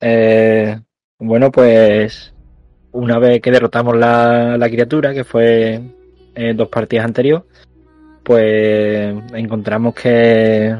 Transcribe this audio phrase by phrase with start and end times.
[0.00, 0.78] Eh,
[1.18, 2.32] bueno, pues
[2.92, 5.80] una vez que derrotamos la, la criatura, que fue
[6.34, 7.44] en dos partidas anteriores,
[8.22, 10.76] pues encontramos que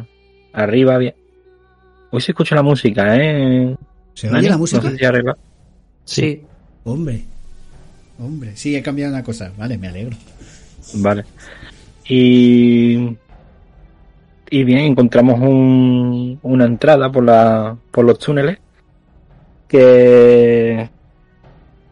[0.53, 1.15] arriba había...
[2.11, 3.77] Hoy se escucha la música, ¿eh?
[4.15, 4.83] ¿Se oye la música?
[4.83, 5.37] No sé si arriba.
[6.05, 6.43] Sí.
[6.85, 7.25] Hombre.
[8.19, 9.53] Hombre, sí, he cambiado una cosa.
[9.57, 10.17] Vale, me alegro.
[10.95, 11.25] Vale.
[12.09, 13.17] Y...
[14.49, 18.59] Y bien, encontramos un, una entrada por, la, por los túneles
[19.69, 20.89] que,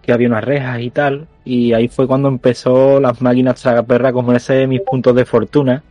[0.02, 1.26] que había unas rejas y tal.
[1.44, 5.82] Y ahí fue cuando empezó las máquinas tragaperras a comerse mis puntos de fortuna,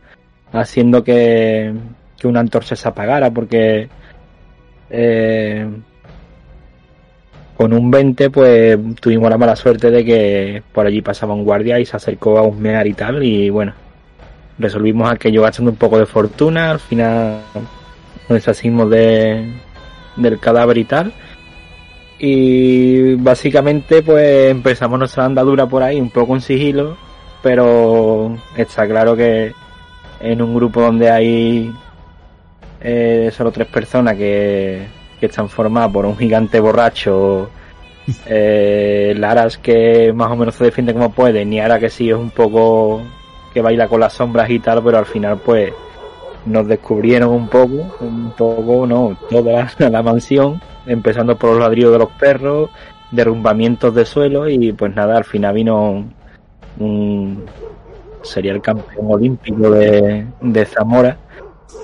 [0.52, 1.72] haciendo que,
[2.18, 3.88] que una antorcha se apagara, porque
[4.90, 5.66] eh,
[7.56, 11.78] con un 20 pues tuvimos la mala suerte de que por allí pasaba un guardia
[11.78, 13.22] y se acercó a husmear y tal.
[13.22, 13.74] Y bueno,
[14.58, 16.72] resolvimos aquello gastando un poco de fortuna.
[16.72, 19.54] Al final nos deshacimos de,
[20.16, 21.12] del cadáver y tal.
[22.26, 26.96] Y básicamente pues empezamos nuestra andadura por ahí un poco en sigilo,
[27.42, 29.52] pero está claro que
[30.20, 31.70] en un grupo donde hay
[32.80, 34.86] eh, solo tres personas que,
[35.20, 37.50] que están formadas por un gigante borracho,
[38.26, 42.16] eh, Laras que más o menos se defiende como puede, ni ahora que sí es
[42.16, 43.02] un poco
[43.52, 45.74] que baila con las sombras y tal, pero al final pues
[46.46, 51.98] nos descubrieron un poco, un poco, no, toda la, mansión, empezando por los ladrillos de
[51.98, 52.70] los perros,
[53.10, 56.04] derrumbamientos de suelo y pues nada, al final vino
[56.78, 57.44] un
[58.22, 61.18] sería el campeón olímpico de, de Zamora,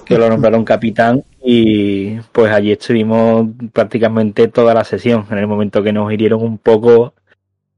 [0.04, 5.82] que lo nombraron capitán y pues allí estuvimos prácticamente toda la sesión, en el momento
[5.82, 7.14] que nos hirieron un poco,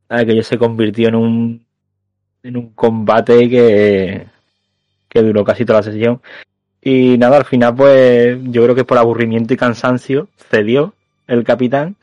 [0.09, 1.67] aquello se convirtió en un
[2.45, 4.27] en un combate que,
[5.09, 6.21] que duró casi toda la sesión.
[6.83, 10.95] Y nada, al final, pues yo creo que por aburrimiento y cansancio cedió
[11.29, 11.95] el capitán.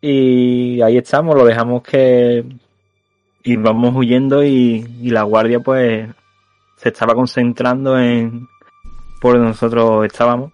[0.00, 2.44] Y ahí estamos, lo dejamos que
[3.44, 6.08] íbamos huyendo y, y la guardia, pues
[6.76, 8.48] se estaba concentrando en
[9.20, 10.52] por donde nosotros estábamos.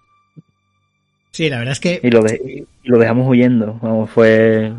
[1.31, 1.99] Sí, la verdad es que.
[2.03, 3.77] Y lo, de, y lo dejamos huyendo.
[3.81, 4.71] Vamos, fue.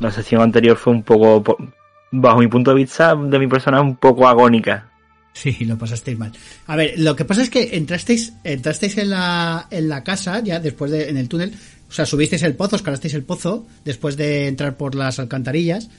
[0.00, 1.42] La sesión anterior fue un poco.
[1.42, 1.58] po-
[2.10, 4.88] Bajo mi punto de vista, de mi persona, un poco agónica.
[5.34, 6.32] Sí, lo pasasteis mal.
[6.66, 10.60] A ver, lo que pasa es que entrasteis, entrasteis en la, en la casa, ya
[10.60, 11.52] después de, en el túnel,
[11.88, 15.90] o sea, subisteis el pozo, escalasteis el pozo, después de entrar por las alcantarillas,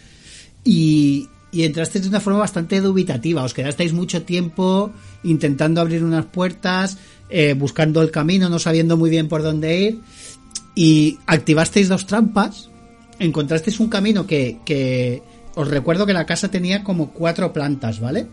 [0.64, 4.94] y, y entrasteis de una forma bastante dubitativa, os quedasteis mucho tiempo
[5.24, 6.98] intentando abrir unas puertas,
[7.30, 10.00] eh, buscando el camino, no sabiendo muy bien por dónde ir,
[10.76, 12.70] y activasteis dos trampas,
[13.20, 15.22] encontrasteis un camino que, que
[15.56, 18.28] os recuerdo que la casa tenía como cuatro plantas, ¿vale?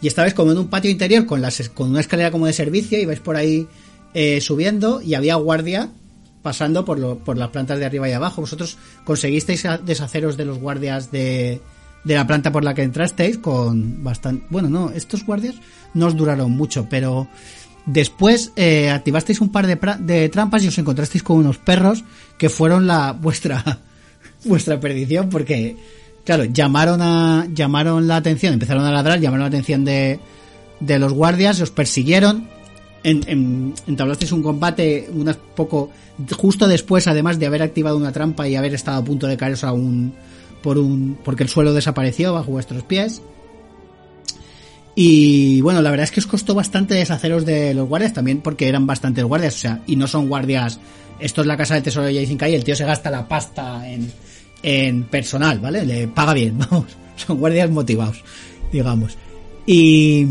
[0.00, 3.00] Y estabais como en un patio interior con, las, con una escalera como de servicio
[3.00, 3.66] y vais por ahí
[4.14, 5.90] eh, subiendo y había guardia
[6.42, 8.40] pasando por, lo, por las plantas de arriba y abajo.
[8.40, 11.60] Vosotros conseguisteis deshaceros de los guardias de,
[12.04, 14.46] de la planta por la que entrasteis con bastante...
[14.50, 15.56] Bueno, no, estos guardias
[15.94, 17.28] no os duraron mucho, pero
[17.86, 22.04] después eh, activasteis un par de, de trampas y os encontrasteis con unos perros
[22.36, 23.80] que fueron la vuestra
[24.44, 25.76] vuestra perdición porque
[26.24, 30.20] claro llamaron a llamaron la atención empezaron a ladrar llamaron la atención de,
[30.80, 32.48] de los guardias os persiguieron
[33.02, 35.90] en, en- entablasteis un combate unas poco
[36.36, 39.64] justo después además de haber activado una trampa y haber estado a punto de caeros
[39.64, 40.12] a un
[40.62, 43.22] por un porque el suelo desapareció bajo vuestros pies
[45.00, 48.68] y bueno, la verdad es que os costó bastante deshaceros de los guardias también porque
[48.68, 50.80] eran bastantes guardias, o sea, y no son guardias.
[51.20, 53.28] Esto es la casa de tesoro de Jason Kai y el tío se gasta la
[53.28, 54.10] pasta en,
[54.62, 55.84] en personal, ¿vale?
[55.84, 56.86] Le paga bien, vamos.
[57.16, 58.22] Son guardias motivados,
[58.72, 59.16] digamos.
[59.66, 60.26] Y.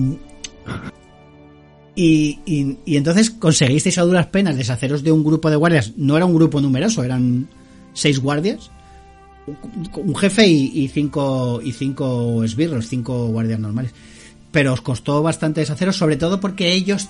[1.96, 5.94] Y, y, entonces conseguisteis a duras penas deshaceros de un grupo de guardias.
[5.98, 7.48] No era un grupo numeroso, eran
[7.94, 8.70] seis guardias.
[9.96, 13.94] Un jefe y, cinco y cinco esbirros, cinco guardias normales
[14.52, 17.10] pero os costó bastante deshaceros, sobre todo porque ellos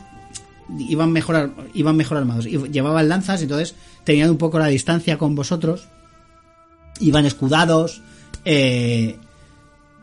[0.78, 5.88] iban mejor, iban mejor armados, llevaban lanzas, entonces tenían un poco la distancia con vosotros,
[7.00, 8.02] iban escudados,
[8.46, 9.16] eh,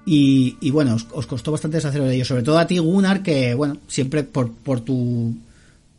[0.06, 3.23] y, y bueno, os, os costó bastante deshaceros de ellos, sobre todo a ti, Gunnar,
[3.23, 5.35] que bueno, siempre por, por tu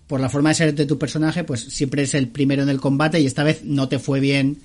[0.08, 2.80] por la forma de ser de tu personaje, pues siempre es el primero en el
[2.80, 4.58] combate y esta vez no te fue bien,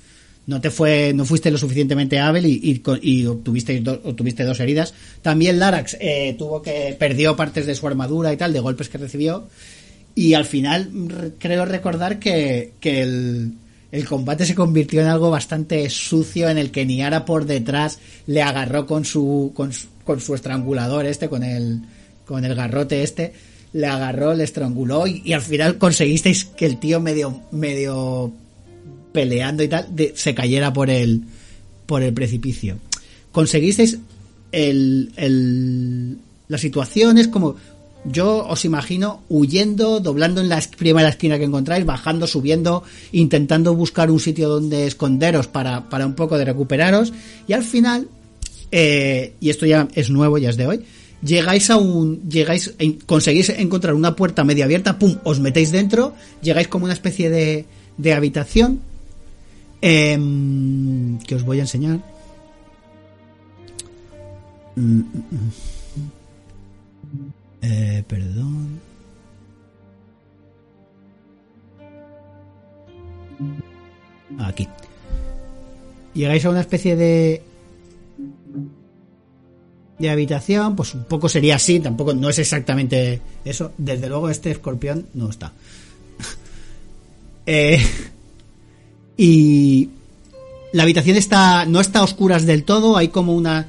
[0.46, 4.60] no te fue, no fuiste lo suficientemente hábil y, y, y obtuviste, do- obtuviste dos
[4.60, 4.92] heridas.
[5.22, 8.98] También Larax eh, tuvo que perdió partes de su armadura y tal de golpes que
[8.98, 9.48] recibió
[10.14, 13.52] y al final re- creo recordar que, que el,
[13.92, 18.42] el combate se convirtió en algo bastante sucio en el que Niara por detrás le
[18.42, 21.82] agarró con su con su, con su estrangulador este con el
[22.24, 23.32] con el garrote este
[23.72, 28.32] le agarró le estranguló y, al final conseguisteis que el tío medio medio
[29.12, 31.22] peleando y tal, se cayera por el,
[31.86, 32.78] por el precipicio.
[33.32, 33.98] Conseguisteis
[34.52, 37.56] el, el, la situación es como,
[38.04, 42.82] yo os imagino huyendo, doblando en la primera esquina que encontráis, bajando, subiendo,
[43.12, 47.12] intentando buscar un sitio donde esconderos para, para un poco de recuperaros,
[47.46, 48.08] y al final,
[48.72, 50.84] eh, y esto ya es nuevo, ya es de hoy,
[51.22, 52.74] llegáis a un, llegáis,
[53.06, 57.66] conseguís encontrar una puerta media abierta, pum, os metéis dentro, llegáis como una especie de,
[57.98, 58.80] de habitación,
[59.82, 62.00] em, que os voy a enseñar.
[64.76, 65.79] Mm, mm, mm.
[67.62, 68.80] Eh, perdón.
[74.38, 74.68] Aquí.
[76.14, 77.42] Llegáis a una especie de
[80.00, 83.72] de habitación, pues un poco sería así, tampoco no es exactamente eso.
[83.76, 85.52] Desde luego este escorpión no está.
[87.46, 87.80] Eh,
[89.16, 89.88] y
[90.72, 93.66] la habitación está no está a oscuras del todo, hay como una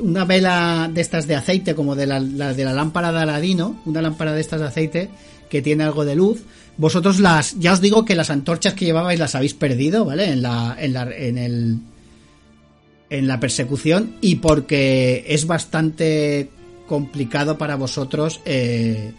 [0.00, 3.80] una vela de estas de aceite como de la, la de la lámpara de Aladino,
[3.84, 5.10] una lámpara de estas de aceite
[5.48, 6.42] que tiene algo de luz.
[6.76, 10.30] Vosotros las ya os digo que las antorchas que llevabais las habéis perdido, ¿vale?
[10.30, 11.78] En la en la en el
[13.10, 16.50] en la persecución y porque es bastante
[16.86, 19.12] complicado para vosotros eh,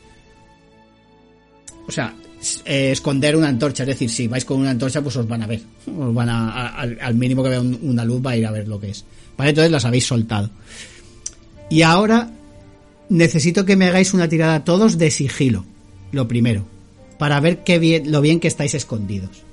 [1.87, 2.13] o sea
[2.65, 5.47] eh, esconder una antorcha es decir si vais con una antorcha pues os van a
[5.47, 5.61] ver
[5.97, 8.45] os van a, a- al, al mínimo que vea un- una luz va a ir
[8.45, 9.03] a ver lo que es
[9.37, 10.49] vale entonces las habéis soltado
[11.69, 12.31] y ahora
[13.09, 15.65] necesito que me hagáis una tirada todos de sigilo
[16.11, 16.65] lo primero
[17.17, 19.43] para ver qué bien lo bien que estáis escondidos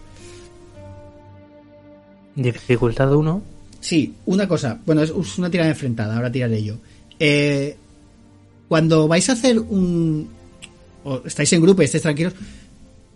[2.34, 3.42] Dificultad 1.
[3.80, 4.78] Sí, una cosa.
[4.84, 6.74] Bueno, es- es una tirada enfrentada, ahora tiraré yo.
[7.18, 7.76] Eh,
[8.68, 10.28] cuando vais a hacer un.
[11.04, 12.34] o estáis en grupo y estáis tranquilos,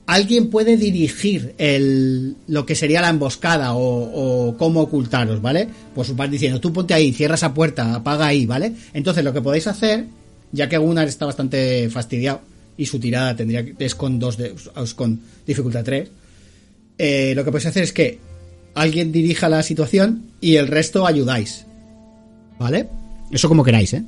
[0.07, 5.69] alguien puede dirigir el, lo que sería la emboscada o, cómo ocultaros, ¿vale?
[5.95, 8.73] Pues vas diciendo, tú ponte ahí, cierra esa puerta, apaga ahí, ¿vale?
[8.93, 10.07] Entonces lo que podéis hacer,
[10.53, 12.41] ya que Gunnar está bastante fastidiado
[12.77, 14.55] y su tirada tendría que, es con dos de,
[14.97, 16.11] con dificultad 3,
[16.99, 18.19] eh, lo que podéis hacer es que
[18.75, 21.67] alguien dirija la situación y el resto ayudáis.
[22.59, 22.89] ¿Vale?
[23.31, 24.05] Eso como queráis, ¿eh?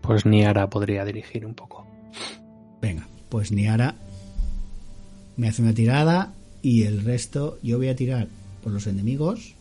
[0.00, 1.84] Pues Niara podría dirigir un poco.
[2.80, 3.94] Venga, pues Niara
[5.36, 6.32] me hace una tirada
[6.62, 8.28] y el resto yo voy a tirar
[8.62, 9.54] por los enemigos.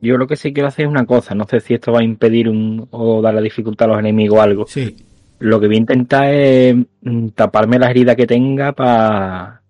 [0.00, 2.04] Yo lo que sí quiero hacer es una cosa, no sé si esto va a
[2.04, 4.66] impedir un, o dar la dificultad a los enemigos o algo.
[4.66, 4.94] Sí.
[5.38, 9.62] Lo que voy a intentar es mm, taparme las heridas que tenga para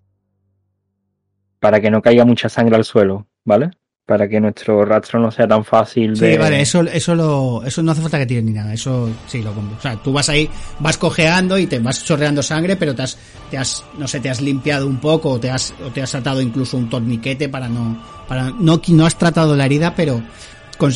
[1.58, 3.70] para que no caiga mucha sangre al suelo, ¿vale?
[4.06, 6.38] Para que nuestro rastro no sea tan fácil Sí, de...
[6.38, 9.52] vale, eso, eso lo, eso no hace falta que tires ni nada, eso sí lo
[9.52, 9.76] compro.
[9.76, 10.48] O sea, tú vas ahí,
[10.78, 13.18] vas cojeando y te vas chorreando sangre, pero te has,
[13.50, 16.14] te has, no sé, te has limpiado un poco, o te has, o te has
[16.14, 20.22] atado incluso un torniquete para no, para, no, no has tratado la herida, pero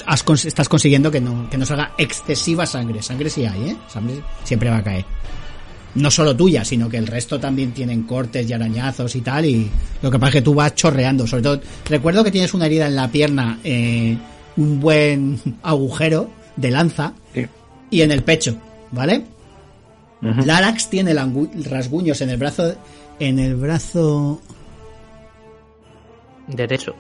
[0.06, 3.02] has estás consiguiendo que no, que no salga excesiva sangre.
[3.02, 5.04] Sangre sí hay, eh, sangre siempre va a caer.
[5.94, 9.69] No solo tuya, sino que el resto también tienen cortes y arañazos y tal, y
[10.02, 12.87] lo que pasa es que tú vas chorreando, sobre todo, recuerdo que tienes una herida
[12.87, 14.16] en la pierna, eh,
[14.56, 17.46] un buen agujero de lanza, Sí.
[17.90, 18.56] y en el pecho,
[18.92, 19.25] ¿vale?
[20.22, 20.44] Ujú.
[20.44, 21.12] Larax tiene
[21.69, 22.74] rasguños en el brazo,
[23.19, 24.41] en el brazo,
[26.46, 26.94] Derecho.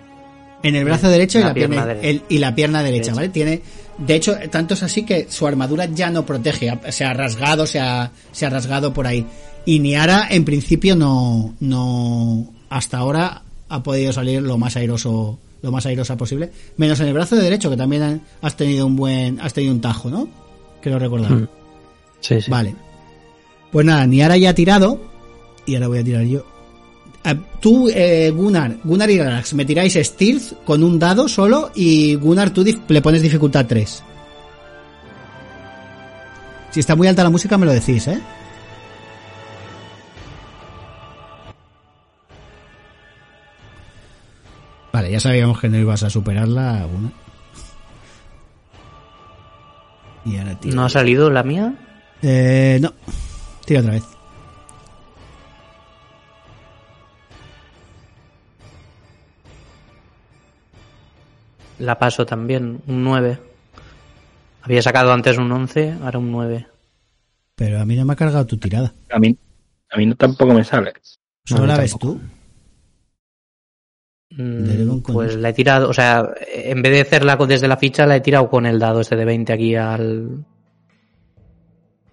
[0.62, 2.08] en el brazo derecho y La pierna, pierna derecha.
[2.08, 3.14] el- y la pierna derecha, Derecha.
[3.14, 3.28] ¿vale?
[3.30, 3.62] Tiene,
[4.06, 7.80] de hecho, tanto es así que su armadura ya no protege, se ha rasgado, se
[7.80, 9.26] ha, se ha rasgado por ahí.
[9.66, 15.70] Y Niara, en principio, no, no, hasta ahora ha podido salir lo más airoso, lo
[15.70, 19.38] más airosa posible, menos en el brazo de derecho, que también has tenido un buen,
[19.40, 20.28] has tenido un tajo, ¿no?
[20.80, 21.32] Quiero recordar.
[21.32, 21.48] Mm.
[22.20, 22.50] Sí, sí.
[22.50, 22.74] Vale.
[23.70, 25.00] Pues nada, Niara ya ha tirado.
[25.66, 26.44] Y ahora voy a tirar yo.
[27.24, 32.14] Ah, Tú, eh, Gunnar, Gunnar y Relax, me tiráis Stealth con un dado solo y
[32.14, 34.02] Gunnar tú le pones dificultad 3.
[36.70, 38.18] Si está muy alta la música me lo decís, ¿eh?
[44.92, 47.12] Vale, ya sabíamos que no ibas a superarla, Gunnar.
[50.24, 50.76] Y ahora tiro.
[50.76, 51.74] ¿No ha salido la mía?
[52.22, 52.92] Eh, no.
[53.66, 54.19] Tira otra vez.
[61.80, 63.38] La paso también, un 9.
[64.62, 66.66] Había sacado antes un 11, ahora un 9.
[67.56, 68.92] Pero a mí no me ha cargado tu tirada.
[69.10, 69.36] A mí,
[69.90, 70.92] a mí no, tampoco me sale.
[71.44, 72.14] Solo No, la ves tampoco.
[72.14, 72.20] tú.
[74.42, 78.06] Mm, Pues la he tirado, o sea, en vez de hacerla con- desde la ficha,
[78.06, 80.44] la he tirado con el dado este de 20 aquí al.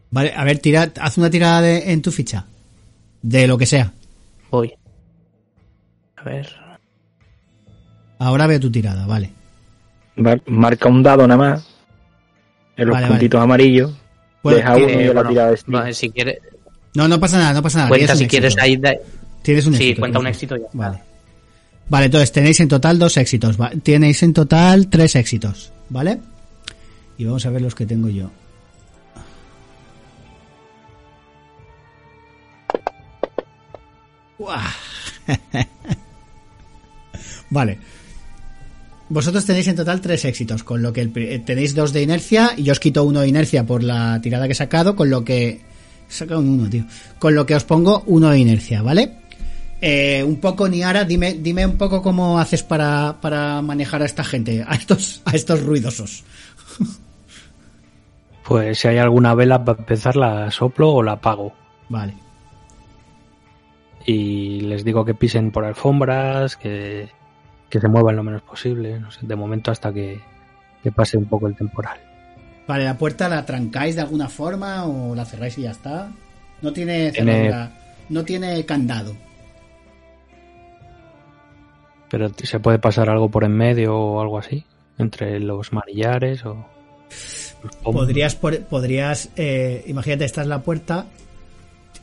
[0.10, 2.46] Vale, a ver, tira, haz una tirada de- en tu ficha.
[3.22, 3.94] De lo que sea.
[4.50, 4.74] Voy.
[6.16, 6.50] A ver.
[8.20, 9.32] Ahora veo tu tirada, vale.
[10.18, 11.68] Mar- Marca un dado nada más.
[12.76, 13.92] En los Vale, puntitos amarillos.
[14.44, 16.38] Deja uno y yo la tirada de no, si quieres,
[16.94, 17.90] No, no pasa nada, no pasa nada.
[17.90, 18.78] cuenta si quieres ahí.
[18.78, 18.96] da-
[19.42, 20.00] Tienes un Sí, éxito.
[20.02, 20.68] cuenta un éxito y ya.
[20.74, 21.00] Vale.
[21.90, 23.58] Vale, entonces tenéis en total dos éxitos.
[23.84, 26.20] Tenéis en total tres éxitos, ¿vale?
[27.18, 28.30] Y vamos a ver los que tengo yo.
[37.50, 37.80] Vale.
[39.10, 42.52] Vosotros tenéis en total tres éxitos, con lo que el eh, tenéis dos de inercia
[42.58, 45.24] y yo os quito uno de inercia por la tirada que he sacado, con lo
[45.24, 45.62] que...
[46.10, 46.86] He sacado uno, tío.
[47.20, 49.18] Con lo que os pongo uno de inercia, ¿vale?
[49.82, 54.24] Eh, un poco, Niara, dime, dime un poco cómo haces para, para manejar a esta
[54.24, 56.24] gente, a estos, a estos ruidosos.
[58.48, 61.52] Pues si hay alguna vela para empezar la soplo o la apago.
[61.90, 62.14] Vale.
[64.06, 67.10] Y les digo que pisen por alfombras, que,
[67.70, 69.00] que se muevan lo menos posible.
[69.00, 70.20] No sé, de momento hasta que,
[70.84, 72.00] que pase un poco el temporal.
[72.68, 76.12] Vale, la puerta la trancáis de alguna forma o la cerráis y ya está.
[76.62, 77.12] No tiene
[78.10, 79.16] no tiene candado.
[82.10, 84.66] Pero se puede pasar algo por en medio o algo así.
[84.98, 86.66] Entre los manillares o...
[87.84, 91.06] Podrías, por- podrías, eh, imagínate, esta es la puerta,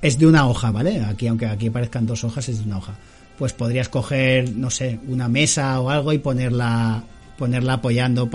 [0.03, 1.01] es de una hoja, ¿vale?
[1.05, 2.95] Aquí, aunque aquí parezcan dos hojas, es de una hoja.
[3.39, 7.03] Pues podrías coger, no sé, una mesa o algo y ponerla,
[7.37, 8.31] ponerla apoyando,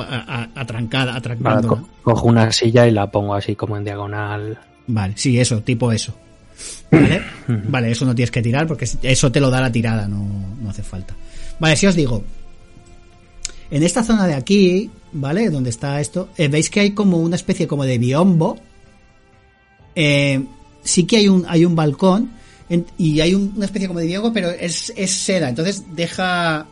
[0.55, 4.59] atrancada, Vale, co- cojo una silla y la pongo así como en diagonal.
[4.87, 6.13] Vale, sí, eso, tipo eso.
[6.91, 7.21] ¿Vale?
[7.47, 10.27] Vale, eso no tienes que tirar porque eso te lo da la tirada, no,
[10.61, 11.13] no hace falta.
[11.59, 12.23] Vale, si os digo,
[13.71, 15.49] en esta zona de aquí, ¿vale?
[15.49, 18.57] Donde está esto, eh, veis que hay como una especie como de biombo.
[19.95, 20.43] Eh,
[20.83, 22.31] sí que hay un, hay un balcón
[22.69, 26.65] en- y hay un- una especie como de biombo, pero es, es seda, entonces deja...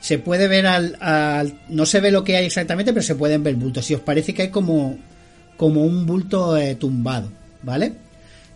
[0.00, 3.42] Se puede ver al, al- No se ve lo que hay exactamente, pero se pueden
[3.42, 3.86] ver bultos.
[3.86, 4.98] Si os parece que hay como,
[5.56, 7.30] como un bulto eh, tumbado,
[7.62, 7.94] ¿vale?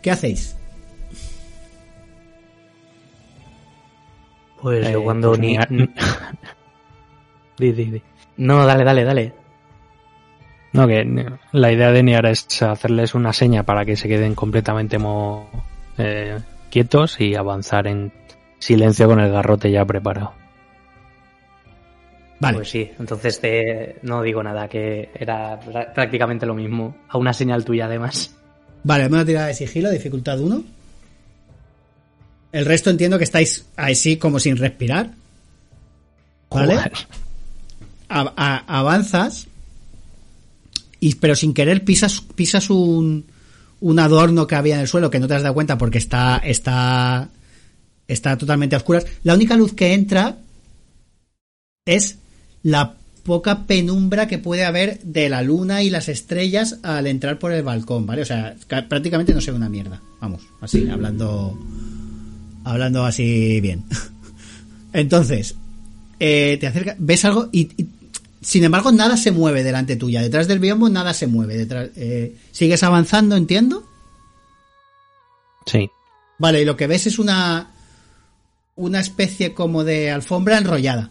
[0.02, 0.54] ¿Qué hacéis?
[4.60, 5.56] Pues yo Eh, cuando pues ni.
[5.70, 5.88] ni-
[7.58, 8.02] Di, di, di.
[8.36, 9.32] No, dale, dale, dale.
[10.72, 14.98] No, que la idea de Niara es hacerles una seña para que se queden completamente
[14.98, 15.48] mo-
[15.98, 16.38] eh,
[16.70, 18.12] quietos y avanzar en
[18.58, 20.32] silencio con el garrote ya preparado.
[22.40, 23.96] Vale, Pues sí, entonces te...
[24.02, 25.58] no digo nada, que era
[25.94, 26.96] prácticamente lo mismo.
[27.08, 28.32] A una señal tuya, además.
[28.84, 30.62] vale, una tirada de sigilo, dificultad 1.
[32.52, 35.10] El resto entiendo que estáis así como sin respirar.
[36.50, 36.76] ¿Vale?
[36.76, 36.92] Joder.
[38.08, 39.48] A- a- avanzas,
[41.00, 43.26] y, pero sin querer pisas, pisas un,
[43.80, 46.38] un adorno que había en el suelo que no te has dado cuenta porque está,
[46.38, 47.28] está,
[48.06, 49.06] está totalmente a oscuras.
[49.22, 50.38] La única luz que entra
[51.86, 52.18] es
[52.62, 52.94] la
[53.24, 57.62] poca penumbra que puede haber de la luna y las estrellas al entrar por el
[57.62, 58.22] balcón, ¿vale?
[58.22, 60.00] O sea, ca- prácticamente no se ve una mierda.
[60.20, 61.58] Vamos, así, hablando,
[62.64, 63.84] hablando así bien.
[64.92, 65.54] Entonces,
[66.18, 67.68] eh, te acerca, ves algo y,
[68.40, 70.22] sin embargo nada se mueve delante tuya.
[70.22, 71.56] Detrás del biombo nada se mueve.
[71.56, 73.84] Detrás, eh, sigues avanzando, entiendo.
[75.66, 75.90] Sí.
[76.38, 77.74] Vale, y lo que ves es una
[78.76, 81.10] una especie como de alfombra enrollada.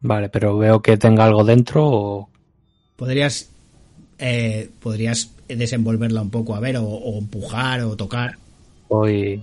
[0.00, 2.30] Vale, pero veo que tenga algo dentro o...
[2.96, 3.50] Podrías
[4.18, 8.36] eh, podrías desenvolverla un poco a ver o, o empujar o tocar.
[8.88, 9.42] Voy...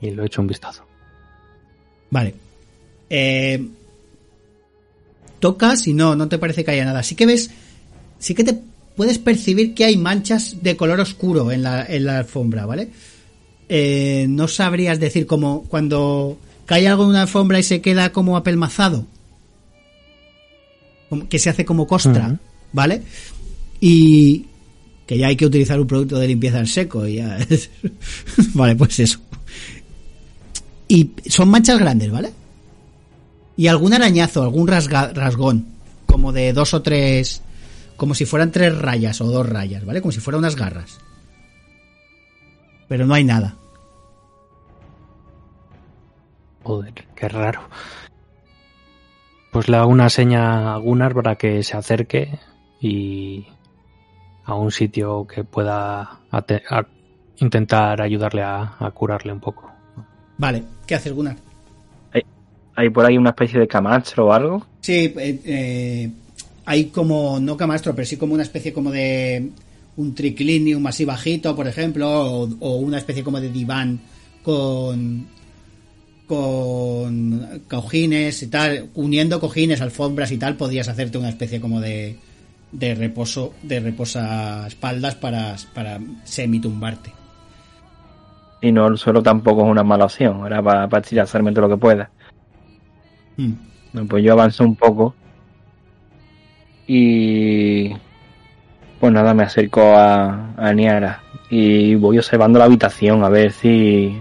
[0.00, 0.84] Y lo he hecho un vistazo.
[2.10, 2.34] Vale.
[3.10, 3.66] Eh,
[5.40, 7.02] tocas y no, no te parece que haya nada.
[7.02, 7.50] Sí que ves,
[8.18, 8.58] sí que te
[8.96, 12.88] puedes percibir que hay manchas de color oscuro en la, en la alfombra, ¿vale?
[13.68, 18.36] Eh, no sabrías decir como cuando cae algo en una alfombra y se queda como
[18.36, 19.06] apelmazado.
[21.08, 22.38] Como que se hace como costra.
[22.72, 23.02] ¿vale?
[23.80, 24.44] Y
[25.06, 27.38] que ya hay que utilizar un producto de limpieza en seco y ya.
[28.54, 29.20] vale, pues eso.
[30.88, 32.32] Y son manchas grandes, ¿vale?
[33.56, 35.66] Y algún arañazo, algún rasgón,
[36.06, 37.42] como de dos o tres,
[37.96, 40.00] como si fueran tres rayas o dos rayas, ¿vale?
[40.00, 40.98] Como si fueran unas garras.
[42.88, 43.56] Pero no hay nada.
[46.62, 47.62] Joder, qué raro.
[49.50, 52.38] Pues le hago una seña a Gunnar para que se acerque
[52.80, 53.46] y
[54.44, 56.20] a un sitio que pueda
[57.38, 59.75] intentar ayudarle a curarle un poco.
[60.38, 61.36] Vale, ¿qué haces, Gunnar?
[62.76, 64.66] ¿Hay por ahí una especie de camastro o algo?
[64.82, 66.10] Sí, eh, eh,
[66.66, 69.50] hay como, no camastro, pero sí como una especie como de
[69.96, 73.98] un triclinium así bajito, por ejemplo, o, o una especie como de diván
[74.42, 75.26] con
[76.26, 82.16] con cojines y tal, uniendo cojines, alfombras y tal, podrías hacerte una especie como de,
[82.72, 87.12] de reposo, de reposa espaldas para, para semitumbarte.
[88.60, 91.74] Y no el suelo tampoco es una mala opción, era para, para estirarme todo lo
[91.74, 92.10] que pueda.
[93.36, 93.52] Hmm.
[94.08, 95.14] Pues yo avanzo un poco
[96.86, 97.94] y
[99.00, 104.18] pues nada, me acerco a, a Niara y voy observando la habitación a ver si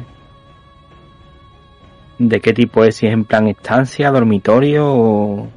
[2.17, 5.49] de qué tipo es, si es en plan estancia, dormitorio o...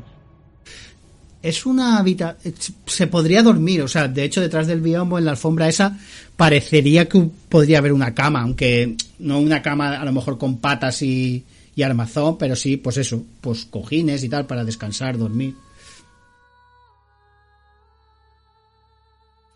[1.48, 2.54] Es una habitación.
[2.84, 5.98] Se podría dormir, o sea, de hecho, detrás del biombo, en la alfombra esa,
[6.36, 11.00] parecería que podría haber una cama, aunque no una cama a lo mejor con patas
[11.00, 15.54] y, y armazón, pero sí, pues eso, pues cojines y tal para descansar, dormir.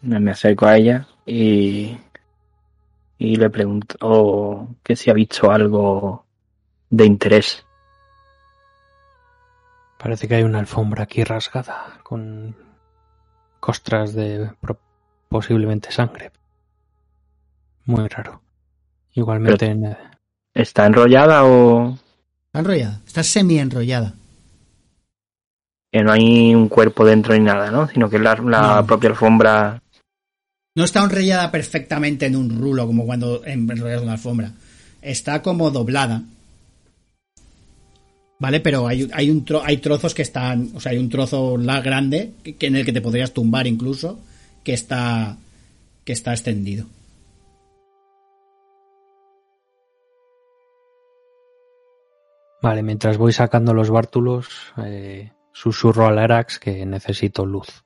[0.01, 1.95] Me acerco a ella y,
[3.19, 6.25] y le pregunto que si ha visto algo
[6.89, 7.65] de interés.
[10.03, 12.57] Parece que hay una alfombra aquí rasgada con
[13.61, 14.51] costras de
[15.29, 16.33] posiblemente sangre.
[17.85, 18.43] Muy raro.
[19.15, 19.97] Igualmente en,
[20.55, 21.93] ¿Está enrollada o
[22.47, 24.15] Está enrollada, está semi enrollada.
[25.93, 27.87] que no hay un cuerpo dentro ni nada, ¿no?
[27.89, 28.87] Sino que la, la No.
[28.87, 29.83] propia alfombra...
[30.75, 34.53] No está enrollada perfectamente en un rulo, como cuando enrollas una alfombra.
[35.03, 36.23] Está como doblada.
[38.43, 38.59] ¿Vale?
[38.59, 40.71] Pero hay, hay, un tro- hay trozos que están.
[40.75, 43.69] O sea, hay un trozo la grande que, que en el que te podrías tumbar
[43.69, 44.19] incluso.
[44.65, 45.37] Que está.
[46.05, 46.87] que está extendido.
[52.63, 57.85] Vale, mientras voy sacando los bártulos, eh, susurro al Arax que necesito luz.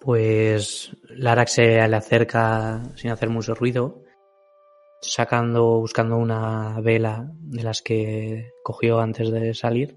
[0.00, 4.02] Pues Larax se le acerca sin hacer mucho ruido,
[5.00, 9.96] sacando, buscando una vela de las que cogió antes de salir.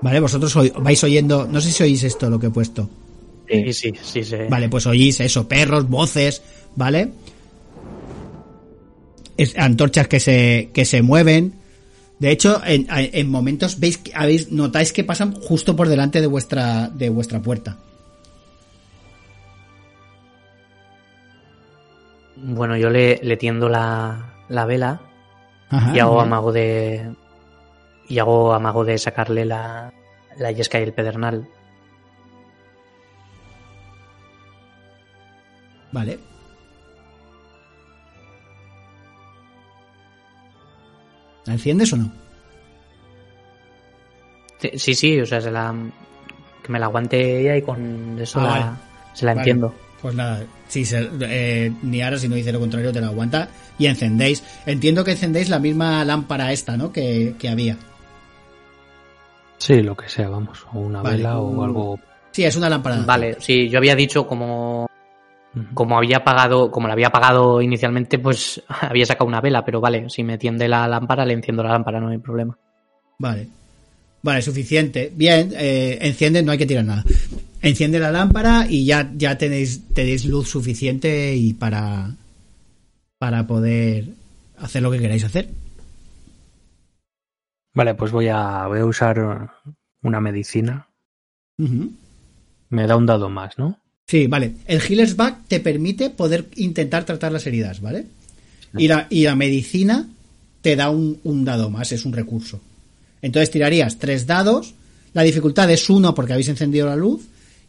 [0.00, 0.20] ¿Vale?
[0.20, 1.46] Vosotros vais oyendo.
[1.46, 2.88] No sé si oís esto lo que he puesto.
[3.48, 6.42] Sí, sí, sí, se- Vale, pues oís eso, perros, voces,
[6.74, 7.10] ¿vale?
[9.36, 11.54] Es- antorchas que se, que se mueven.
[12.18, 16.88] De hecho, en, en momentos veis habéis, notáis que pasan justo por delante de vuestra,
[16.88, 17.78] de vuestra puerta.
[22.44, 25.00] Bueno, yo le, le tiendo la, la vela
[25.70, 26.26] Ajá, y hago bien.
[26.26, 27.14] amago de.
[28.08, 29.92] Y hago amago de sacarle la,
[30.36, 31.46] la yesca y el pedernal.
[35.92, 36.18] Vale.
[41.46, 42.12] ¿La enciendes o no?
[44.58, 45.74] Sí, Sí, sí, o sea, se la,
[46.62, 48.64] que me la aguante ella y con eso Ah, la, vale.
[49.14, 49.40] se la Vale.
[49.40, 49.74] entiendo.
[50.00, 53.84] Pues nada, si se, eh, Niara, si no dice lo contrario, te la aguanta y
[53.88, 54.42] encendéis.
[54.64, 56.90] Entiendo que encendéis la misma lámpara esta, ¿no?
[56.90, 57.76] Que, que había.
[59.58, 60.64] Sí, lo que sea, vamos.
[60.72, 61.18] O una Vale.
[61.18, 62.00] vela o algo.
[62.30, 62.96] Sí, es una lámpara.
[63.04, 64.88] Vale, sí, yo había dicho como
[65.74, 70.08] como había pagado, como la había pagado inicialmente, pues había sacado una vela, pero vale,
[70.08, 72.56] si me tiende la lámpara, le enciendo la lámpara, no hay problema.
[73.18, 73.46] Vale.
[74.22, 75.12] Vale, suficiente.
[75.14, 77.04] Bien, eh, enciende, no hay que tirar nada.
[77.62, 82.16] Enciende la lámpara y ya, ya tenéis, tenéis luz suficiente y para,
[83.18, 84.08] para poder
[84.58, 85.48] hacer lo que queráis hacer.
[87.72, 89.50] Vale, pues voy a, voy a usar
[90.02, 90.88] una medicina.
[91.56, 93.78] Me da un dado más, ¿no?
[94.08, 94.54] Sí, vale.
[94.66, 98.06] El Healer's Back te permite poder intentar tratar las heridas, ¿vale?
[98.76, 100.08] Y la, y la medicina
[100.62, 102.60] te da un, un dado más, es un recurso.
[103.22, 104.74] Entonces tirarías tres dados,
[105.12, 107.22] la dificultad es uno porque habéis encendido la luz,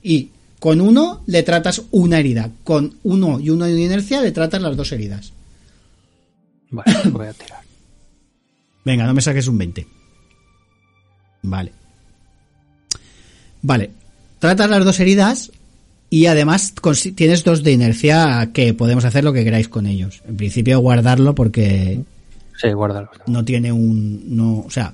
[0.04, 4.62] y con uno le tratas una herida, con uno y uno de inercia le tratas
[4.62, 5.34] las dos heridas.
[6.70, 7.62] Vale, voy a tirar.
[8.86, 9.88] Venga, no me saques un 20.
[11.44, 11.72] Vale.
[13.62, 13.92] Vale.
[14.40, 15.52] Tratas las dos heridas
[16.10, 16.74] y además
[17.16, 20.22] tienes dos de inercia que podemos hacer lo que queráis con ellos.
[20.28, 22.02] En principio guardarlo porque
[22.62, 23.10] Sí, guárdalo.
[23.28, 24.36] no tiene un...
[24.36, 24.94] No, o sea,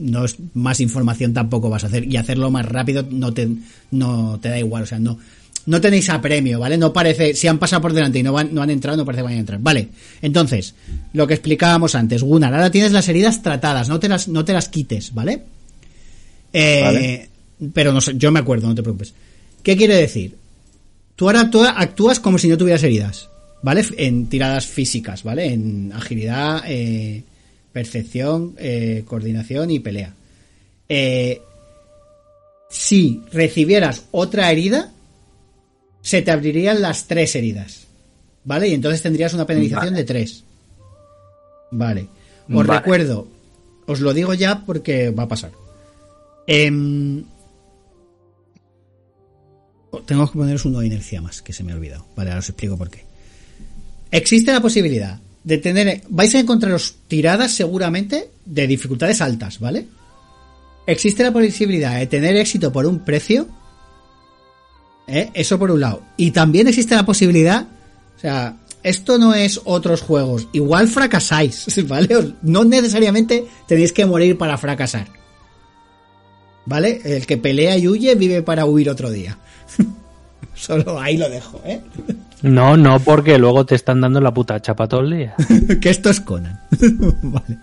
[0.00, 3.48] no es más información tampoco vas a hacer y hacerlo más rápido no te,
[3.92, 4.82] no te da igual.
[4.82, 5.18] O sea, no,
[5.66, 6.76] no tenéis apremio, ¿vale?
[6.78, 7.34] No parece...
[7.34, 9.36] Si han pasado por delante y no, van, no han entrado, no parece que vayan
[9.38, 9.60] a entrar.
[9.60, 9.88] Vale.
[10.22, 10.74] Entonces,
[11.12, 12.22] lo que explicábamos antes.
[12.22, 13.88] Gunnar, ahora tienes las heridas tratadas.
[13.88, 15.42] No te las, no te las quites, ¿vale?
[16.52, 17.28] Eh, Vale.
[17.74, 19.12] Pero no yo me acuerdo, no te preocupes.
[19.62, 20.34] ¿Qué quiere decir?
[21.14, 23.28] Tú ahora actúa- actúas como si no tuvieras heridas,
[23.62, 23.84] ¿vale?
[23.98, 25.52] En tiradas físicas, ¿vale?
[25.52, 27.22] En agilidad, eh,
[27.72, 30.14] percepción, eh, coordinación y pelea.
[30.88, 31.40] Eh,
[32.68, 34.92] si recibieras otra herida,
[36.02, 37.86] se te abrirían las tres heridas.
[38.44, 38.68] ¿Vale?
[38.68, 39.96] Y entonces tendrías una penalización Vale.
[39.96, 40.44] de tres.
[41.70, 42.08] Vale.
[42.48, 42.80] Os Vale.
[42.80, 43.28] recuerdo,
[43.86, 45.52] os lo digo ya porque va a pasar.
[46.46, 47.22] Em,
[50.06, 52.06] tengo que poneros uno de inercia más, que se me ha olvidado.
[52.16, 53.04] Vale, ahora os explico por qué.
[54.10, 56.02] Existe la posibilidad de tener.
[56.08, 59.86] Vais a encontraros tiradas seguramente de dificultades altas, ¿vale?
[60.86, 63.48] Existe la posibilidad de tener éxito por un precio.
[65.06, 65.30] ¿eh?
[65.34, 66.02] Eso por un lado.
[66.16, 67.66] Y también existe la posibilidad.
[68.16, 70.48] O sea, esto no es otros juegos.
[70.52, 72.34] Igual fracasáis, ¿vale?
[72.42, 75.08] No necesariamente tenéis que morir para fracasar.
[76.66, 77.00] ¿Vale?
[77.04, 79.38] El que pelea y huye vive para huir otro día.
[80.54, 81.80] Solo ahí lo dejo, ¿eh?
[82.42, 85.34] No, no, porque luego te están dando la puta chapa todo el día.
[85.80, 86.60] que esto es Conan.
[87.22, 87.58] vale.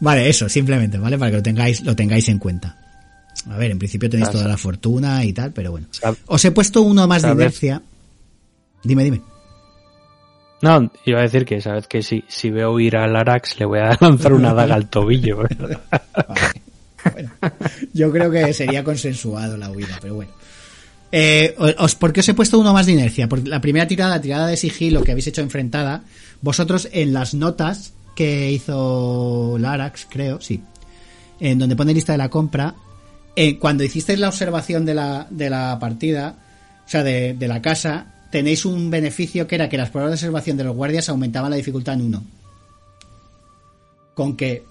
[0.00, 1.18] Vale, eso, simplemente, ¿vale?
[1.18, 2.76] Para que lo tengáis, lo tengáis en cuenta.
[3.50, 5.86] A ver, en principio tenéis toda la fortuna y tal, pero bueno.
[6.26, 7.80] Os he puesto uno más de inercia.
[8.82, 9.22] Dime, dime.
[10.62, 13.80] No, iba a decir que sabes que si, si veo ir al Arax le voy
[13.80, 15.42] a lanzar una daga al tobillo.
[15.58, 15.78] Vale.
[17.12, 17.30] Bueno,
[17.92, 20.32] yo creo que sería consensuado la huida, pero bueno.
[21.16, 23.28] Eh, os, ¿Por qué os he puesto uno más de inercia?
[23.28, 26.02] Porque la primera tirada, la tirada de sigilo que habéis hecho enfrentada,
[26.42, 30.60] vosotros en las notas que hizo Larax, creo, sí,
[31.38, 32.74] en donde pone lista de la compra,
[33.36, 36.34] eh, cuando hicisteis la observación de la, de la partida,
[36.84, 40.14] o sea, de, de la casa, tenéis un beneficio que era que las pruebas de
[40.14, 42.24] observación de los guardias aumentaban la dificultad en uno.
[44.14, 44.64] Con que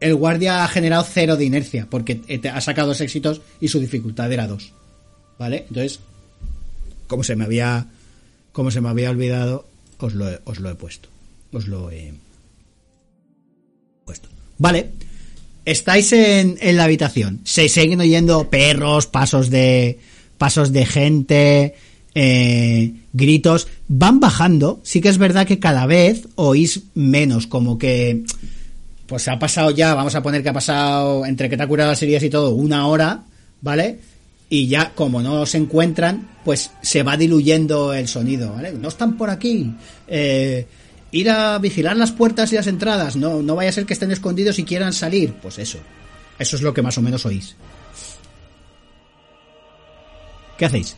[0.00, 3.80] el guardia ha generado cero de inercia, porque eh, ha sacado dos éxitos y su
[3.80, 4.74] dificultad era dos.
[5.38, 5.66] ¿Vale?
[5.68, 6.00] Entonces,
[7.06, 7.86] como se me había.
[8.52, 9.66] Como se me había olvidado,
[9.98, 11.08] os lo he, os lo he puesto.
[11.52, 12.12] Os lo he
[14.04, 14.28] puesto.
[14.58, 14.90] Vale.
[15.64, 17.40] Estáis en, en la habitación.
[17.44, 19.98] Se siguen oyendo perros, pasos de.
[20.38, 21.74] pasos de gente.
[22.14, 23.68] eh, gritos.
[23.86, 24.80] Van bajando.
[24.82, 27.46] Sí que es verdad que cada vez oís menos.
[27.46, 28.24] Como que
[29.08, 31.90] pues ha pasado ya, vamos a poner que ha pasado, entre que te ha curado
[31.90, 33.22] las heridas y todo, una hora,
[33.62, 33.98] ¿vale?
[34.48, 38.72] Y ya, como no se encuentran, pues se va diluyendo el sonido, ¿vale?
[38.72, 39.74] No están por aquí.
[40.06, 40.66] Eh,
[41.10, 43.16] ir a vigilar las puertas y las entradas.
[43.16, 45.34] No, no vaya a ser que estén escondidos y quieran salir.
[45.34, 45.78] Pues eso.
[46.38, 47.56] Eso es lo que más o menos oís.
[50.56, 50.96] ¿Qué hacéis?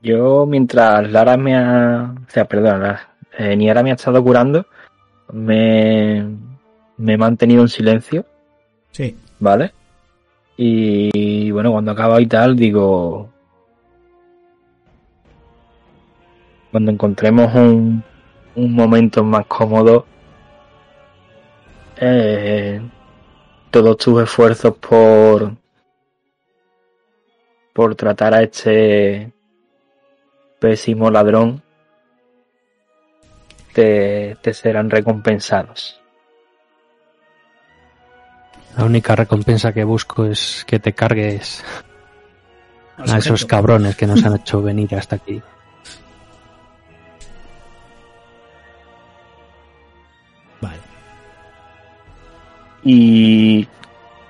[0.00, 2.14] Yo, mientras Lara me ha.
[2.28, 4.66] O sea, perdón, Lara, eh, Niara me ha estado curando,
[5.32, 6.22] me,
[6.98, 8.26] me he mantenido en silencio,
[8.94, 9.16] Sí.
[9.38, 9.72] ¿Vale?
[10.56, 13.28] Y bueno, cuando acaba y tal, digo.
[16.70, 18.02] Cuando encontremos un,
[18.56, 20.06] un momento más cómodo,
[21.96, 22.80] eh,
[23.70, 25.56] todos tus esfuerzos por.
[27.72, 29.32] por tratar a este
[30.60, 31.62] pésimo ladrón
[33.72, 36.03] te, te serán recompensados.
[38.76, 41.64] La única recompensa que busco es que te cargues
[42.96, 45.40] Al a esos cabrones que nos han hecho venir hasta aquí.
[50.60, 50.78] Vale.
[52.82, 53.66] Y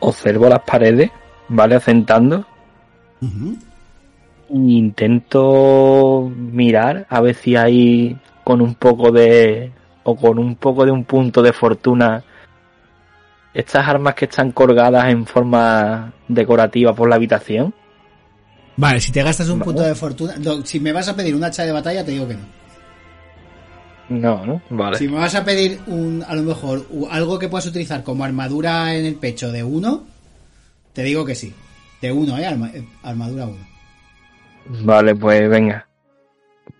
[0.00, 1.10] observo las paredes,
[1.48, 1.76] ¿vale?
[1.76, 2.44] Asentando.
[3.22, 3.56] Ujú.
[4.50, 9.72] E intento mirar a ver si hay con un poco de.
[10.02, 12.22] o con un poco de un punto de fortuna.
[13.54, 17.72] Estas armas que están colgadas en forma decorativa por la habitación.
[18.76, 20.34] Vale, si te gastas un punto de fortuna.
[20.40, 22.40] no, si me vas a pedir un hacha de batalla, te digo que no.
[24.08, 24.60] No, ¿no?
[24.70, 24.98] Vale.
[24.98, 28.94] Si me vas a pedir un, a lo mejor algo que puedas utilizar como armadura
[28.94, 30.02] en el pecho de uno,
[30.92, 31.54] te digo que sí.
[32.02, 32.44] De uno, ¿eh?
[32.46, 33.64] Arma- eh, armadura uno.
[34.82, 35.86] Vale, pues venga.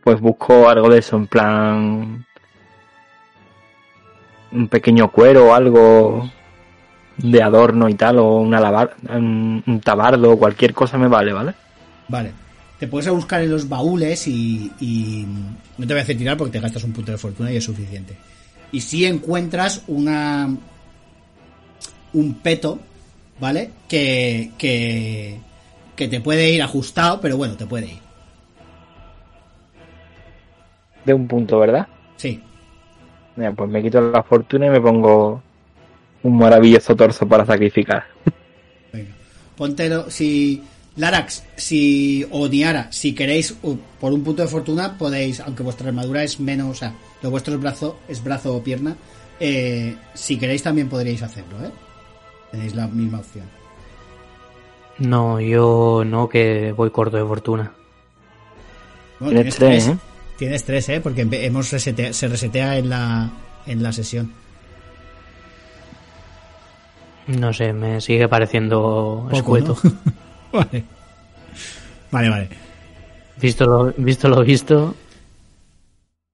[0.02, 2.26] Pues busco algo de eso, en plan.
[4.52, 6.30] Un pequeño cuero o algo
[7.18, 11.54] de adorno y tal, o una lavar, un, tabardo o cualquier cosa me vale, ¿vale?
[12.08, 12.32] Vale.
[12.78, 15.24] Te puedes buscar en los baúles y, y
[15.78, 17.64] no te voy a hacer tirar porque te gastas un punto de fortuna y es
[17.64, 18.16] suficiente.
[18.72, 20.48] Y si encuentras una
[22.12, 22.78] un peto,
[23.40, 23.70] ¿vale?
[23.88, 25.38] Que, que
[25.94, 27.98] que te puede ir ajustado, pero bueno, te puede ir.
[31.04, 31.86] De un punto, ¿verdad?
[32.16, 32.42] Sí.
[33.36, 35.42] Mira, pues me quito la fortuna y me pongo
[36.24, 38.04] un maravilloso torso para sacrificar.
[38.92, 39.14] Venga.
[40.10, 40.62] Si
[40.96, 43.54] Larax, si, o Niara, si queréis,
[44.00, 47.54] por un punto de fortuna, podéis, aunque vuestra armadura es menos, o sea, lo vuestro
[47.54, 48.96] es brazo, es brazo o pierna,
[49.40, 51.70] eh, si queréis también podríais hacerlo, ¿eh?
[52.50, 53.46] Tenéis la misma opción.
[54.98, 57.72] No, yo no, que voy corto de fortuna.
[59.18, 59.96] Bueno, Tienes tres, ¿eh?
[60.38, 61.00] Tienes tres, ¿eh?
[61.00, 63.30] Porque hemos resetea- se resetea en la,
[63.66, 64.32] en la sesión.
[67.26, 69.78] No sé, me sigue pareciendo Poco, escueto.
[69.82, 69.92] ¿no?
[70.52, 70.84] vale.
[72.10, 72.48] Vale, vale.
[73.40, 74.94] Visto lo visto, lo visto.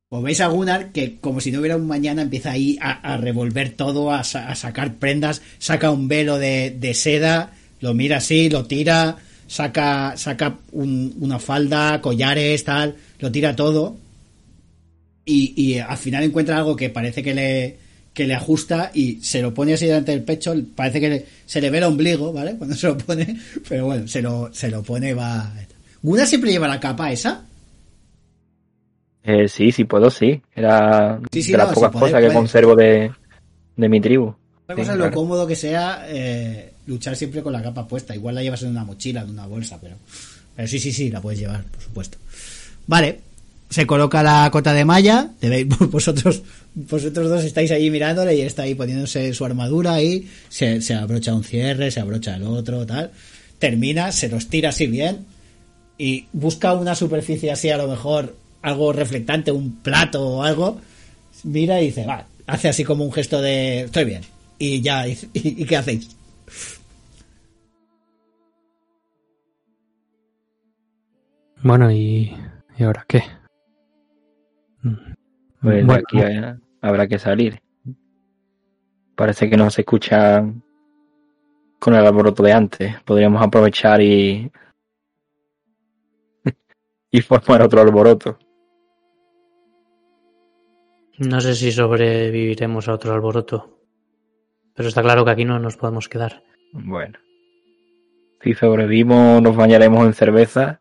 [0.09, 3.16] Pues veis a Gunnar que, como si no hubiera un mañana, empieza ahí a, a
[3.16, 8.16] revolver todo, a, sa- a sacar prendas, saca un velo de, de seda, lo mira
[8.16, 13.96] así, lo tira, saca, saca un- una falda, collares, tal, lo tira todo.
[15.24, 17.79] Y, y al final encuentra algo que parece que le,
[18.12, 20.55] que le ajusta y se lo pone así delante del pecho.
[20.75, 22.55] Parece que se le ve el ombligo, ¿vale?
[22.59, 25.53] Cuando se lo pone, pero bueno, se lo, se lo pone, va.
[26.03, 27.44] ¿Gunnar siempre lleva la capa esa?
[29.23, 30.40] Eh, sí, sí puedo, sí.
[30.55, 33.11] Era Sí, sí, de las pocas si puede, cosas que conservo de,
[33.77, 34.35] de mi tribu.
[34.64, 35.16] Otra Sí, cosa es lo claro.
[35.16, 38.14] cómodo que sea eh, luchar siempre con la capa puesta.
[38.14, 39.96] Igual la llevas en una mochila, en una bolsa, pero,
[40.57, 42.18] pero sí, sí, sí, la puedes llevar, por supuesto.
[42.87, 43.20] Vale,
[43.68, 45.29] se coloca la cota de malla.
[45.40, 46.42] Debéis, vosotros,
[46.75, 50.29] vosotros dos estáis ahí mirándole y está ahí poniéndose su armadura ahí.
[50.49, 53.11] Se, abrocha un cierre, se abrocha el otro, tal.
[53.59, 55.27] Termina, se los tira así bien
[55.99, 60.81] y busca una superficie así, a lo mejor algo reflectante, un plato o algo.
[61.45, 64.23] Mira y dice, va, hace así como un gesto de estoy bien.
[64.59, 66.09] Y ya, y, y- ¿y qué hacéis?
[71.63, 72.35] Bueno, ¿y,
[72.79, 73.23] ¿y ahora qué?
[75.62, 76.18] Pues bueno, aquí
[76.81, 77.61] habrá que salir.
[79.14, 80.62] Parece que no se escuchan
[81.79, 83.01] con el alboroto de antes.
[83.03, 84.51] Podríamos aprovechar y.
[87.11, 88.38] y formar otro alboroto.
[91.18, 93.81] No sé si sobreviviremos a otro alboroto.
[94.75, 96.42] Pero está claro que aquí no nos podemos quedar.
[96.73, 97.18] Bueno.
[98.40, 100.81] Si sobrevivimos, nos bañaremos en cerveza.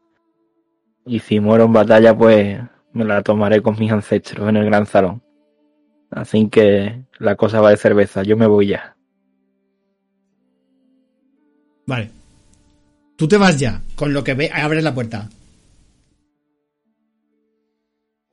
[1.06, 2.62] Y si muero en batalla, pues
[2.94, 5.22] me la tomaré con mis ancestros en el gran salón.
[6.12, 8.24] Así que la cosa va de cerveza.
[8.24, 8.96] Yo me voy ya.
[11.86, 12.12] Vale.
[13.16, 15.28] Tú te vas ya, con lo que ve, abres la puerta.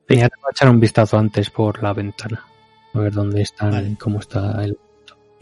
[0.07, 2.45] Tenía que echar un vistazo antes por la ventana.
[2.93, 3.89] A ver dónde están Vale.
[3.89, 4.77] y cómo está el.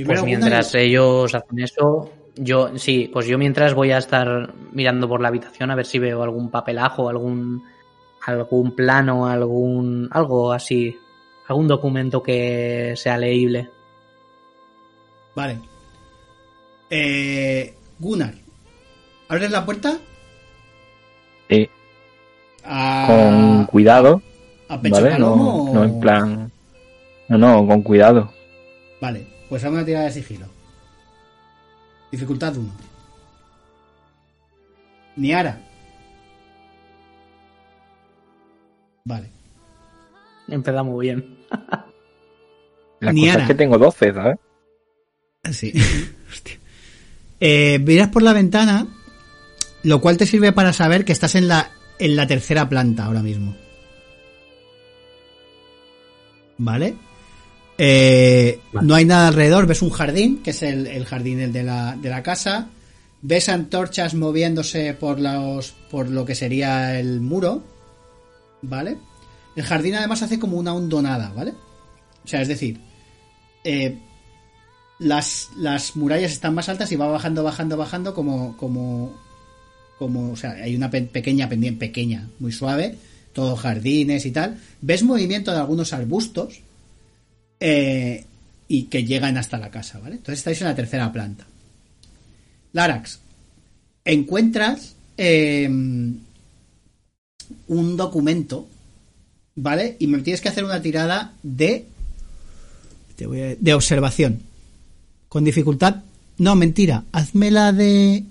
[0.03, 5.21] Pues mientras ellos hacen eso, yo sí, pues yo mientras voy a estar mirando por
[5.21, 7.63] la habitación a ver si veo algún papelajo, algún
[8.25, 10.97] algún plano, algún algo así,
[11.47, 13.69] algún documento que sea leíble.
[15.35, 15.59] Vale.
[16.89, 18.33] Eh, Gunnar,
[19.27, 19.97] ¿abres la puerta?
[21.49, 21.69] Sí,
[22.63, 24.21] A, con cuidado,
[24.67, 25.11] a pecho ¿vale?
[25.11, 26.51] palomo No, no en plan.
[27.27, 28.31] No, no, con cuidado.
[29.01, 30.47] Vale, pues hazme una tirada de sigilo.
[32.11, 32.71] Dificultad 1.
[35.17, 35.59] Niara.
[39.05, 39.29] Vale.
[40.47, 41.37] Empezamos bien.
[42.99, 44.37] La cosa es que tengo 12, ¿sabes?
[45.51, 45.73] Sí.
[46.31, 46.57] Hostia.
[47.39, 48.87] Eh, miras por la ventana,
[49.83, 53.21] lo cual te sirve para saber que estás en la, en la tercera planta ahora
[53.21, 53.55] mismo.
[56.57, 56.95] ¿Vale?
[57.77, 58.87] Eh, Vale.
[58.87, 61.95] No hay nada alrededor, ves un jardín, que es el, el jardín el de la,
[61.95, 62.69] de la casa.
[63.21, 67.74] Ves antorchas moviéndose por los, por lo que sería el muro.
[68.61, 68.97] ¿Vale?
[69.55, 71.53] El jardín además hace como una hondonada, ¿vale?
[72.23, 72.79] O sea, es decir,
[73.63, 73.97] eh,
[74.99, 79.13] las, las murallas están más altas y va bajando, bajando, bajando como, como,
[79.99, 82.97] como, o sea, hay una pe- pequeña pendiente, pequeña, muy suave,
[83.33, 84.59] todo jardines y tal.
[84.81, 86.61] Ves movimiento de algunos arbustos
[87.59, 88.25] eh,
[88.67, 90.15] y que llegan hasta la casa, ¿vale?
[90.15, 91.45] Entonces estáis en la tercera planta.
[92.73, 93.19] Larax,
[94.03, 95.69] encuentras eh,
[97.67, 98.67] un documento,
[99.55, 99.95] ¿vale?
[99.99, 101.87] Y me tienes que hacer una tirada de
[103.15, 104.41] te voy a- de observación.
[105.29, 106.03] Con dificultad.
[106.37, 107.03] No, mentira.
[107.13, 108.23] Hazme la de.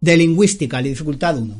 [0.00, 1.54] De lingüística, la dificultad 1.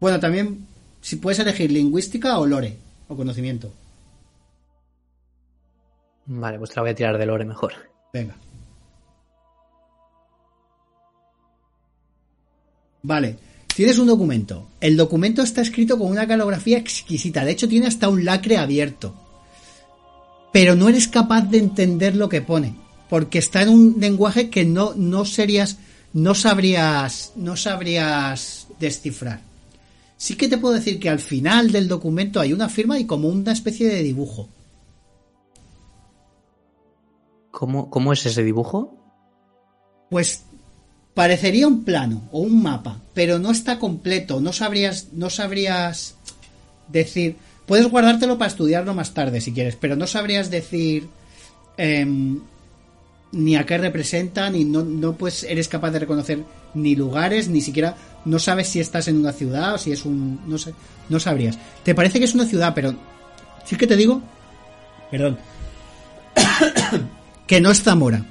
[0.00, 0.66] Bueno, también.
[1.00, 2.76] Si puedes elegir lingüística o lore.
[3.08, 3.72] O conocimiento.
[6.26, 7.72] Vale, pues te la voy a tirar de lore mejor.
[8.12, 8.36] Venga.
[13.02, 13.36] Vale.
[13.74, 14.68] Tienes un documento.
[14.80, 17.44] El documento está escrito con una calografía exquisita.
[17.44, 19.14] De hecho, tiene hasta un lacre abierto.
[20.52, 22.74] Pero no eres capaz de entender lo que pone.
[23.12, 25.76] porque está en un lenguaje que no, no serías,
[26.14, 29.42] no sabrías, no sabrías descifrar.
[30.16, 33.28] Sí que te puedo decir que al final del documento hay una firma y como
[33.28, 34.48] una especie de dibujo.
[37.50, 38.96] ¿Cómo, cómo es ese dibujo?
[40.08, 40.44] Pues
[41.14, 46.16] parecería un plano o un mapa, pero no está completo, no sabrías, no sabrías
[46.88, 51.08] decir, puedes guardártelo para estudiarlo más tarde si quieres, pero no sabrías decir
[51.76, 52.40] em,
[53.32, 56.44] ni a qué representa, ni no, no pues eres capaz de reconocer
[56.74, 60.40] ni lugares, ni siquiera no sabes si estás en una ciudad o si es un
[60.46, 60.74] no sé,
[61.08, 61.58] no sabrías.
[61.82, 62.94] Te parece que es una ciudad, pero
[63.64, 64.22] sí que te digo,
[65.10, 65.38] perdón,
[67.46, 68.24] que no es Zamora,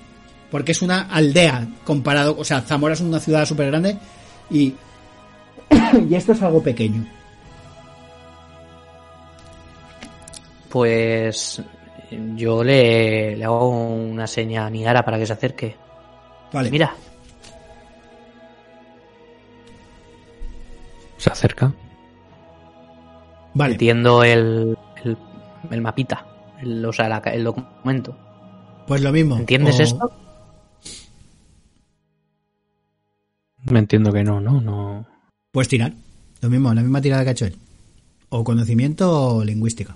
[0.51, 3.97] porque es una aldea comparado, o sea, Zamora es una ciudad súper grande
[4.49, 4.75] y
[6.09, 7.05] y esto es algo pequeño.
[10.69, 11.61] Pues
[12.35, 15.75] yo le, le hago una seña a Niara para que se acerque.
[16.53, 16.69] Vale.
[16.71, 16.93] Mira,
[21.17, 21.71] Se acerca.
[23.53, 23.73] Vale.
[23.73, 25.17] entiendo el, el,
[25.69, 26.25] el mapita,
[26.61, 28.15] el, o sea, la- el documento.
[28.87, 29.37] Pues lo mismo.
[29.37, 30.11] ¿Entiendes O- esto?
[33.71, 34.61] Me entiendo que no, ¿no?
[34.61, 35.07] No.
[35.51, 35.93] Puedes tirar.
[36.41, 37.55] Lo mismo, la misma tirada que ha hecho él.
[38.29, 39.95] O conocimiento o lingüística.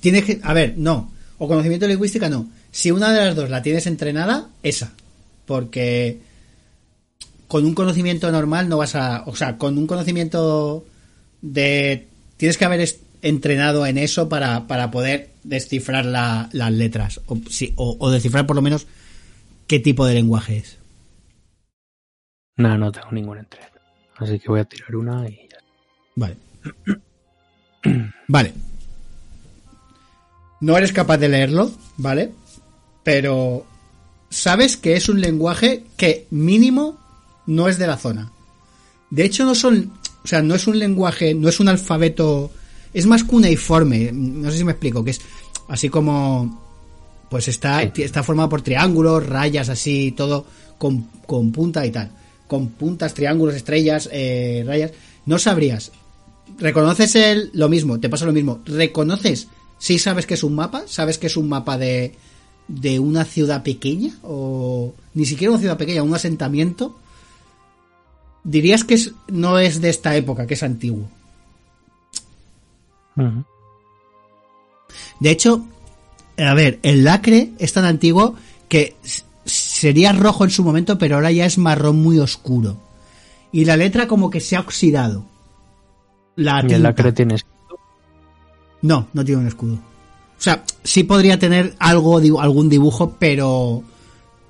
[0.00, 0.40] Tienes que.
[0.42, 1.10] A ver, no.
[1.38, 2.48] O conocimiento lingüística no.
[2.70, 4.92] Si una de las dos la tienes entrenada, esa.
[5.46, 6.20] Porque
[7.46, 9.22] con un conocimiento normal no vas a.
[9.26, 10.84] O sea, con un conocimiento
[11.42, 12.08] de.
[12.36, 12.88] Tienes que haber
[13.22, 17.20] entrenado en eso para, para poder descifrar la- las letras.
[17.26, 18.86] O, sí, o descifrar por lo menos
[19.68, 20.78] qué tipo de lenguaje es.
[22.56, 23.60] Nada, no tengo ningún entre.
[24.16, 25.58] Así que voy a tirar una y ya.
[26.16, 26.36] Vale.
[28.28, 28.52] Vale.
[30.60, 32.32] No eres capaz de leerlo, ¿vale?
[33.04, 33.64] Pero
[34.28, 36.98] sabes que es un lenguaje que mínimo
[37.46, 38.32] no es de la zona.
[39.10, 39.92] De hecho, no son.
[40.24, 42.50] O sea, no es un lenguaje, no es un alfabeto.
[42.92, 44.10] Es más cuneiforme.
[44.12, 45.20] No sé si me explico, que es
[45.68, 46.67] así como.
[47.30, 48.02] Pues está, Sí.
[48.02, 50.46] está formado por triángulos, rayas así, todo
[50.78, 52.10] con, con punta y tal.
[52.46, 54.92] Con puntas, triángulos, estrellas, eh, rayas.
[55.26, 55.92] No sabrías.
[56.58, 58.00] ¿Reconoces el, lo mismo?
[58.00, 58.60] Te pasa lo mismo.
[58.64, 59.48] ¿Reconoces?
[59.78, 62.14] Sí sabes que es un mapa, sabes que es un mapa de,
[62.66, 66.96] de una ciudad pequeña o ni siquiera una ciudad pequeña, un asentamiento.
[68.44, 71.08] Dirías que es, no es de esta época, que es antiguo.
[75.20, 75.64] De hecho,
[76.38, 78.34] a ver, el lacre es tan antiguo
[78.68, 78.96] que
[79.44, 82.76] sería rojo en su momento, pero ahora ya es marrón muy oscuro.
[83.50, 85.24] Y la letra como que se ha oxidado.
[86.36, 87.44] La Y el lacre tienes.
[88.82, 89.74] No, no tiene un escudo.
[89.74, 93.82] O sea, sí podría tener algo, algún dibujo, pero.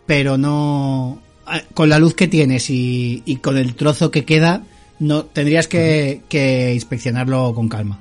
[0.04, 1.20] Pero no.
[1.46, 4.64] ah, Con la luz que tienes y, y con el trozo que queda,
[4.98, 8.00] no tendrías que, que inspeccionarlo con calma.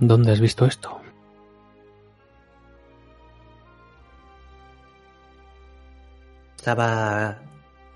[0.00, 1.00] ¿Dónde has visto esto?
[6.56, 7.38] Estaba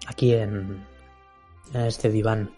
[0.07, 0.87] aquí en,
[1.75, 2.51] en este diván.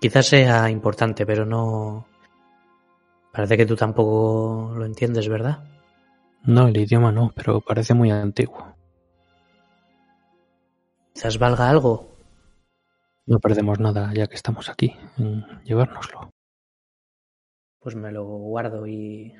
[0.00, 2.06] Quizás sea importante, pero no...
[3.32, 5.62] Parece que tú tampoco lo entiendes, ¿verdad?
[6.44, 8.74] No, el idioma no, pero parece muy antiguo.
[11.12, 12.08] Quizás valga algo.
[13.26, 16.27] No perdemos nada ya que estamos aquí en llevárnoslo.
[17.80, 19.34] Pues me lo guardo y...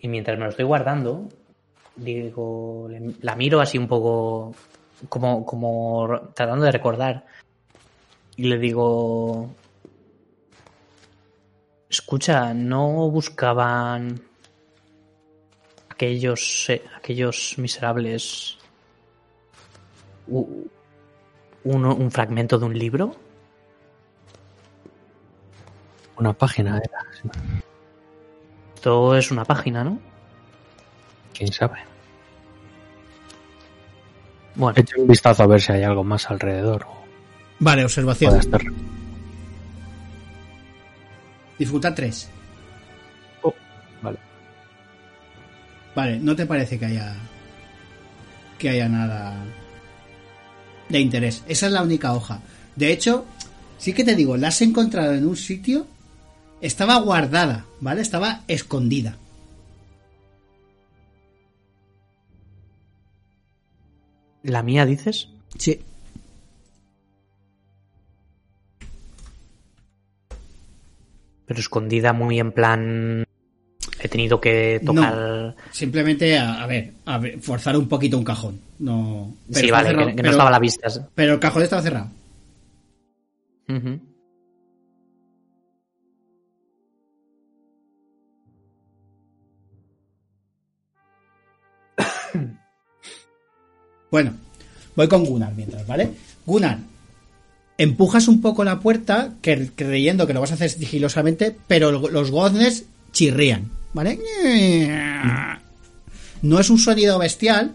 [0.00, 1.28] Y mientras me lo estoy guardando,
[1.96, 2.88] digo,
[3.20, 4.54] la miro así un poco
[5.08, 7.26] como, como tratando de recordar.
[8.36, 9.50] Y le digo,
[11.90, 14.20] escucha, ¿no buscaban
[15.88, 18.56] aquellos, eh, aquellos miserables
[20.28, 20.68] u-
[21.64, 23.16] uno- un fragmento de un libro?
[26.18, 27.28] Una página era, sí.
[28.74, 29.98] Esto es una página, ¿no?
[31.38, 31.78] quién sabe.
[34.56, 36.84] Bueno, Echa un vistazo a ver si hay algo más alrededor.
[37.60, 38.40] Vale, observación.
[41.58, 42.28] Dificultad 3.
[44.02, 44.18] Vale.
[45.94, 47.14] Vale, no te parece que haya.
[48.58, 49.36] que haya nada.
[50.88, 51.44] de interés.
[51.46, 52.40] Esa es la única hoja.
[52.74, 53.24] De hecho,
[53.78, 55.86] sí que te digo, la has encontrado en un sitio.
[56.60, 58.00] Estaba guardada, ¿vale?
[58.00, 59.16] Estaba escondida.
[64.42, 65.28] ¿la mía dices?
[65.56, 65.80] Sí.
[71.46, 73.24] Pero escondida muy en plan...
[74.00, 75.56] He tenido que tocar...
[75.72, 78.60] Simplemente, a, a ver, a ver, forzar un poquito un cajón.
[78.78, 79.34] No.
[79.52, 80.88] pero sí, vale, cerrado, que, que no estaba a la vista.
[81.14, 82.08] Pero el cajón estaba cerrado.
[94.10, 94.32] Bueno,
[94.96, 96.10] voy con Gunnar mientras, ¿vale?
[96.46, 96.78] Gunnar,
[97.76, 102.08] empujas un poco la puerta, que, creyendo que lo vas a hacer sigilosamente, pero lo-
[102.08, 104.18] los goznes chirrían, ¿vale?
[106.40, 107.74] No es un sonido bestial,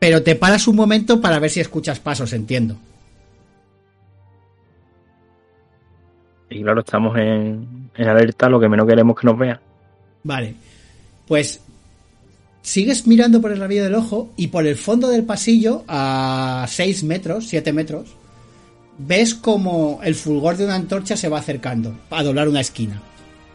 [0.00, 2.76] pero te paras un momento para ver si escuchas pasos, entiendo.
[6.50, 9.60] Y claro, estamos en, en alerta, lo que menos queremos que nos vean.
[10.24, 10.54] Vale.
[11.26, 11.60] Pues
[12.68, 17.04] sigues mirando por el rabillo del ojo y por el fondo del pasillo, a 6
[17.04, 18.14] metros, 7 metros,
[18.98, 23.00] ves como el fulgor de una antorcha se va acercando a doblar una esquina.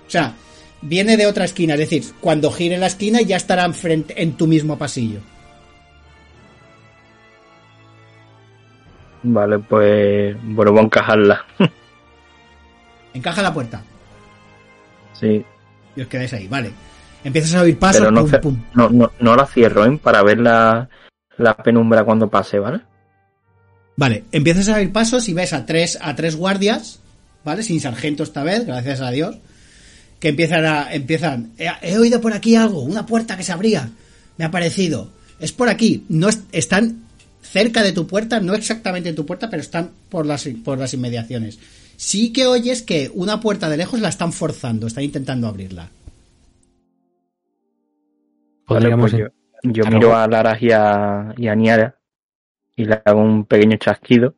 [0.07, 0.34] O sea,
[0.82, 4.47] viene de otra esquina, es decir, cuando gire la esquina ya estará enfrente, en tu
[4.47, 5.20] mismo pasillo.
[9.22, 11.45] Vale, pues vuelvo a encajarla.
[13.14, 13.84] Encaja la puerta
[15.24, 15.45] sí,
[15.95, 16.72] y os quedáis ahí, vale.
[17.24, 18.57] Empiezas a oír pasos, pero no, pum, ce- pum.
[18.76, 19.99] no, no, no la cierro, ¿eh?
[20.01, 20.89] Para ver la,
[21.38, 22.82] la penumbra cuando pase, ¿vale?
[23.95, 26.99] Vale, empiezas a oír pasos y ves a tres, a tres guardias,
[27.45, 27.63] ¿vale?
[27.63, 29.38] Sin sargento esta vez, gracias a Dios.
[30.19, 30.93] Que empiezan a.
[30.93, 31.51] empiezan.
[31.57, 33.89] He, he oído por aquí algo, una puerta que se abría.
[34.38, 35.09] Me ha parecido.
[35.39, 36.05] Es por aquí.
[36.09, 37.03] No es- están
[37.41, 40.93] cerca de tu puerta, no exactamente en tu puerta, pero están por las, por las
[40.93, 41.59] inmediaciones.
[41.97, 45.89] Sí que oyes que una puerta de lejos la están forzando, están intentando abrirla.
[48.68, 49.14] Vale, pues
[49.64, 51.99] yo, miro a Laras y a, y a Niara
[52.76, 54.36] y le hago un pequeño chasquido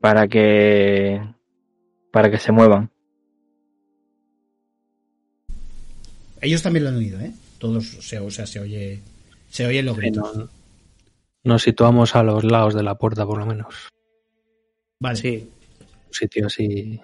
[0.00, 1.20] para que
[2.12, 2.90] para que se muevan.
[6.40, 7.32] Ellos también lo han oído, ¿eh?
[7.58, 9.00] Todos, se, o sea, se oye.
[9.48, 10.36] Se oyen los Sí, gritos.
[10.36, 10.48] no-
[11.44, 13.74] nos situamos a los lados de la puerta, por lo menos.
[15.00, 15.16] Vale.
[15.16, 15.50] Sí.
[16.08, 17.00] Un sitio así.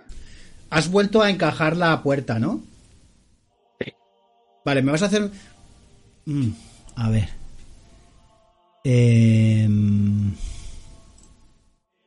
[0.71, 2.63] Has vuelto a encajar la puerta, ¿no?
[4.65, 5.31] Vale, me vas a hacer.
[6.27, 6.51] Mm,
[6.97, 7.29] a ver.
[8.85, 10.35] Em,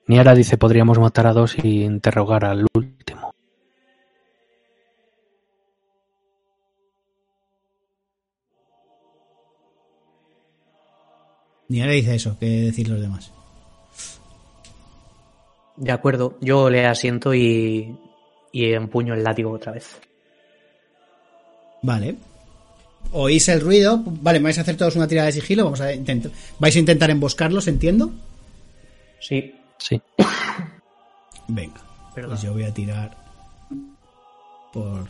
[0.08, 3.34] Niara dice podríamos matar a dos y interrogar al último.
[11.70, 13.32] Ni ahora dice eso, que decir los demás.
[15.76, 16.38] De acuerdo.
[16.40, 17.98] Yo le asiento y,
[18.52, 20.00] y empuño el látigo otra vez.
[21.82, 22.16] Vale.
[23.14, 24.02] Oís el ruido.
[24.06, 25.64] Vale, me vais a hacer todos una tirada de sigilo.
[25.66, 26.32] Vamos a intentar.
[26.60, 28.12] Vais a intentar emboscarlos, entiendo.
[29.20, 29.56] Sí.
[29.78, 30.02] Sí.
[31.48, 31.80] Venga.
[32.16, 32.32] Perdón.
[32.32, 33.16] Pues yo voy a tirar.
[34.74, 35.08] Por.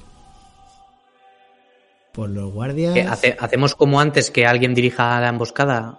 [2.11, 2.93] Por los guardias.
[2.93, 5.97] ¿Qué, hace- ¿Hacemos como antes que alguien dirija la emboscada?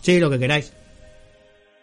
[0.00, 0.72] Sí, lo que queráis.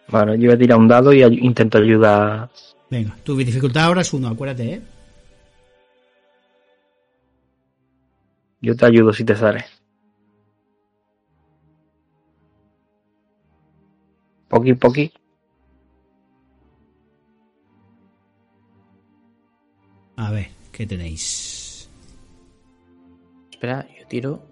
[0.08, 2.48] Bueno, yo voy a tirar un dado y intento ayudar.
[2.88, 4.80] Venga, tu dificultad ahora es uno, acuérdate, ¿eh?
[8.66, 9.64] Yo te ayudo si te sale.
[14.48, 15.12] Poqui, poqui.
[20.16, 21.88] A ver, ¿qué tenéis?
[23.52, 24.42] Espera, yo tiro.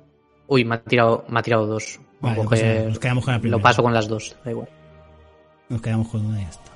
[0.47, 1.99] Uy, me ha tirado, me ha tirado dos.
[2.21, 3.57] Vale, no pasa nada, coger- nos quedamos con la primera.
[3.59, 4.69] Lo paso con las dos, da igual.
[5.71, 6.71] Nos quedamos con una y ya está.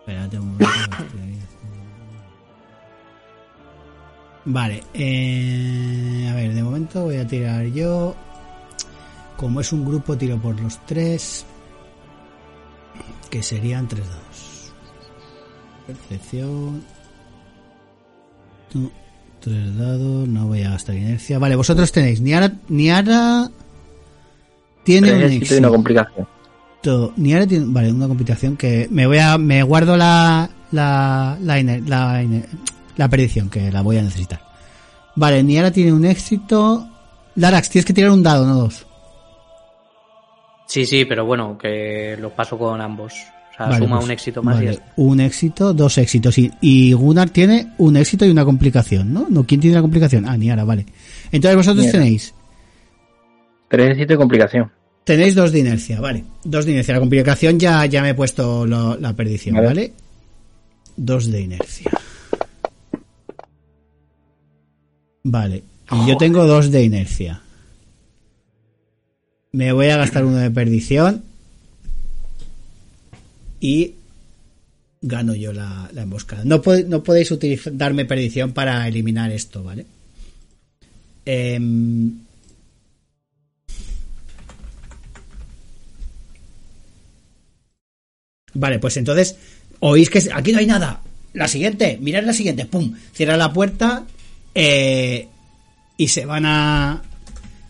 [0.00, 0.96] Espérate un momento.
[4.44, 8.14] Vale, eh, a ver, de momento voy a tirar yo.
[9.36, 11.44] Como es un grupo, tiro por los tres.
[13.30, 14.72] Que serían tres dados.
[15.86, 16.82] Percepción.
[19.40, 21.38] Tres dados, no voy a gastar inercia.
[21.38, 22.20] Vale, vosotros tenéis.
[22.20, 23.50] Niara, Niara
[24.84, 25.70] tiene un y una éxito.
[25.70, 26.28] complicación.
[26.82, 31.36] To- Ni ahora tiene, vale, una complicación que me voy a, me guardo la, la,
[31.40, 32.46] la, la, ine-
[33.00, 34.40] la predicción que la voy a necesitar.
[35.16, 36.86] Vale, Niara tiene un éxito.
[37.34, 38.86] Larax, tienes que tirar un dado, no dos.
[40.66, 43.12] Sí, sí, pero bueno, que lo paso con ambos.
[43.14, 44.92] O sea, Vale, suma pues, un éxito más y vale, ya está.
[44.96, 46.38] un éxito, dos éxitos.
[46.38, 49.26] Y, y Gunnar tiene un éxito y una complicación, ¿no?
[49.28, 50.26] No, ¿quién tiene la complicación?
[50.28, 50.86] Ah, Niara, vale.
[51.32, 51.98] Entonces vosotros Niara.
[51.98, 52.34] tenéis,
[53.68, 54.70] Tres éxitos y complicación.
[55.04, 56.24] tenéis dos de inercia, vale.
[56.44, 56.94] Dos de inercia.
[56.94, 59.56] La complicación ya, ya me he puesto lo- la perdición.
[59.56, 59.92] ¿vale?
[60.96, 61.90] Dos de inercia.
[65.22, 65.62] Vale.
[65.92, 67.42] Y yo tengo dos de inercia.
[69.52, 71.24] Me voy a gastar uno de perdición.
[73.60, 73.94] Y
[75.02, 76.44] gano yo la, la emboscada.
[76.44, 79.86] No, pod- no podéis utilizar, darme perdición para eliminar esto, ¿vale?
[81.26, 82.12] Em,
[88.52, 89.36] Vale, pues entonces
[89.80, 91.00] oís que aquí no hay nada.
[91.32, 94.04] La siguiente, mirad la siguiente, pum, cierra la puerta
[94.54, 95.28] eh,
[95.96, 97.02] y se van a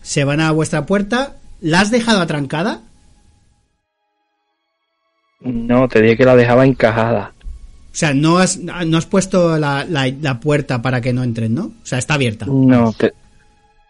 [0.01, 1.35] se van a vuestra puerta.
[1.61, 2.81] ¿La has dejado atrancada?
[5.41, 7.33] No, te dije que la dejaba encajada.
[7.91, 11.53] O sea, no has, no has puesto la, la- la puerta para que no entren,
[11.55, 11.65] ¿no?
[11.65, 12.45] O sea, está abierta.
[12.47, 13.13] No, te...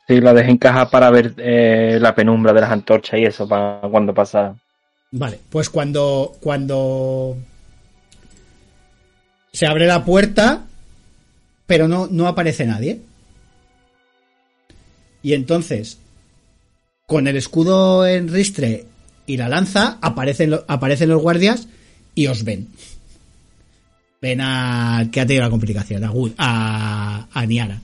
[0.08, 3.80] sí, la dejé encajada para ver eh, la penumbra de las antorchas y eso, para
[3.92, 4.56] cuando pasa.
[5.12, 7.38] Vale, pues cuando, cuando
[9.52, 10.62] se abre la puerta,
[11.72, 13.00] pero no, no aparece nadie.
[15.24, 16.00] Y entonces,
[17.08, 18.88] con el escudo en ristre
[19.26, 21.70] y la lanza, aparecen, aparecen los guardias
[22.14, 22.68] y os ven.
[24.22, 26.04] Ven a que ha tenido la complicación,
[26.38, 27.80] a, a Niara.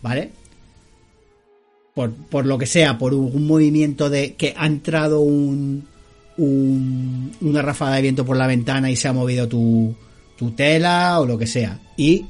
[0.00, 0.30] ¿Vale?
[1.92, 5.88] Por, por lo que sea, por un movimiento de que ha entrado un,
[6.36, 9.92] un- una ráfaga de viento por la ventana y se ha movido tu,
[10.38, 11.80] tu tela o lo que sea.
[11.96, 12.26] Y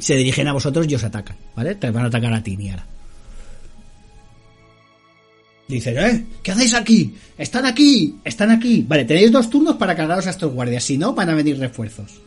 [0.00, 1.74] se dirigen a vosotros y os atacan, ¿vale?
[1.74, 2.84] Te van a atacar a ti, Niara.
[5.70, 6.26] Dicen, ¿eh?
[6.42, 7.14] ¿Qué hacéis aquí?
[7.38, 8.16] ¡Están aquí!
[8.24, 8.84] ¡Están aquí!
[8.88, 10.82] Vale, tenéis dos turnos para cargaros a estos guardias.
[10.82, 12.20] Si no, van a venir refuerzos.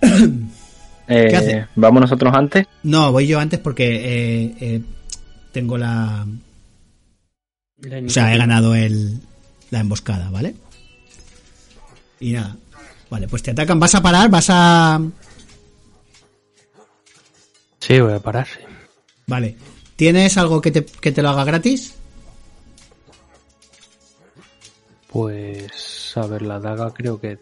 [1.12, 1.66] Eh, hace?
[1.74, 2.64] ¿Vamos nosotros antes?
[2.84, 4.80] No, voy yo antes porque eh, eh,
[5.50, 6.24] tengo la...
[7.78, 9.18] La O sea, he ganado el,
[9.70, 10.54] la emboscada, ¿vale?
[12.20, 12.56] Y nada.
[13.10, 13.80] Vale, pues te atacan.
[13.80, 14.30] ¿Vas a parar?
[14.30, 15.00] ¿Vas a...?
[17.80, 18.60] Sí, voy a parar, sí.
[19.26, 19.56] Vale.
[19.96, 21.94] ¿Tienes algo que te, que te lo haga gratis?
[25.08, 27.38] Pues, a ver, la daga creo que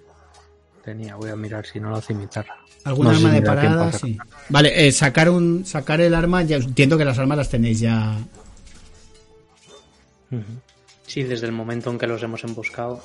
[0.85, 1.17] tenía.
[1.17, 2.57] Voy a mirar si no la cimitarra.
[2.85, 3.93] ¿Algún No sé arma si de me da tiempo a parada?
[3.93, 4.09] sacar.
[4.09, 4.19] Sí.
[4.49, 8.17] Vale, eh, sacar un sacar el arma, ya entiendo que las armas las tenéis ya.
[10.31, 10.43] Ujú.
[11.07, 13.03] Sí, desde el momento en que los hemos emboscado.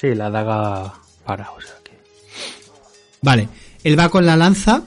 [0.00, 1.98] Sí, la daga para, o sea que.
[3.22, 3.48] Vale,
[3.82, 4.82] él va con la lanza.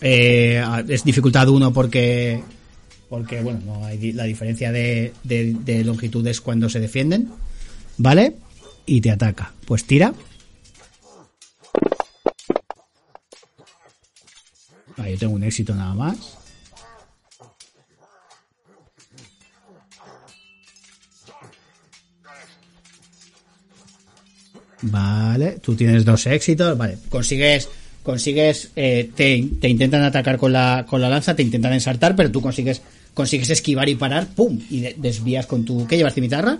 [0.00, 2.42] Eh, es dificultad 1 porque.
[3.08, 7.30] Porque, bueno, no hay la diferencia de, de, de longitudes cuando se defienden.
[7.98, 8.34] ¿Vale?
[8.86, 9.52] Y te ataca.
[9.66, 10.14] Pues tira.
[14.96, 16.40] Ah, yo tengo un éxito nada más.
[24.82, 27.68] Vale, tú tienes dos éxitos, vale, consigues,
[28.02, 32.30] consigues, eh, te, te intentan atacar con la, con la lanza, te intentan ensartar, pero
[32.30, 32.82] tú consigues,
[33.14, 36.58] consigues esquivar y parar, pum, y de- desvías con tu, ¿qué llevas cimitarra?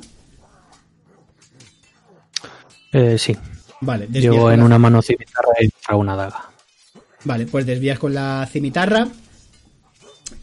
[2.93, 3.37] Eh, sí,
[3.83, 6.51] Vale, llevo en una mano cimitarra y otra una daga.
[7.25, 9.07] Vale, pues desvías con la cimitarra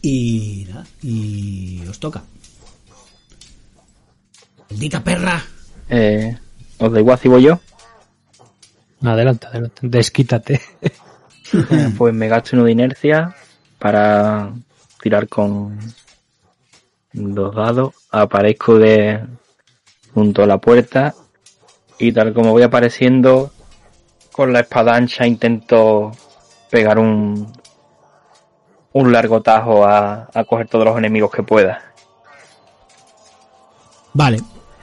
[0.02, 2.22] y nada, y os toca.
[4.70, 5.44] Maldita perra.
[5.88, 6.36] Eh,
[6.78, 7.60] ¿Os da igual si voy yo?
[9.02, 9.80] Adelante, adelante.
[9.82, 10.60] Desquítate.
[11.96, 13.34] Pues me gasto uno de inercia
[13.78, 14.52] para
[15.00, 15.78] tirar con
[17.12, 17.94] dos dados.
[18.10, 19.24] Aparezco de
[20.12, 21.14] junto a la puerta
[21.98, 23.50] y tal como voy apareciendo
[24.32, 26.12] con la espada ancha intento
[26.70, 27.50] pegar un
[28.92, 31.92] un largo tajo a, a coger todos los enemigos que pueda.
[34.12, 34.38] Vale.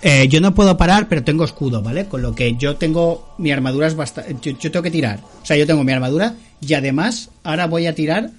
[0.08, 2.06] Eh, yo no puedo parar, pero tengo escudo, ¿vale?
[2.06, 3.34] Con lo que yo tengo.
[3.40, 4.36] Mi armadura es bastante.
[4.40, 5.20] Yo, yo tengo que tirar.
[5.42, 8.30] O sea, yo tengo mi armadura y además ahora voy a tirar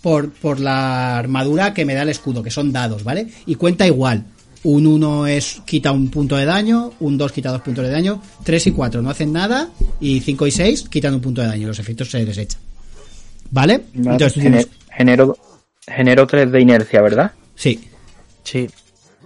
[0.00, 3.28] por, por la armadura que me da el escudo, que son dados, ¿vale?
[3.44, 4.24] Y cuenta igual.
[4.62, 8.22] Un 1 es quita un punto de daño, un 2 quita dos puntos de daño,
[8.44, 9.68] 3 y 4 no hacen nada,
[10.00, 12.60] y 5 y 6 quitan un punto de daño, los efectos se desechan.
[13.50, 13.84] ¿Vale?
[13.94, 14.68] Entonces tú gene- tienes.
[14.94, 15.38] genero,
[15.86, 17.32] genero 3 de inercia, ¿verdad?
[17.54, 17.80] Sí,
[18.42, 18.68] Sí.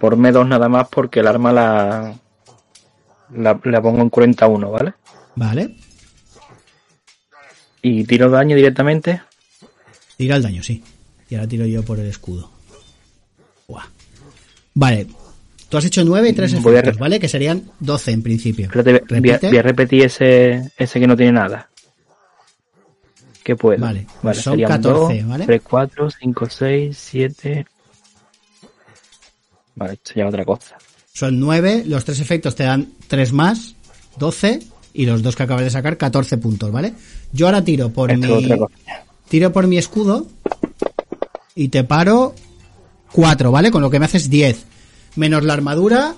[0.04, 2.14] Por dos nada más porque el arma la,
[3.34, 4.92] la, la pongo en 41, ¿vale?
[5.34, 5.76] ¿vale?
[7.80, 9.22] Y tiro daño directamente.
[10.18, 10.84] Tira el daño, sí.
[11.30, 12.50] Y ahora tiro yo por el escudo.
[13.66, 13.86] Buah.
[14.74, 15.06] Vale.
[15.70, 17.18] Tú has hecho 9 y 3 Voy a efectos, ¿vale?
[17.18, 18.68] Que serían 12 en principio.
[18.74, 21.70] Voy a, voy a repetir ese, ese que no tiene nada.
[23.42, 23.80] ¿Qué puedo?
[23.80, 25.46] Vale, pues son serían 14, dos, ¿vale?
[25.46, 27.66] 3, 4, 5, 6, 7.
[29.74, 30.76] Vale, esto ya otra cosa.
[31.12, 33.76] Son 9, los 3 efectos te dan 3 más,
[34.18, 34.60] 12,
[34.94, 36.94] y los dos que acabas de sacar, 14 puntos, ¿vale?
[37.32, 38.48] Yo ahora tiro por Esto mi.
[39.28, 40.28] Tiro por mi escudo
[41.54, 42.34] y te paro
[43.12, 43.70] 4, ¿vale?
[43.70, 44.64] Con lo que me haces 10.
[45.16, 46.14] Menos la armadura,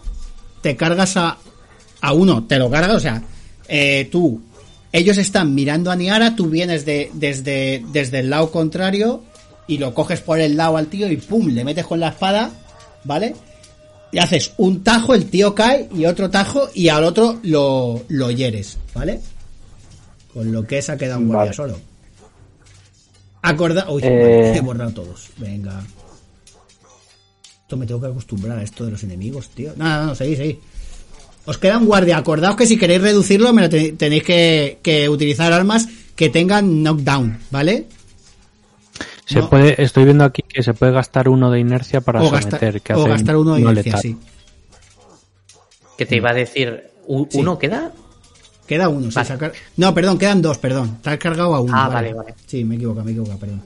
[0.60, 1.38] te cargas a,
[2.00, 3.22] a uno te lo cargas, o sea,
[3.68, 4.42] eh, tú,
[4.92, 9.22] ellos están mirando a Niara, tú vienes de, desde, desde el lado contrario
[9.66, 12.50] y lo coges por el lado al tío y pum, le metes con la espada,
[13.06, 13.34] ¿vale?
[14.12, 18.30] Y haces un tajo, el tío cae y otro tajo y al otro lo, lo
[18.30, 19.20] hieres, ¿vale?
[20.32, 21.54] Con lo que se ha quedado un guardia Vale.
[21.56, 21.80] solo.
[23.42, 23.90] Acorda...
[23.90, 24.54] Uy, Eh.
[24.56, 25.28] he borrado todos.
[25.38, 25.82] Venga.
[27.62, 29.72] Esto me tengo que acostumbrar a esto de los enemigos, tío.
[29.76, 30.56] No, no, no, seguid, seguid.
[31.46, 32.16] Os queda un guardia.
[32.16, 37.38] Acordaos que si queréis reducirlo, me lo tenéis que, que utilizar armas que tengan knockdown,
[37.50, 37.86] ¿vale?
[39.26, 39.50] Se No.
[39.50, 42.80] puede, estoy viendo aquí que se puede gastar uno de inercia para o someter, gastar,
[42.80, 44.02] que o gastar uno de no inercia, letal.
[44.02, 44.16] sí.
[45.98, 47.38] Que te iba a decir, ¿u- Sí.
[47.38, 47.92] ¿uno queda?
[48.66, 49.28] Queda uno, sí, Vale.
[49.28, 50.98] sacar- No, perdón, quedan dos, perdón.
[51.02, 51.72] Te has cargado a uno.
[51.76, 52.34] Ah, vale, vale.
[52.46, 53.62] Sí, me he equivocado, me he equivocado, perdón.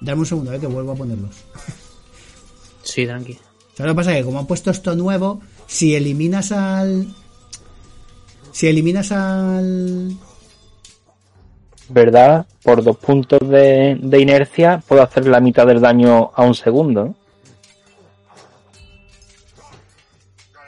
[0.00, 1.30] Dame un segundo, eh, que vuelvo a ponerlos.
[2.84, 3.34] Sí, tranqui.
[3.76, 4.12] ¿Sabes lo que pasa?
[4.12, 7.06] Que como han puesto esto nuevo, si eliminas al...
[8.50, 10.16] Si eliminas al...
[11.92, 12.46] ¿Verdad?
[12.62, 17.14] Por dos puntos de, inercia puedo hacer la mitad del daño a un segundo.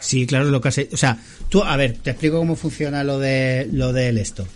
[0.01, 0.95] Sí, claro, lo que has hecho.
[0.95, 1.19] O sea,
[1.49, 4.47] tú, a ver, te explico cómo funciona lo de lo del esto.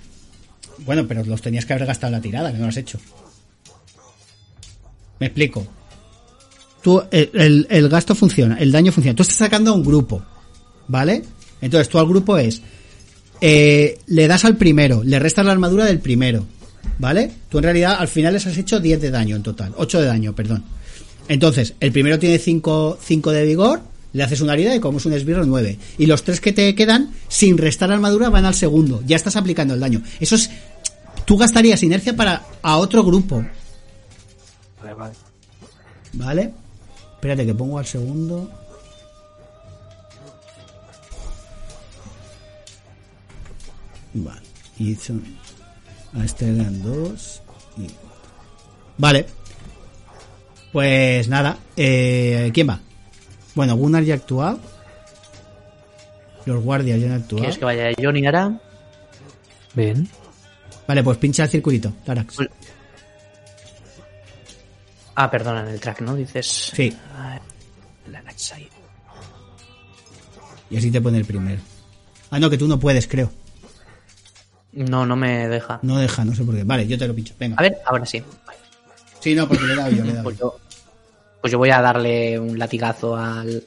[0.85, 2.99] Bueno, pero los tenías que haber gastado la tirada, que no lo has hecho.
[5.21, 5.67] Me explico.
[6.83, 9.17] Tú, el, el- el gasto funciona, el daño funciona.
[9.17, 10.23] Tú estás sacando a un grupo,
[10.87, 11.25] ¿vale?
[11.63, 12.61] Entonces tú al grupo es.
[13.41, 16.45] eh, le das al primero, le restas la armadura del primero,
[16.99, 17.31] ¿vale?
[17.49, 20.07] Tú en realidad al final les has hecho 10 de daño en total, 8 de
[20.07, 20.65] daño, perdón.
[21.29, 25.13] Entonces, el primero tiene 5, de vigor, le haces una herida y como es un
[25.13, 25.79] esbirro 9.
[25.99, 29.03] Y los tres que te quedan, sin restar armadura, van al segundo.
[29.07, 30.03] Ya estás aplicando el daño.
[30.21, 30.51] Eso es...
[31.27, 33.45] Tú gastarías inercia para a otro grupo,
[34.81, 35.15] Vale, vale.
[36.15, 36.55] ¿vale?
[37.15, 38.51] Espérate que pongo al segundo.
[44.15, 44.41] Vale.
[44.79, 45.23] Y son...
[46.19, 47.43] A este le dan dos
[47.77, 48.21] y cuatro.
[48.99, 49.27] Vale.
[50.73, 51.59] Pues nada.
[51.77, 52.81] Eh, ¿Quién va?
[53.55, 54.59] Bueno, Gunnar ya ha actuado.
[56.47, 57.39] Los guardias ya han actuado.
[57.43, 58.59] ¿Quieres que vaya Johnny ahora?
[59.75, 60.09] Bien.
[60.87, 62.37] Vale, pues pincha el circulito, Tarax.
[62.37, 62.49] Pues-
[65.15, 66.15] Ah, perdona, en el track, ¿no?
[66.15, 66.47] Dices...
[66.75, 67.41] Sí, Ah,
[68.09, 68.69] La Nightside.
[70.71, 71.61] y así te pone el primero.
[72.31, 73.31] Ah, no, que tú no puedes, creo.
[74.79, 75.79] No, no me deja.
[75.83, 76.65] No deja, no sé por qué.
[76.65, 77.35] Vale, yo te lo pincho.
[77.39, 77.57] Venga.
[77.59, 78.23] A ver, ahora sí.
[79.21, 80.55] Sí, no, porque le he dado yo, le he dado Pues yo.
[80.55, 80.59] yo,
[81.41, 83.65] pues yo voy a darle un latigazo al,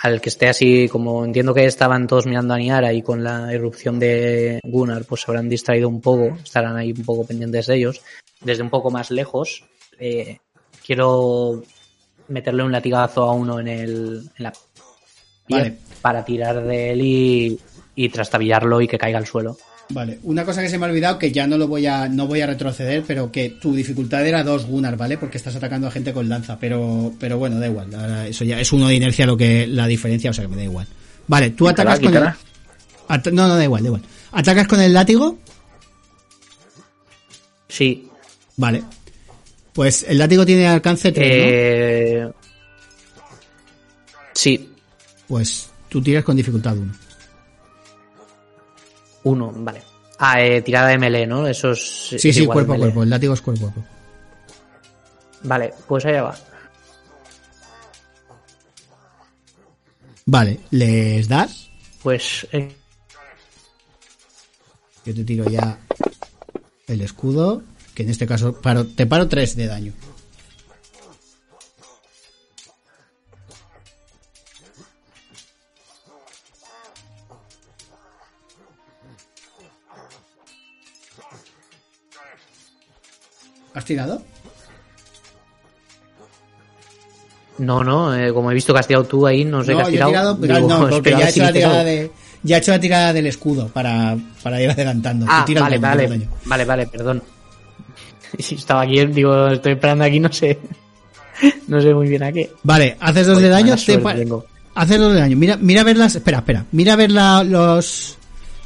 [0.00, 3.52] al que esté así, como entiendo que estaban todos mirando a Niara y con la
[3.52, 7.76] irrupción de Gunnar, pues se habrán distraído un poco, estarán ahí un poco pendientes de
[7.76, 8.00] ellos.
[8.40, 9.64] Desde un poco más lejos,
[9.98, 10.38] eh,
[10.84, 11.62] quiero
[12.28, 14.52] meterle un latigazo a uno en, el, en la
[15.48, 15.76] Vale.
[16.02, 17.60] para tirar de él y,
[17.94, 19.56] y trastabillarlo y que caiga al suelo.
[19.88, 22.26] Vale, una cosa que se me ha olvidado, que ya no lo voy a, no
[22.26, 25.16] voy a retroceder, pero que tu dificultad era dos Gunnar, ¿vale?
[25.16, 27.94] Porque estás atacando a gente con lanza, pero, pero bueno, da igual.
[27.94, 30.56] ahora eso ya es uno de inercia lo que, la diferencia, o sea que me
[30.56, 30.86] da igual.
[31.28, 32.32] Vale, tú Quítala, atacas con el.
[33.08, 34.02] At- no, no, da igual, da igual.
[34.32, 35.38] ¿Atacas con el látigo?
[37.68, 38.08] Sí,
[38.56, 38.82] Vale.
[39.72, 42.28] Pues el látigo tiene alcance 3, eh,
[44.32, 44.70] sí,
[45.28, 46.92] Pues tú tiras con dificultad 1.
[49.26, 49.82] Uno, vale.
[50.20, 51.48] Ah, eh, tirada de melee, ¿no?
[51.48, 51.80] Eso es.
[52.16, 53.02] Sí, es sí, cuerpo a cuerpo.
[53.02, 53.90] El látigo es cuerpo a cuerpo.
[55.42, 56.34] Vale, pues allá va.
[60.26, 61.70] Vale, ¿les das?
[62.02, 62.46] Pues.
[62.52, 62.72] eh,
[65.04, 65.76] Yo te tiro ya
[66.86, 67.62] el escudo,
[67.94, 69.92] que en este caso paro, te paro 3 de daño.
[83.76, 84.22] ¿Has tirado?
[87.58, 89.82] no, no, eh, como he visto que has tirado tú ahí, no sé no, qué
[89.82, 90.10] has yo he tirado.
[90.10, 92.10] tirado, pero Digo, no, porque ya he hecho la tirada de,
[92.42, 95.26] ya he hecho la tirada del escudo para, para ir adelantando.
[95.28, 96.28] Ah, tira vale, vale, daño.
[96.46, 97.22] vale, vale, perdón.
[98.38, 100.58] Si estaba aquí, digo, estoy esperando aquí, no sé.
[101.68, 102.50] No sé muy bien a qué.
[102.62, 104.00] Vale, haces dos Uy, de daño, te
[104.74, 105.36] haces dos de daño.
[105.36, 108.15] Mira, mira a ver las, espera, espera, mira a ver la, los,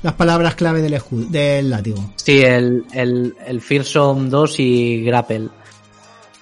[0.03, 2.13] las palabras clave del del látigo.
[2.17, 5.49] Sí, el, el, el Fearsome 2 y Grapple.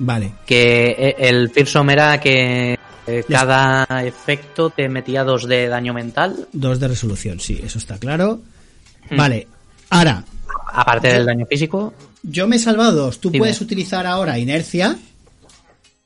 [0.00, 5.92] Vale, Que eh, el Fearsome era que eh, cada efecto te metía 2 de daño
[5.92, 8.40] mental, dos de resolución, sí, eso está claro.
[9.10, 9.16] Hmm.
[9.16, 9.48] Vale,
[9.90, 10.22] ahora,
[10.72, 11.94] aparte del daño físico.
[12.22, 13.18] yo me he salvado dos.
[13.18, 13.40] Tú Dime.
[13.40, 14.96] puedes utilizar ahora inercia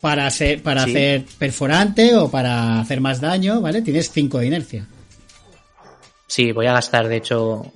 [0.01, 0.91] para ser, para Sí.
[0.91, 3.83] hacer perforante o para hacer más daño, ¿vale?
[3.83, 4.87] Tienes cinco de inercia.
[6.33, 7.71] Sí, voy a gastar, de hecho,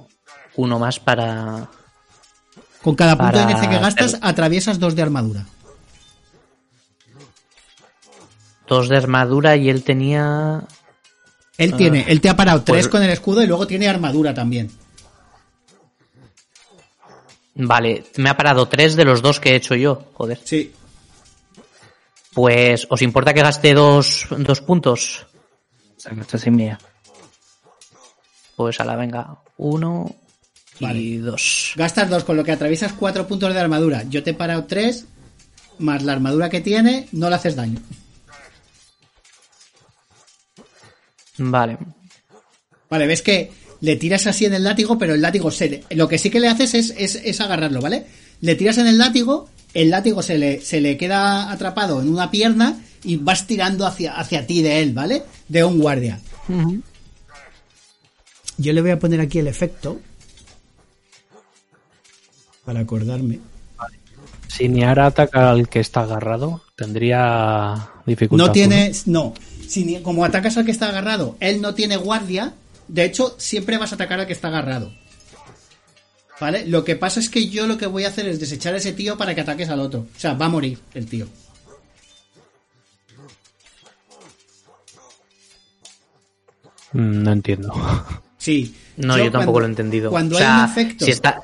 [0.54, 1.68] uno más para.
[2.82, 5.44] Con cada punto de NC que gastas, atraviesas dos de armadura.
[8.66, 10.62] Dos de armadura y él tenía.
[11.58, 13.88] Él Ah, tiene, él te ha parado pues- tres con el escudo y luego tiene
[13.88, 14.70] armadura también.
[17.56, 20.02] Vale, me ha parado tres de los dos que he hecho yo.
[20.14, 20.40] Joder.
[20.42, 20.72] Sí.
[22.32, 25.26] Pues, ¿os importa que gaste dos, dos puntos?
[25.98, 26.78] Esta mía.
[28.56, 29.38] Pues a la venga.
[29.58, 30.14] Uno
[31.00, 31.72] y dos.
[31.76, 34.02] Gastas dos, con lo que atraviesas cuatro puntos de armadura.
[34.08, 35.04] Yo te he parado tres,
[35.78, 37.80] más la armadura que tiene, no le haces daño.
[41.38, 41.78] Vale.
[42.88, 43.50] Vale, ves que
[43.80, 46.40] le tiras así en el látigo, pero el látigo se le- lo que sí que
[46.40, 48.06] le haces es, es, es agarrarlo, ¿vale?
[48.40, 52.30] Le tiras en el látigo, el látigo se le, se le queda atrapado en una
[52.30, 55.24] pierna y vas tirando hacia, hacia ti de él, ¿vale?
[55.48, 56.20] De un guardia.
[58.58, 60.00] Yo le voy a poner aquí el efecto.
[62.64, 63.40] Para acordarme.
[64.48, 68.46] Si Niara ataca al que está agarrado, tendría dificultad.
[68.46, 68.92] No tiene.
[69.04, 69.34] No.
[69.68, 72.54] Si como atacas al que está agarrado, él no tiene guardia.
[72.88, 74.92] De hecho, siempre vas a atacar al que está agarrado.
[76.40, 76.66] ¿Vale?
[76.66, 78.92] Lo que pasa es que yo lo que voy a hacer es desechar a ese
[78.92, 80.06] tío para que ataques al otro.
[80.16, 81.26] O sea, va a morir el tío.
[86.92, 87.72] Mm, No entiendo.
[88.46, 88.72] Sí.
[88.96, 90.10] No, yo, tampoco cuando- lo he entendido.
[90.10, 91.04] Cuando o sea, hay un efecto.
[91.04, 91.40] Si está...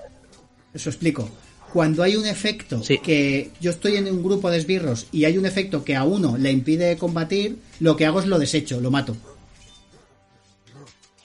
[0.73, 1.29] Eso explico.
[1.73, 2.99] Cuando hay un efecto Sí.
[2.99, 6.39] que yo estoy en un grupo de esbirros y hay un efecto que a uno
[6.39, 9.17] le impide combatir, lo que hago es lo desecho, lo mato.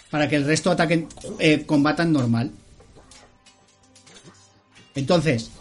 [0.09, 1.07] Para que el resto ataquen,
[1.37, 2.49] eh, combatan normal.
[4.95, 5.51] Entonces,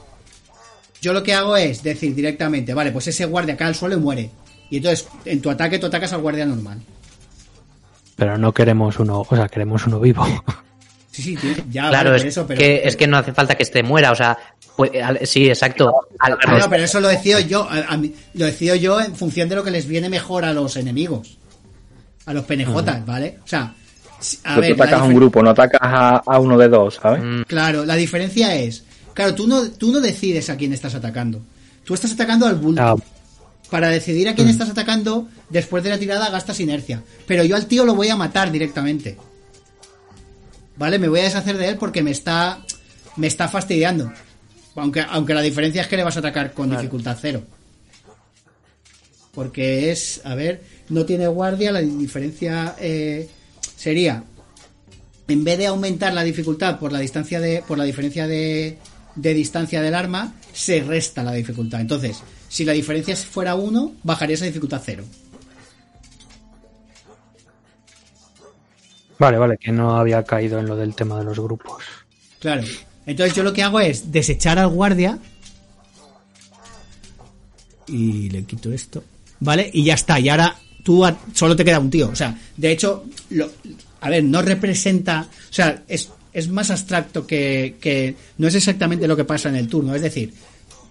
[1.02, 4.00] yo lo que hago es decir directamente, vale, pues ese guardia cae al suelo y
[4.00, 4.30] muere.
[4.70, 6.80] Y entonces, en tu ataque, tú atacas al guardia normal.
[8.16, 10.26] Pero no queremos uno, o sea, queremos uno vivo.
[11.12, 12.58] Sí, sí, ya, claro, vale, es, eso, pero...
[12.60, 14.12] que, es que no hace falta que este muera.
[14.12, 14.36] O sea,
[14.76, 15.90] pues, al- sí, exacto.
[16.18, 17.62] Al- Ah, no, pero eso lo decido yo.
[17.62, 20.52] a- a mí- lo decido yo en función de lo que les viene mejor a
[20.52, 21.38] los enemigos.
[22.26, 23.38] A los penejotas, ¿vale?
[23.42, 23.72] O sea,
[24.20, 26.68] si- a Pero ver, tú atacas a un grupo, no atacas a, a uno de
[26.68, 27.22] dos, ¿sabes?
[27.24, 28.84] Mm, Claro, la diferencia es.
[29.14, 31.40] Claro, tú no, tú no decides a quién estás atacando.
[31.82, 32.82] Tú estás atacando al bulto.
[32.82, 32.94] Ah,
[33.70, 37.02] Para decidir a quién estás atacando, después de la tirada gastas inercia.
[37.26, 39.16] Pero yo al tío lo voy a matar directamente.
[40.76, 40.98] ¿Vale?
[40.98, 42.64] Me voy a deshacer de él porque me está.
[43.16, 44.12] Me está fastidiando.
[44.74, 47.42] Aunque, aunque la diferencia es que le vas a atacar con dificultad cero.
[49.32, 50.20] Porque es.
[50.24, 53.28] A ver, no tiene guardia, la diferencia eh,
[53.76, 54.22] sería.
[55.28, 57.64] En vez de aumentar la dificultad por la distancia de.
[57.66, 58.78] por la diferencia de,
[59.16, 61.80] de distancia del arma, se resta la dificultad.
[61.80, 62.22] Entonces,
[62.56, 65.04] si la diferencia fuera 1, bajaría esa dificultad 0.
[69.18, 71.82] vale, vale, que no había caído en lo del tema de los grupos.
[72.38, 72.62] Claro.
[73.06, 75.18] Entonces yo lo que hago es desechar al guardia.
[77.88, 79.04] Y le quito esto.
[79.40, 79.70] ¿Vale?
[79.72, 80.18] Y ya está.
[80.18, 82.08] Y ahora tú a- solo te queda un tío.
[82.08, 83.50] O sea, de hecho, lo-
[84.00, 85.28] a ver, no representa.
[85.50, 88.16] O sea, es, es más abstracto que, que.
[88.38, 89.94] No es exactamente lo que pasa en el turno.
[89.94, 90.34] Es decir,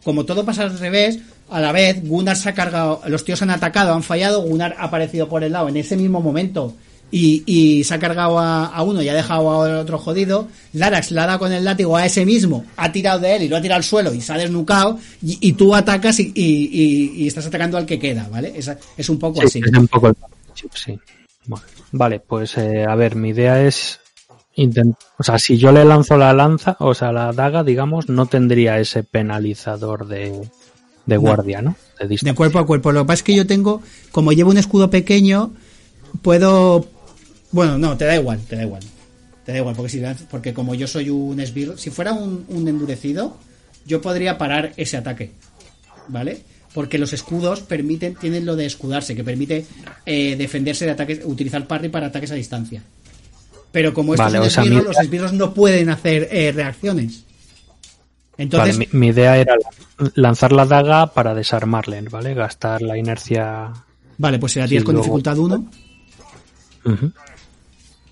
[0.05, 3.01] como todo pasa al revés, a la vez Gunnar se ha cargado.
[3.07, 4.41] Los tíos han atacado, han fallado.
[4.43, 6.73] Gunnar ha aparecido por el lado en ese mismo momento.
[7.11, 10.47] Y, y se ha cargado a, a uno y ha dejado al otro jodido.
[10.73, 13.47] Larax le ha dado con el látigo a ese mismo, ha tirado de él y
[13.47, 14.99] lo ha tirado al suelo y se ha desnucado.
[15.21, 18.53] Y, y tú atacas y, y- estás atacando al que queda, ¿vale?
[18.55, 19.61] Es, es un poco Sí, así.
[19.71, 20.15] es un poco el
[20.73, 20.97] sí.
[21.47, 23.99] Vale, Vale, pues eh, a ver, mi idea es
[24.55, 28.25] intent- o sea, si yo le lanzo la lanza, o sea, la daga, digamos, no
[28.25, 30.49] tendría ese penalizador de,
[31.05, 31.75] de guardia, ¿no?
[32.21, 32.91] De cuerpo a cuerpo.
[32.91, 33.81] Lo que pasa es que yo tengo,
[34.11, 35.53] como llevo un escudo pequeño,
[36.21, 36.87] puedo.
[37.51, 38.83] Bueno, no, te da igual, te da igual.
[39.45, 42.67] Te da igual, porque, si, porque como yo soy un esbirro, si fuera un, un
[42.67, 43.37] endurecido,
[43.85, 45.31] yo podría parar ese ataque.
[46.07, 46.41] ¿Vale?
[46.73, 49.65] Porque los escudos permiten, tienen lo de escudarse, que permite
[50.05, 52.83] eh, defenderse de ataques, utilizar parry para ataques a distancia.
[53.75, 56.29] Pero como esto Vale, es un o sea, esbirro, mi- los esbirros no pueden hacer
[56.31, 57.25] eh, reacciones.
[58.37, 59.55] Entonces, Vale, mi, mi idea era
[60.13, 62.33] lanzar la daga para desarmarle, ¿vale?
[62.33, 63.73] Gastar la inercia.
[64.17, 65.69] vale, pues si la tienes con luego- dificultad 1,
[66.85, 67.11] Ujú.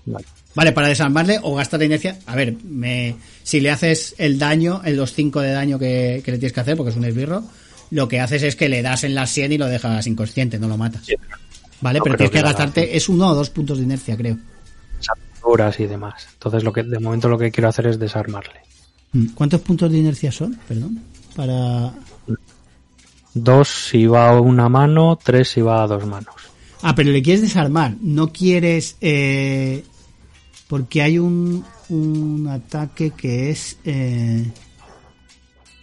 [0.04, 0.26] Vale.
[0.54, 2.18] Vale, para desarmarle o gastar la inercia.
[2.26, 6.30] A ver, me, si le haces el daño, en los 5 de daño que, que
[6.32, 7.42] le tienes que hacer, porque es un esbirro,
[7.90, 10.68] lo que haces es que le das en la sien y lo dejas inconsciente, no
[10.68, 11.06] lo matas.
[11.80, 14.36] Vale, no pero tienes que, gastarte, es uno o dos puntos de inercia, creo.
[15.44, 16.26] Horas y demás.
[16.32, 18.60] Entonces, lo que de momento lo que quiero hacer es desarmarle.
[19.12, 20.58] Mm, ¿Cuántos puntos de inercia son?
[20.66, 21.00] Perdón.
[21.36, 21.92] Para.
[23.34, 26.34] Dos si va a una mano, tres si va a dos manos.
[26.82, 28.96] Ah, pero le quieres desarmar, no quieres.
[29.00, 29.84] Eh...
[30.68, 33.78] Porque hay un, un ataque que es...
[33.84, 34.44] Eh...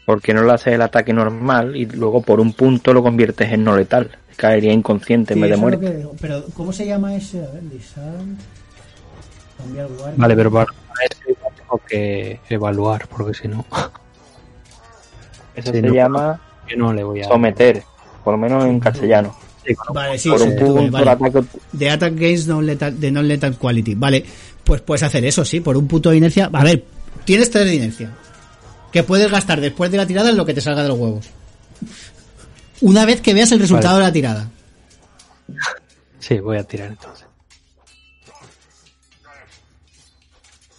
[0.05, 3.63] Porque no lo haces el ataque normal y luego por un punto lo conviertes en
[3.63, 4.11] no letal.
[4.35, 6.07] Caería inconsciente en vez de muerte.
[6.19, 7.45] pero, ¿cómo se llama ese?
[7.45, 8.37] A ver, disarm.
[9.61, 9.87] Cambiar
[10.17, 11.19] Vale, pero para eso
[11.55, 13.65] tengo que evaluar, porque si no.
[15.55, 16.39] Eso se llama
[16.77, 17.27] no le voy a...
[17.27, 17.83] someter,
[18.23, 19.35] por lo menos en castellano.
[19.93, 21.11] vale, sí, por un punto, vale.
[21.11, 21.43] ataque...
[21.71, 23.95] De attack gains non lethal, de non lethal quality.
[23.95, 24.25] Vale,
[24.63, 26.49] pues puedes hacer eso, sí, por un punto de inercia.
[26.51, 26.83] A ver,
[27.25, 28.09] tienes tres de inercia.
[28.91, 31.29] Que puedes gastar después de la tirada en lo que te salga de los huevos.
[32.81, 34.49] Una vez que veas el resultado de la tirada.
[36.19, 37.30] Sí, voy a tirar entonces.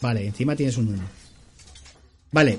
[0.02, 1.02] Vale, encima tienes un 1.
[2.32, 2.58] Vale,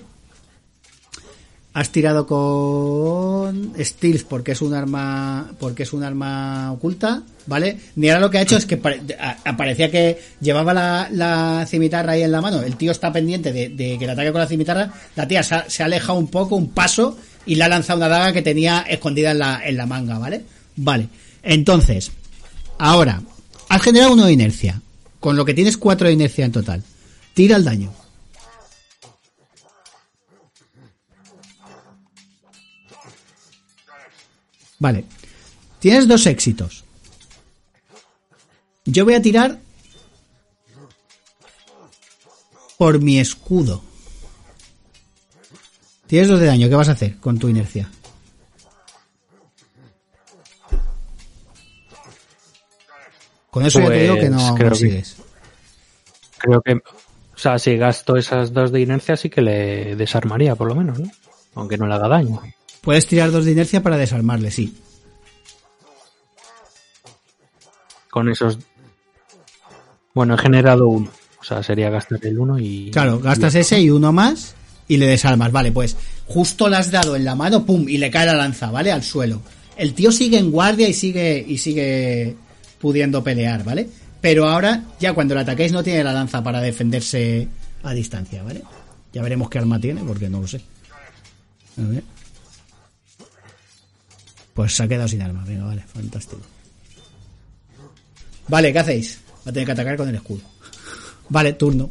[1.75, 7.79] Has tirado con Stealth porque es un arma porque es un arma oculta, ¿vale?
[7.95, 8.79] Ni ahora lo que ha hecho es que
[9.43, 10.75] aparecía que llevaba
[11.09, 12.61] la, cimitarra ahí en la mano.
[12.61, 14.93] El tío está pendiente de, que le ataque con la cimitarra.
[15.15, 17.17] La tía se ha, alejado un poco, un paso,
[17.47, 20.43] y le ha lanzado una daga que tenía escondida en la, en la manga, ¿vale?
[20.75, 21.09] Vale.
[21.41, 22.11] Entonces,
[22.77, 23.23] ahora,
[23.69, 24.79] has generado uno de inercia,
[25.19, 26.83] con lo que tienes cuatro de inercia en total.
[27.33, 27.93] Tira el daño.
[34.79, 35.05] Vale.
[35.79, 36.83] Tienes dos éxitos.
[38.85, 39.59] Yo voy a tirar
[42.77, 43.83] por mi escudo.
[46.05, 46.69] Tienes dos de daño.
[46.69, 47.89] ¿Qué vas a hacer con tu inercia?
[53.49, 55.15] Con eso ya te digo que no pues creo consigues.
[56.39, 56.81] creo que,
[57.35, 60.99] o sea, si gasto esas dos de inercia sí que le desarmaría por lo menos,
[60.99, 61.09] ¿no?
[61.55, 62.41] Aunque no le haga daño.
[62.81, 64.75] Puedes tirar dos de inercia para desarmarle, sí.
[68.09, 68.59] Con esos.
[70.13, 71.09] Bueno, he generado uno.
[71.39, 72.91] O sea, sería gastar el uno y.
[72.91, 74.55] Claro, gastas ese y uno más
[74.87, 75.51] y le desarmas.
[75.51, 75.95] Vale, pues
[76.27, 78.91] justo le has dado en la mano, pum, y le cae la lanza, ¿vale?
[78.91, 79.41] Al suelo.
[79.75, 82.35] El tío sigue en guardia y sigue, y sigue
[82.79, 83.89] pudiendo pelear, ¿vale?
[84.23, 87.45] Pero ahora, ya cuando le ataquéis, no tiene la lanza para defenderse
[87.83, 88.63] a distancia, ¿vale?
[89.11, 90.61] Ya veremos qué arma tiene, porque no lo sé.
[91.77, 92.03] A ver.
[94.53, 95.43] Pues se ha quedado sin arma.
[95.45, 96.41] Venga, vale, fantástico.
[98.47, 99.19] Vale, ¿qué hacéis?
[99.45, 100.41] Va a tener que atacar con el escudo.
[101.27, 101.89] Vale, turno.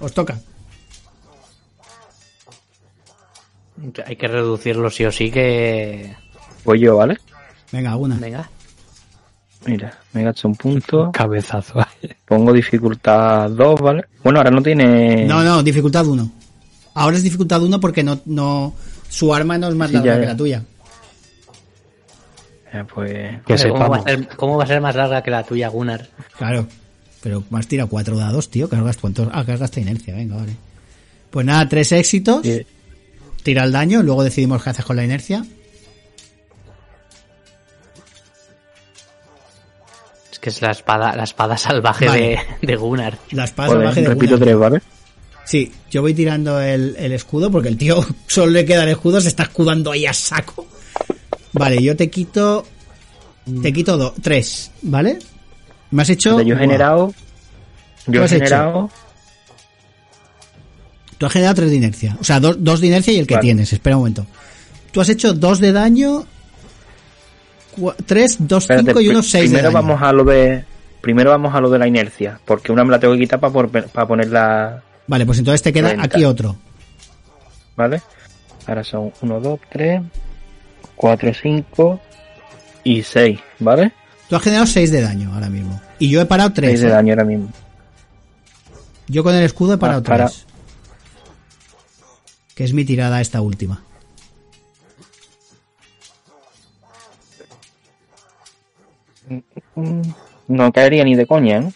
[0.00, 0.38] Os toca.
[4.04, 6.14] Hay que reducirlo sí o sí que...
[6.66, 7.16] Voy yo, ¿vale?
[7.72, 8.16] Venga, una.
[8.16, 8.50] Venga.
[9.66, 11.10] Mira, me gasto un punto.
[11.14, 11.80] Cabezazo.
[12.24, 14.04] Pongo dificultad 2, ¿vale?
[14.22, 15.24] Bueno, ahora no tiene...
[15.26, 16.30] No, no, dificultad 1.
[16.94, 18.74] Ahora es dificultad 1 porque no, no...
[19.08, 20.62] Su arma no es más larga que la tuya.
[22.92, 23.38] Pues,
[24.36, 26.08] ¿Cómo, va a ser, más larga que la tuya, Gunnar?
[26.36, 26.66] Claro,
[27.22, 28.68] pero más tira cuatro dados, tío.
[28.68, 29.28] Cargas cuántos.
[29.30, 30.56] Ah, cargas esta inercia, venga, vale.
[31.30, 32.44] Pues nada, tres éxitos.
[33.44, 35.44] Tira el daño, luego decidimos qué haces con la inercia.
[40.44, 43.18] Que es la espada, la espada salvaje de, de, Gunnar.
[43.30, 44.82] La espada salvaje de repito tres, ¿vale?
[45.46, 49.22] Sí, yo voy tirando el, el, escudo porque el tío solo le queda el escudo,
[49.22, 50.66] se está escudando ahí a saco.
[51.54, 52.66] Vale, yo te quito.
[53.62, 55.18] Te quito dos, tres, ¿vale?
[55.90, 56.38] Me has hecho.
[56.42, 57.14] Yo he generado.
[58.06, 58.90] Yo he generado.
[61.16, 62.18] Tú has generado tres de inercia.
[62.20, 63.72] O sea, dos, dos de inercia y el que tienes.
[63.72, 64.26] Espera un momento.
[64.92, 66.26] Tú has hecho dos de daño.
[68.06, 70.64] Tres, dos, cinco y uno seis primero de vamos a lo de.
[71.00, 72.40] Primero vamos a lo de la inercia.
[72.44, 74.82] Porque una me la tengo que quitar para, para poner la.
[75.06, 76.56] Vale, pues entonces te queda aquí otro.
[77.76, 78.00] Vale.
[78.66, 80.00] Ahora son uno, dos, tres.
[80.96, 82.00] 4, 5
[82.84, 83.92] y 6, ¿vale?
[84.28, 85.80] Tú has generado 6 de daño ahora mismo.
[85.98, 86.70] Y yo he parado 3.
[86.70, 86.90] 6 de ¿eh?
[86.90, 87.48] daño ahora mismo.
[89.08, 90.18] Yo con el escudo he parado 3.
[90.18, 90.30] Para...
[92.54, 93.82] Que es mi tirada esta última.
[100.48, 101.72] No caería ni de coña, ¿no?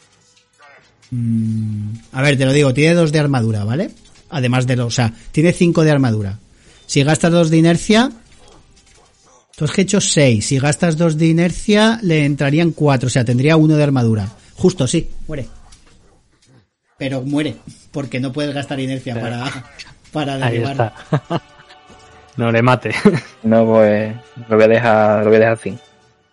[1.11, 3.91] Mm, a ver, te lo digo, tiene 2 de armadura, ¿vale?
[4.31, 6.39] Además de lo, o sea, tiene 5 de armadura.
[6.87, 8.13] Si gastas 2 de inercia,
[9.59, 10.47] Tú has hecho 6.
[10.47, 13.09] Si gastas 2 de inercia, le entrarían 4.
[13.09, 14.29] O sea, tendría 1 de armadura.
[14.55, 15.49] Justo, sí, muere.
[16.97, 17.57] Pero muere,
[17.91, 19.47] porque no puedes gastar inercia para,
[20.13, 20.93] para derribar.
[22.37, 22.95] no le mate.
[23.43, 24.15] No, pues
[24.49, 25.77] lo voy a dejar, lo voy a dejar así.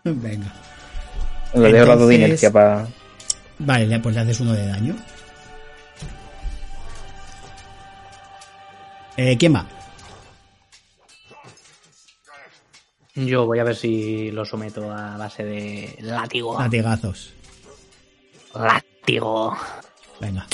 [0.04, 0.54] Venga.
[1.56, 2.88] Lo dejo lado de inercia para.
[3.60, 4.96] Vale, pues le haces uno de daño.
[9.18, 9.66] Eh, ¿Quién va?
[13.16, 16.60] Yo voy a ver si lo someto a base de látigo.
[16.60, 17.34] Latigazos.
[18.54, 19.56] Látigo.
[20.20, 20.46] Venga.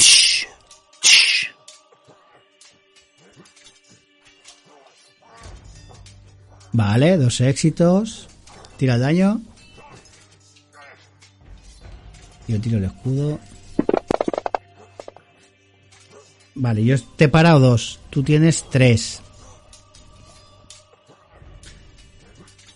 [6.74, 8.28] Vale, dos éxitos.
[8.78, 9.42] Tira el daño.
[12.48, 13.40] Yo tiro el escudo.
[16.56, 18.00] Vale, yo te he parado dos.
[18.10, 19.22] Tú tienes tres.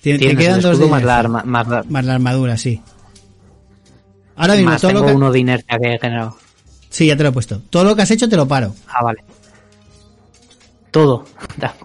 [0.01, 2.57] Te, te Tienes quedan el dos de más la, arma- más la- Más la armadura,
[2.57, 2.81] sí.
[4.35, 5.15] Ahora mismo, más todo lo tengo que...
[5.15, 6.37] uno de inercia que he generado.
[6.89, 7.61] Sí, ya te lo he puesto.
[7.69, 8.73] Todo lo que has hecho te lo paro.
[8.87, 9.23] Ah, vale.
[10.91, 11.25] Todo.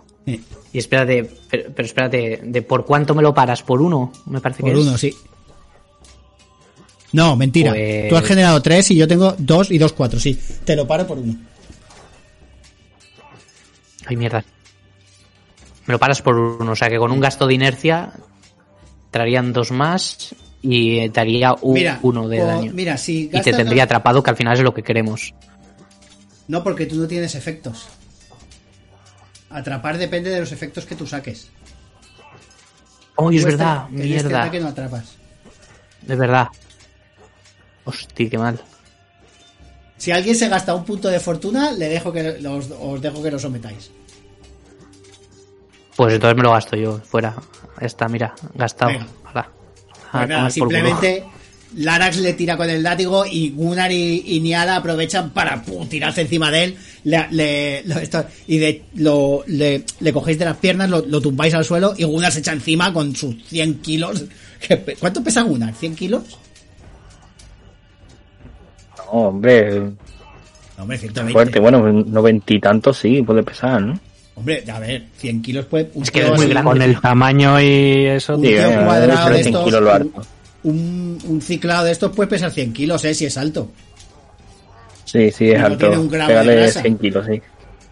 [0.72, 3.61] Y espérate, pero, pero espérate, ¿de por cuánto me lo paras?
[3.64, 4.12] ¿Por uno?
[4.26, 5.01] Me parece por que uno, es.
[5.01, 5.16] sí.
[7.12, 7.72] No, mentira.
[7.72, 10.38] Pues- Tú has generado tres y yo tengo dos y dos, cuatro, sí.
[10.64, 11.34] Te lo paro por uno.
[14.06, 14.44] Ay, mierda.
[15.86, 18.12] Me lo paras por uno, o sea que con un gasto de inercia
[19.11, 22.72] traerían dos más y te haría un, Mira, uno de o- daño.
[22.72, 25.34] mira, si y te tendría atrapado, que al final es lo que queremos.
[26.48, 27.88] No, porque tú no tienes efectos.
[29.50, 31.48] Atrapar depende de los efectos que tú saques.
[33.16, 34.42] Oh, es este- verdad, este mierda.
[34.42, 35.14] ataque no atrapas.
[36.08, 36.48] Es verdad.
[37.85, 38.61] Hostia, qué mal.
[39.97, 43.31] Si alguien se gasta un punto de fortuna, le dejo que os, os dejo que
[43.31, 43.91] lo sometáis.
[45.97, 47.35] Pues entonces me lo gasto yo, fuera.
[47.81, 48.93] Está, mira, gastado.
[48.93, 49.45] Pues
[50.12, 50.70] A nada, tomar por culo.
[50.81, 51.24] simplemente
[51.76, 56.22] Larax le tira con el látigo y Gunnar y, y Niala aprovechan para pum, tirarse
[56.22, 60.57] encima de él le, le- lo- esto- y de, lo, le, le cogéis de las
[60.57, 64.24] piernas, lo, lo tumbáis al suelo y Gunnar se echa encima con sus 100 kilos.
[64.66, 65.74] ¿Qué pe- ¿Cuánto pesa Gunnar?
[65.74, 66.24] ¿100 kilos?
[69.11, 71.32] Hombre, No, hombre, 120.
[71.32, 71.61] fuerte.
[71.61, 73.98] Bueno, noventa y tantos sí, puede pesar, ¿no?
[74.36, 75.90] Hombre, a ver, 100 kilos puede...
[75.94, 76.70] un Es que es muy grande.
[76.70, 79.92] Con el tamaño y eso, Un Sí, tío eh, cuadrado de 100 estos, kilos lo
[79.92, 80.22] harto.
[80.62, 83.12] Un, un ciclado de estos puede pesar 100 kilos, ¿eh?
[83.14, 83.70] Si es alto.
[85.04, 85.78] Sí, sí, es alto.
[85.78, 86.82] tiene un gramo de Pégale grasa.
[86.82, 87.42] 100 kilos, sí.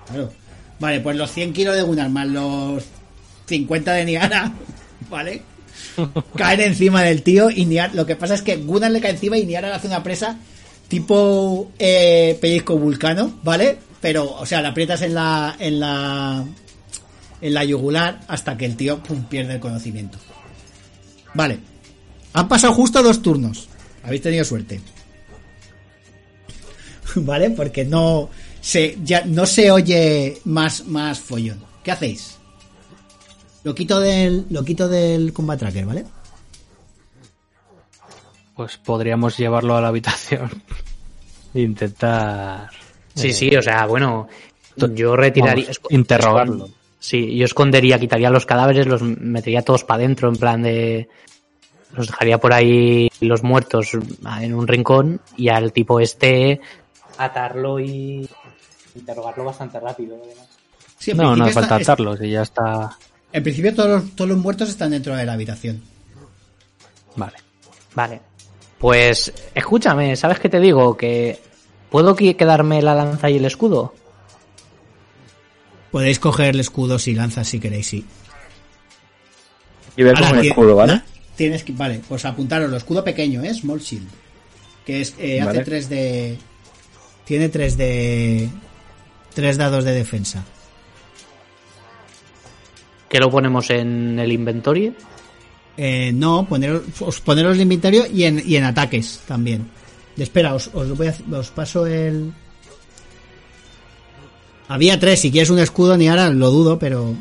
[0.08, 0.30] Claro.
[0.78, 2.84] Vale, pues los 100 kilos de Gunnar más los
[3.46, 4.52] 50 de Niara,
[5.10, 5.42] ¿vale?
[6.36, 9.36] Caen encima del tío y Niara, lo que pasa es que Gunnar le cae encima
[9.36, 10.38] y Niara le hace una presa
[10.88, 13.78] tipo eh, pellizco vulcano, ¿vale?
[14.00, 16.44] Pero, o sea, la aprietas en la, en la,
[17.40, 20.18] en la yugular hasta que el tío pum, pierde el conocimiento.
[21.34, 21.58] Vale.
[22.32, 23.68] Han pasado justo dos turnos.
[24.02, 24.80] Habéis tenido suerte.
[27.16, 27.50] ¿Vale?
[27.50, 28.30] Porque no
[28.60, 31.62] se, ya no se oye más, más follón.
[31.82, 32.36] ¿Qué hacéis?
[33.64, 36.04] Lo quito del, lo quito del combat tracker, ¿vale?
[38.58, 40.50] Pues podríamos llevarlo a la habitación.
[41.54, 42.68] e Intentar
[43.14, 44.26] Sí, sí, o sea, bueno,
[44.76, 45.66] yo retiraría...
[45.66, 46.68] vamos, interrogarlo.
[46.98, 51.08] Sí, yo escondería, quitaría los cadáveres, los metería todos para adentro, en plan de...
[51.94, 53.90] Los dejaría por ahí los muertos
[54.40, 56.60] en un rincón y al tipo este
[57.16, 58.28] atarlo y
[58.96, 60.16] interrogarlo bastante rápido.
[60.20, 60.48] además.
[60.98, 62.98] Sí, No, no hace falta está- atarlos y ya está.
[63.32, 65.80] En principio todos los, todos los muertos están dentro de la habitación.
[67.14, 67.36] Vale.
[67.94, 68.20] Vale.
[68.78, 70.96] Pues escúchame, ¿sabes qué te digo?
[70.96, 71.40] Que
[71.90, 73.94] puedo quedarme la lanza y el escudo.
[75.90, 78.04] Podéis coger el escudo si lanzas si queréis, sí.
[79.96, 80.92] Y ver con el escudo, ¿vale?
[80.94, 81.04] la-
[81.34, 83.54] Tienes que, vale, pues apuntaros, el escudo pequeño, ¿eh?
[83.54, 84.08] Small Shield.
[84.84, 85.64] Que es, eh, hace Vale.
[85.64, 86.38] 3 de...
[87.24, 88.48] Tiene 3 de...
[89.34, 90.44] 3 dados de defensa.
[93.08, 94.92] Que lo ponemos en el inventorio.
[95.80, 99.70] Eh, no, poneros, os poneros el inventario y en, y en ataques también.
[100.16, 102.32] Espera, os, os, voy a- os paso el...
[104.66, 107.14] Había tres, si quieres un escudo ni ahora lo dudo, pero...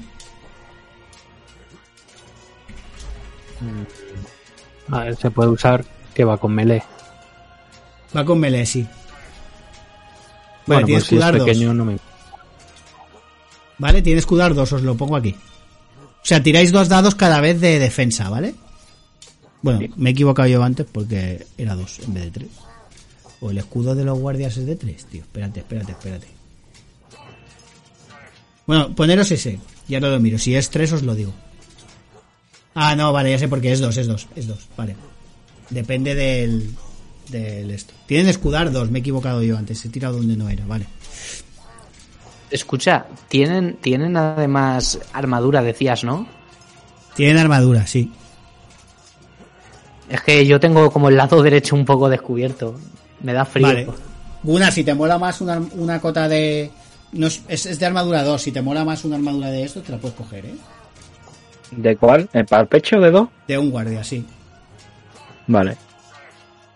[4.92, 6.84] A ver, se puede usar que va con melee.
[8.16, 8.84] Va con melee, sí.
[8.84, 8.92] Vale,
[10.66, 11.98] Bueno, tiene pues si es pequeño no me...
[13.78, 15.36] Vale, tiene escudardos, os lo pongo aquí.
[16.28, 18.54] O sea, tiráis dos dados cada vez de defensa, ¿vale?
[19.62, 22.50] Bueno, me he equivocado yo antes porque era dos en vez de tres.
[23.40, 25.22] O el escudo de los guardias es de tres, tío.
[25.22, 26.28] Espérate, espérate, espérate.
[28.66, 29.58] Bueno, poneros ese.
[29.88, 30.38] Ya no lo miro.
[30.38, 31.34] Si es tres os lo digo.
[32.76, 33.72] Ah, no, vale, ya sé por qué.
[33.72, 34.68] Es dos, es dos, es dos.
[34.76, 34.98] Vale.
[35.70, 36.76] Depende del...
[37.30, 37.94] Del esto.
[38.06, 39.86] Tienen escudardos, me he equivocado yo antes.
[39.86, 40.88] He tirado donde no era, vale.
[42.50, 46.28] Escucha, tienen, tienen además armadura, decías, ¿no?
[47.16, 48.12] Tienen armadura, sí.
[50.10, 52.76] Es que yo tengo como el lado derecho un poco descubierto.
[53.22, 53.68] Me da frío.
[53.68, 53.88] Vale.
[54.44, 56.72] Guna, si te mola más una, una cota de.
[57.14, 58.42] No es, es- de armadura 2.
[58.42, 60.56] Si te mola más una armadura de esto, te la puedes coger, ¿eh?
[61.72, 62.30] ¿De cuál?
[62.32, 63.28] ¿El para el pecho de dos?
[63.48, 64.26] De un guardia, sí.
[65.48, 65.76] Vale.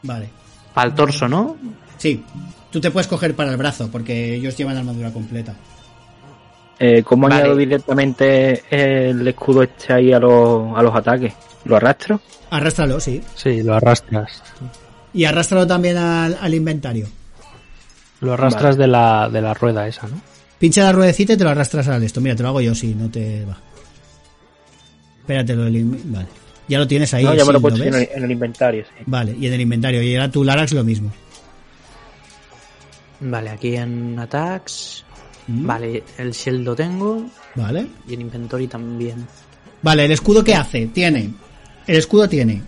[0.04, 0.30] Vale.
[0.74, 1.56] Para el torso, ¿no?
[1.98, 2.24] Sí.
[2.72, 5.54] Tú te puedes coger para el brazo, porque ellos llevan armadura completa.
[6.80, 7.42] Eh, ¿Cómo Vale.
[7.42, 11.34] añado directamente el escudo este ahí a los, a los ataques?
[11.66, 12.20] ¿Lo arrastro?
[12.50, 13.22] Arrástralo, sí.
[13.36, 14.42] Sí, lo arrastras.
[15.14, 17.08] Y arrástralo también al, al inventario.
[18.22, 20.20] Lo arrastras de, la, de la rueda esa, ¿no?
[20.58, 22.22] Pincha la ruedecita y te lo arrastras al esto.
[22.22, 23.58] Mira, te lo hago yo si no te va.
[25.22, 26.28] Espérate, lo del Vale.
[26.68, 27.24] Ya lo tienes ahí.
[27.24, 28.10] no, ya me lo he sí, puesto en ves?
[28.12, 29.04] el, en el inventario, sí.
[29.06, 30.02] Vale, y en el inventario.
[30.02, 31.12] Y ahora tu Larax lo mismo.
[33.22, 35.04] Vale, aquí en attacks.
[35.48, 37.26] Mm, Vale, el shield lo tengo.
[37.56, 37.88] Vale.
[38.08, 39.28] Y en inventory también.
[39.82, 41.32] Vale, el escudo que hace, tiene.
[41.88, 42.62] El escudo tiene.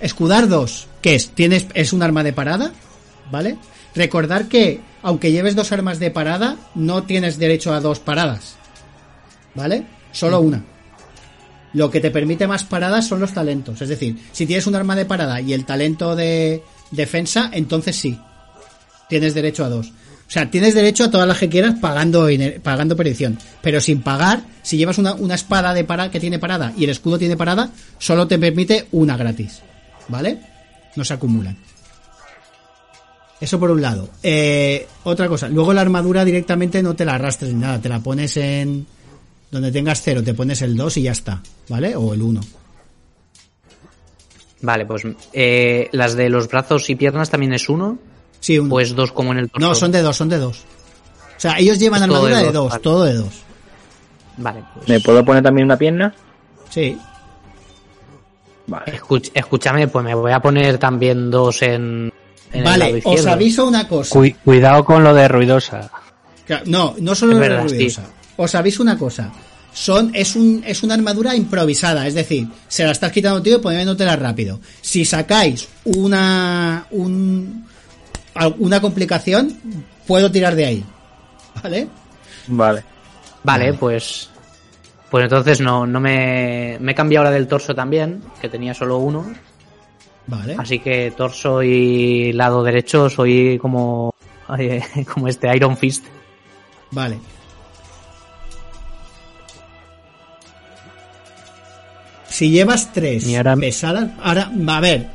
[0.00, 2.72] Escudar 2, que es, tienes, es un arma de parada,
[3.30, 3.56] ¿vale?
[3.94, 8.56] Recordar que, aunque lleves dos armas de parada, no tienes derecho a dos paradas.
[9.54, 9.84] ¿Vale?
[10.10, 10.64] Solo una.
[11.74, 13.80] Lo que te permite más paradas son los talentos.
[13.80, 18.18] Es decir, si tienes un arma de parada y el talento de defensa, entonces sí.
[19.12, 19.88] Tienes derecho a dos.
[19.88, 22.26] O sea, tienes derecho a todas las que quieras pagando,
[22.62, 23.38] pagando perdición.
[23.60, 26.90] Pero sin pagar, si llevas una, una espada de para, que tiene parada y el
[26.90, 29.60] escudo tiene parada, solo te permite una gratis.
[30.08, 30.38] ¿Vale?
[30.96, 31.58] No se acumulan.
[33.38, 34.08] Eso por un lado.
[34.22, 35.50] Eh, otra cosa.
[35.50, 37.78] Luego la armadura directamente no te la arrastres ni nada.
[37.78, 38.86] Te la pones en...
[39.50, 41.42] Donde tengas cero, te pones el 2 y ya está.
[41.68, 41.94] ¿Vale?
[41.94, 42.40] O el 1.
[44.62, 45.02] Vale, pues
[45.34, 47.98] eh, las de los brazos y piernas también es uno.
[48.42, 48.68] Sí, uno.
[48.68, 49.66] Pues dos como en el torso.
[49.68, 50.58] no, son de dos, son de dos.
[50.58, 52.82] O sea, ellos llevan armadura de de dos, vale.
[52.82, 53.32] todo de dos.
[54.36, 54.88] Vale, pues.
[54.88, 56.14] ¿Me puedo poner también una pierna?
[56.68, 56.98] Sí.
[58.66, 58.98] Vale.
[59.00, 62.12] Escuch- escúchame, pues me voy a poner también dos en.
[62.52, 64.14] en el lado Vale, os aviso una cosa.
[64.18, 65.90] Cui- cuidado con lo de ruidosa.
[66.66, 68.02] No, no solo la verdad, ruidosa.
[68.36, 69.32] Os aviso una cosa.
[69.74, 73.60] Son, es, un, es una armadura improvisada, es decir, se la estás quitando tío y
[73.60, 74.60] poniéndotela rápido.
[74.82, 77.64] Si sacáis una, un,
[78.34, 79.56] al- una complicación,
[80.06, 80.84] puedo tirar de ahí.
[81.62, 81.88] ¿Vale?
[82.48, 82.84] Vale.
[83.42, 84.28] Vale, pues.
[85.10, 86.76] Pues entonces no, no me.
[86.80, 89.32] Me he cambiado la del torso también, que tenía solo uno.
[90.26, 90.56] Vale.
[90.58, 94.14] Así que torso y lado derecho soy como.
[94.58, 96.04] eh, como este Iron Fist.
[96.90, 97.18] Vale.
[102.28, 105.06] Si llevas tres Y ahora- pesadas, ahora, a ver.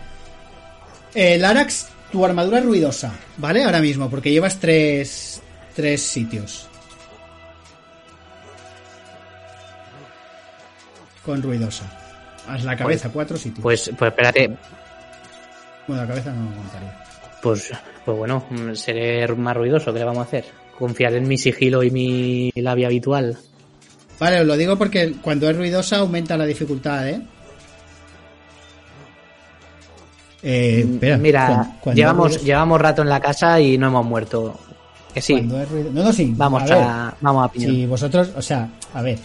[1.15, 3.63] El Arax, tu armadura es ruidosa, ¿vale?
[3.63, 5.41] Ahora mismo, porque llevas tres,
[5.75, 6.67] tres sitios.
[11.25, 11.85] Con ruidosa.
[12.47, 13.61] Haz la cabeza, cuatro sitios.
[13.61, 14.47] Pues, pues espérate.
[15.87, 17.03] bueno, la cabeza no contaría.
[17.41, 17.71] Pues,
[18.05, 19.91] pues bueno, mm, seré más ruidoso.
[19.91, 20.45] ¿Qué le vamos a hacer?
[20.77, 23.37] Confiar en mi sigilo y mi labia habitual.
[24.19, 27.21] Vale, os lo digo porque cuando es ruidosa aumenta la dificultad, ¿eh?
[30.43, 34.55] Eh, espera, Mira, cuando llevamos, ruido- llevamos rato en la casa y no hemos muerto.
[35.13, 36.31] Que sí, ruido- No, no, sí.
[36.35, 37.59] vamos a ver, a, vamos a.
[37.59, 39.17] Si vosotros, o sea, a ver,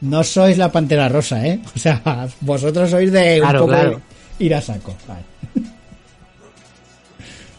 [0.00, 1.60] no sois la pantera rosa, ¿eh?
[1.76, 4.00] O sea, vosotros sois de Claro, un poco claro.
[4.38, 4.94] ir a saco.
[5.06, 5.22] Vale.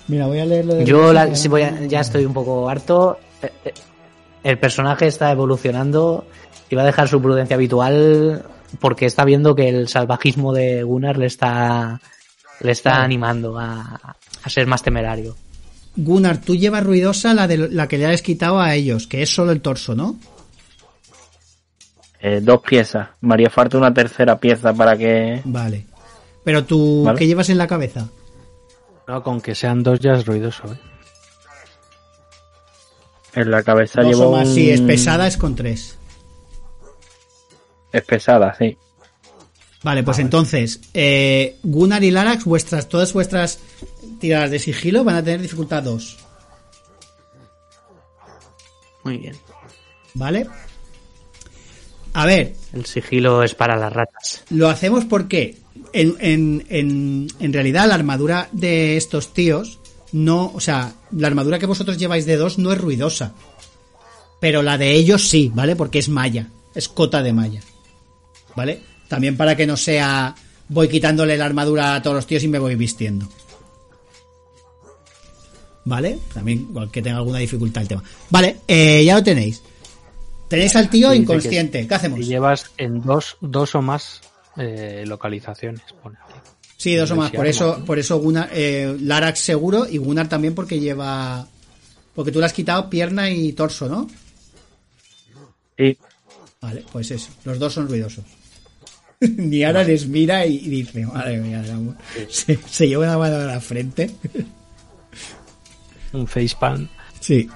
[0.08, 3.20] Mira, voy a leer lo de Yo la- voy a- ya estoy un poco harto.
[3.42, 3.74] Eh, eh,
[4.44, 6.26] El personaje está evolucionando
[6.70, 8.44] y va a dejar su prudencia habitual
[8.82, 12.02] porque está viendo que el salvajismo de Gunnar le está
[12.64, 15.36] le está animando a, a ser más temerario.
[15.96, 19.30] Gunnar, tú llevas ruidosa la de la que le has quitado a ellos, que es
[19.34, 20.16] solo el torso, ¿no?
[22.20, 23.10] Eh, dos piezas.
[23.22, 25.42] Me haría falta una tercera pieza para que...
[25.44, 25.86] Vale.
[26.44, 27.20] Pero tú, Vale.
[27.20, 28.08] ¿qué llevas en la cabeza?
[29.08, 30.78] No, con que sean dos ya es ruidoso, ¿eh?
[33.36, 34.48] En la cabeza Dos llevo o más.
[34.48, 35.98] un- Si es pesada, es con tres.
[37.92, 38.78] Es pesada, sí.
[39.84, 43.60] Vale, pues entonces, eh, Gunnar y Larax, vuestras, todas vuestras
[44.20, 46.18] tiradas de sigilo van a tener dificultad 2.
[49.04, 49.36] Muy bien.
[50.14, 50.48] ¿Vale?
[52.14, 54.44] A ver, El sigilo es para las ratas.
[54.50, 55.58] lo hacemos porque
[55.92, 59.80] en, en, en, en realidad la armadura de estos tíos
[60.12, 63.34] no, o sea, la armadura que vosotros lleváis de dos no es ruidosa.
[64.40, 65.76] Pero la de ellos sí, ¿vale?
[65.76, 67.62] Porque es malla, es cota de malla.
[68.56, 68.82] ¿Vale?
[69.14, 70.34] También para que no sea
[70.70, 73.30] voy quitándole la armadura a todos los tíos y me voy vistiendo.
[75.86, 76.18] ¿Vale?
[76.34, 78.04] También igual que tenga alguna dificultad el tema.
[78.32, 79.62] Vale, eh, ya lo tenéis.
[80.48, 81.86] Tenéis al tío inconsciente.
[81.88, 82.22] ¿Qué hacemos?
[82.22, 84.22] Y llevas en dos, dos o más
[84.58, 85.84] eh, localizaciones.
[86.02, 86.18] pone.
[86.78, 87.30] Sí, dos o más.
[87.30, 91.48] Por eso, por eso Gunnar, eh, Larax seguro y Gunnar también porque lleva.
[92.16, 94.10] Porque tú le has quitado pierna y torso, ¿no?
[95.78, 95.96] Sí.
[96.60, 97.30] Vale, pues eso.
[97.44, 98.26] Los dos son ruidosos.
[99.38, 101.64] Ni ahora les mira y, dice, madre mía.
[102.30, 104.12] Se, se lleva una mano a la frente.
[106.14, 106.88] un facepalm.
[107.20, 107.50] Sí.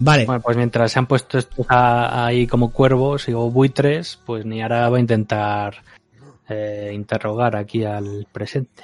[0.00, 0.26] Vale.
[0.26, 4.88] Bueno, pues mientras se han puesto estos a- ahí como cuervos o buitres, pues Niara
[4.88, 5.82] va a intentar
[6.48, 8.82] eh, interrogar aquí al presente.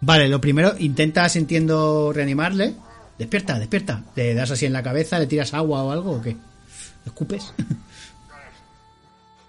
[0.00, 2.74] Vale, lo primero, intentas, entiendo, reanimarle.
[3.18, 4.02] Despierta, despierta.
[4.16, 6.30] Le das así en la cabeza, le tiras agua o algo o qué.
[6.32, 6.36] ¿Le
[7.06, 7.54] escupes?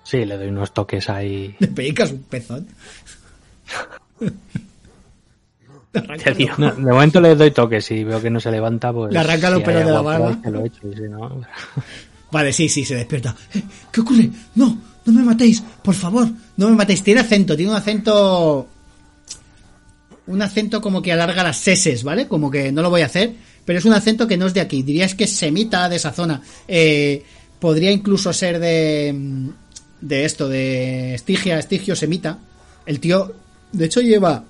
[0.06, 1.54] Sí, le doy unos toques ahí.
[1.60, 2.68] ¿Le pellizcas un pezón?
[6.24, 6.54] Te digo.
[6.58, 9.12] No, de momento le doy toques y veo que no se levanta, pues.
[9.12, 10.40] Le arranca los si pelos de la barba.
[10.44, 11.42] lo si no-
[12.32, 13.36] Vale, sí, sí, se despierta.
[13.54, 13.62] Eh,
[13.92, 14.30] ¿Qué ocurre?
[14.56, 16.28] No, no me matéis, por favor,
[16.58, 17.02] no me matéis.
[17.04, 18.68] Tiene acento, tiene un acento...
[20.28, 22.28] Un acento como que alarga las seses, ¿vale?
[22.28, 23.32] Como que no lo voy a hacer,
[23.64, 24.82] pero es un acento que no es de aquí.
[24.82, 26.42] Dirías que es semita de esa zona.
[26.68, 27.24] Eh,
[27.60, 29.14] podría incluso ser de...
[30.02, 32.40] De esto, de Estigia, Estigio, semita.
[32.86, 33.34] El tío,
[33.72, 34.44] de hecho, lleva...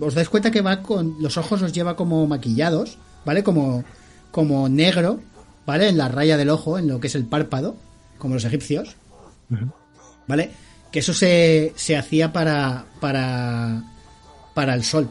[0.00, 1.16] Os dais cuenta que va con...
[1.20, 3.42] Los ojos los lleva como maquillados, ¿vale?
[3.42, 3.84] Como,
[4.30, 5.20] como negro,
[5.66, 5.88] ¿vale?
[5.88, 7.76] En la raya del ojo, en lo que es el párpado,
[8.18, 8.96] como los egipcios,
[10.26, 10.50] ¿vale?
[10.90, 13.82] Que eso se, se hacía para, para,
[14.54, 15.08] para el sol.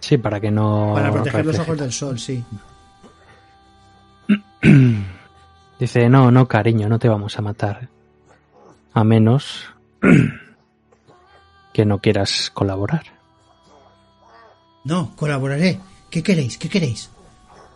[0.00, 0.92] Sí, para que no.
[0.94, 2.44] Para proteger los ojos del sol, sí.
[5.78, 7.88] Dice, no, no, cariño, no te vamos a matar.
[8.94, 9.64] A menos
[11.72, 13.04] que no quieras colaborar.
[14.84, 15.78] No, colaboraré.
[16.10, 16.56] ¿Qué queréis?
[16.58, 17.10] ¿Qué queréis?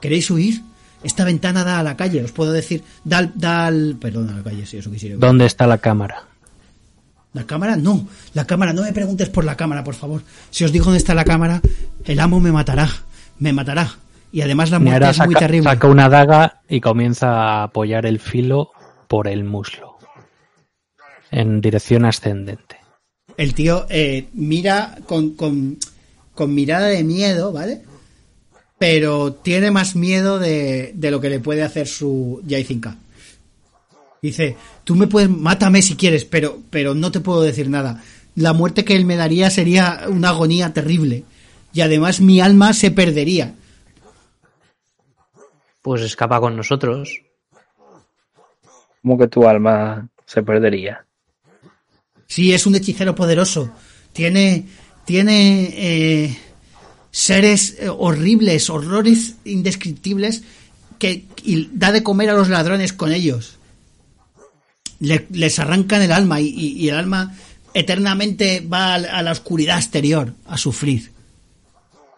[0.01, 0.63] ¿Queréis huir?
[1.03, 2.85] Esta ventana da a la calle, os puedo decir.
[3.05, 3.97] Da, al- da al...
[4.01, 5.17] Perdón, a la calle, si eso quisiera.
[5.19, 6.25] ¿Dónde está la cámara?
[7.33, 7.77] ¿La cámara?
[7.77, 10.23] No, la cámara, no me preguntes por la cámara, por favor.
[10.51, 11.61] Si os digo dónde está la cámara,
[12.05, 12.89] el amo me matará.
[13.39, 13.91] Me matará.
[14.33, 15.71] Y además la muerte es muy terrible.
[15.71, 18.71] saca una daga y comienza a apoyar el filo
[19.09, 19.99] por el muslo.
[21.31, 22.77] En dirección ascendente.
[23.37, 25.79] El tío eh, mira con, con,
[26.35, 27.83] con mirada de miedo, ¿vale?
[28.79, 32.97] Pero tiene más miedo de, de lo que le puede hacer su Yaizinka.
[34.23, 38.03] Dice, tú me puedes, mátame si quieres, pero, pero no te puedo decir nada.
[38.35, 41.25] La muerte que él me daría sería una agonía terrible.
[41.73, 43.55] Y además mi alma se perdería.
[45.83, 47.21] Pues escapa con nosotros.
[49.03, 51.05] Como que tu alma se perdería.
[52.27, 53.71] Sí, es un hechicero poderoso.
[54.13, 54.67] Tiene,
[55.05, 56.39] tiene eh,
[57.11, 60.43] seres eh, horribles, horrores indescriptibles
[60.99, 63.57] que y da de comer a los ladrones con ellos.
[65.01, 67.35] Le- les arrancan el alma y, y- y el alma
[67.73, 71.11] eternamente va a, a la oscuridad exterior a sufrir.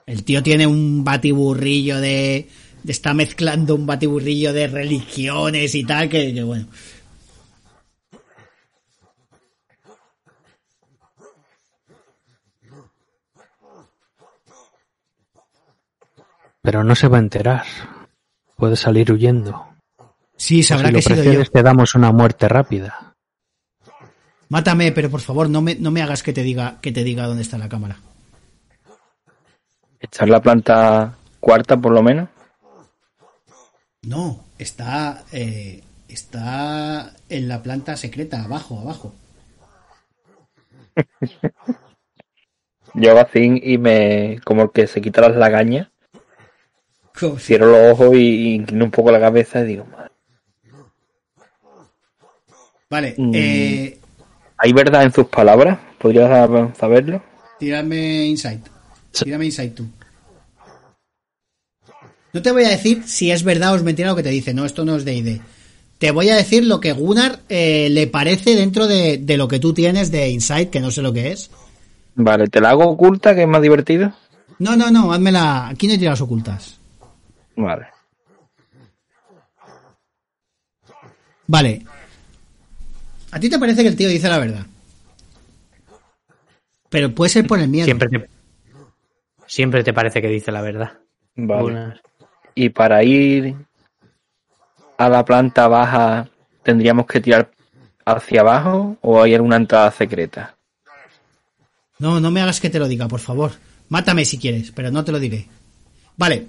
[0.04, 2.48] El tío tiene un batiburrillo de-
[2.86, 6.66] está mezclando un batiburrillo de religiones y tal que, que bueno.
[16.62, 17.64] Pero no se va a enterar.
[18.56, 19.66] Puede salir huyendo.
[20.36, 21.44] Sí, sabrá si que lo yo.
[21.44, 23.14] te damos una muerte rápida.
[24.48, 27.26] Mátame, pero por favor, no me, no me hagas que te diga que te diga
[27.26, 27.96] dónde está la cámara.
[29.98, 32.28] Echar la planta cuarta por lo menos.
[34.06, 39.14] No, está eh, está en la planta secreta, abajo, abajo.
[42.94, 44.40] Yo hago así y me.
[44.44, 45.88] como el que se quita las lagañas.
[47.38, 50.10] Cierro los ojos y, inclino un poco la cabeza y digo, "Madre".
[52.90, 53.32] Vale, Mm.
[53.34, 53.98] eh,
[54.58, 55.78] ¿hay verdad en sus palabras?
[55.98, 57.22] ¿Podrías sab- saberlo?
[57.58, 58.66] tírame insight.
[59.12, 59.86] Tírame insight tú.
[62.32, 64.54] No te voy a decir si es verdad o es mentira lo que te dice,
[64.54, 65.40] no, esto no es de ID.
[65.98, 69.60] Te voy a decir lo que Gunnar eh, le parece dentro de, de lo que
[69.60, 71.50] tú tienes de insight, que no sé lo que es.
[72.14, 74.12] Vale, ¿te la hago oculta, que es más divertido?
[74.58, 75.68] No, no, no, házmela.
[75.68, 76.78] Aquí no hay tiras ocultas.
[77.56, 77.86] Vale.
[81.46, 81.84] Vale.
[83.30, 84.66] ¿A ti te parece que el tío dice la verdad?
[86.88, 87.84] Pero puede ser por el miedo.
[87.84, 88.28] Siempre te,
[89.46, 90.92] siempre te parece que dice la verdad.
[91.34, 92.00] Vale.
[92.54, 93.54] Y para ir
[94.98, 96.28] a la planta baja,
[96.62, 97.50] ¿tendríamos que tirar
[98.04, 100.56] hacia abajo o hay alguna entrada secreta?
[101.98, 103.52] No, no me hagas que te lo diga, por favor.
[103.88, 105.46] Mátame si quieres, pero no te lo diré.
[106.16, 106.46] Vale.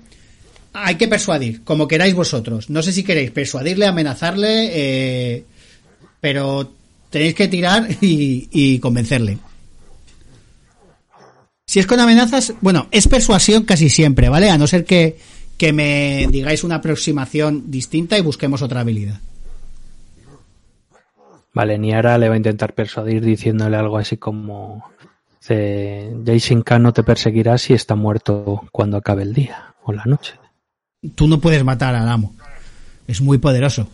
[0.73, 2.69] Hay que persuadir, como queráis vosotros.
[2.69, 5.45] No sé si queréis persuadirle, amenazarle, eh,
[6.19, 6.71] pero
[7.11, 9.37] tenéis que tirar y, y convencerle.
[11.67, 14.49] Si es con amenazas, bueno, es persuasión casi siempre, ¿vale?
[14.49, 15.17] A no ser que,
[15.57, 19.19] que me digáis una aproximación distinta y busquemos otra habilidad.
[21.53, 24.91] Vale, Niara le va a intentar persuadir diciéndole algo así como...
[25.45, 30.39] Jason K no te perseguirá si está muerto cuando acabe el día o la noche.
[31.15, 32.33] Tú no puedes matar al amo.
[33.07, 33.89] Es muy poderoso.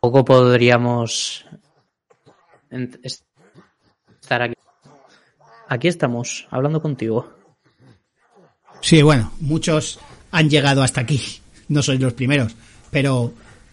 [0.00, 1.44] Poco podríamos
[4.22, 4.54] estar aquí.
[5.68, 7.28] Aquí estamos, hablando contigo.
[8.80, 9.98] Sí, bueno, muchos
[10.30, 11.20] han llegado hasta aquí.
[11.68, 12.54] No sois los primeros.
[12.90, 13.32] Pero,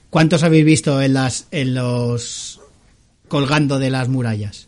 [0.10, 2.60] ¿cuántos habéis visto en las, en los
[3.28, 4.68] colgando de las murallas?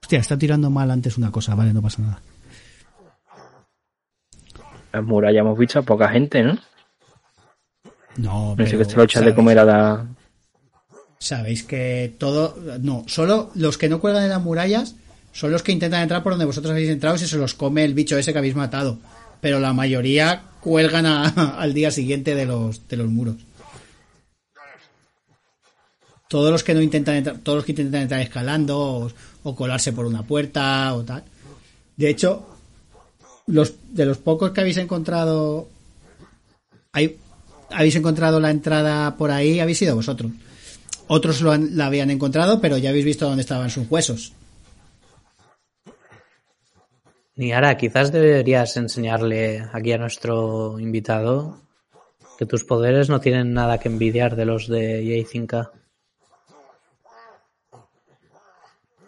[0.00, 2.22] Hostia, está tirando mal antes una cosa, vale, no pasa nada.
[4.90, 6.58] Las murallas hemos visto a poca gente, ¿no?
[8.16, 10.06] No, No sé pero que se lo echan de comer a la...
[11.20, 12.56] Sabéis que todo.
[12.80, 14.94] No, solo los que no cuelgan en las murallas
[15.32, 17.94] son los que intentan entrar por donde vosotros habéis entrado y se los come el
[17.94, 18.98] bicho ese que habéis matado.
[19.40, 21.28] Pero la mayoría cuelgan a-
[21.58, 23.36] al día siguiente de los, de los muros.
[26.28, 29.10] Todos los que no intentan entrar, todos los que intentan entrar escalando
[29.42, 31.24] o, colarse por una puerta o tal.
[31.96, 32.46] De hecho,
[33.46, 35.68] los de los pocos que habéis encontrado,
[36.92, 37.16] hay,
[37.70, 40.30] habéis encontrado la entrada por ahí, habéis sido vosotros.
[41.08, 44.34] Otros lo la habían encontrado, pero ya habéis visto dónde estaban sus huesos.
[47.54, 51.62] Ahora quizás deberías enseñarle aquí a nuestro invitado
[52.36, 55.70] que tus poderes no tienen nada que envidiar de los de J5K.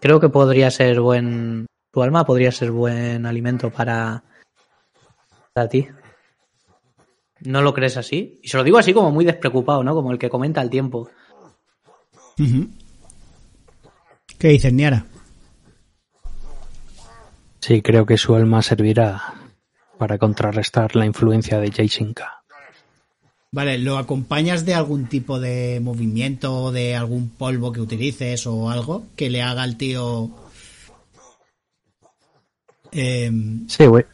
[0.00, 1.66] Creo que podría ser buen...
[1.92, 4.22] Tu alma podría ser buen alimento para...
[5.52, 5.88] para ti.
[7.40, 8.38] ¿No lo crees así?
[8.42, 9.94] Y se lo digo así como muy despreocupado, ¿no?
[9.94, 11.10] Como el que comenta el tiempo.
[14.38, 15.04] ¿Qué dices, Niara?
[17.60, 19.34] Sí, creo que su alma servirá
[19.98, 22.42] para contrarrestar la influencia de Jason K.
[23.52, 29.04] Vale, ¿lo acompañas de algún tipo de movimiento, de algún polvo que utilices o algo
[29.16, 30.30] que le haga al tío...
[32.92, 34.06] em, Sí, voy,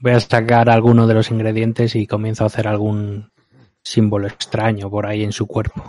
[0.00, 3.30] voy a sacar alguno de los ingredientes y comienzo a hacer algún
[3.82, 5.84] símbolo extraño por ahí en su cuerpo.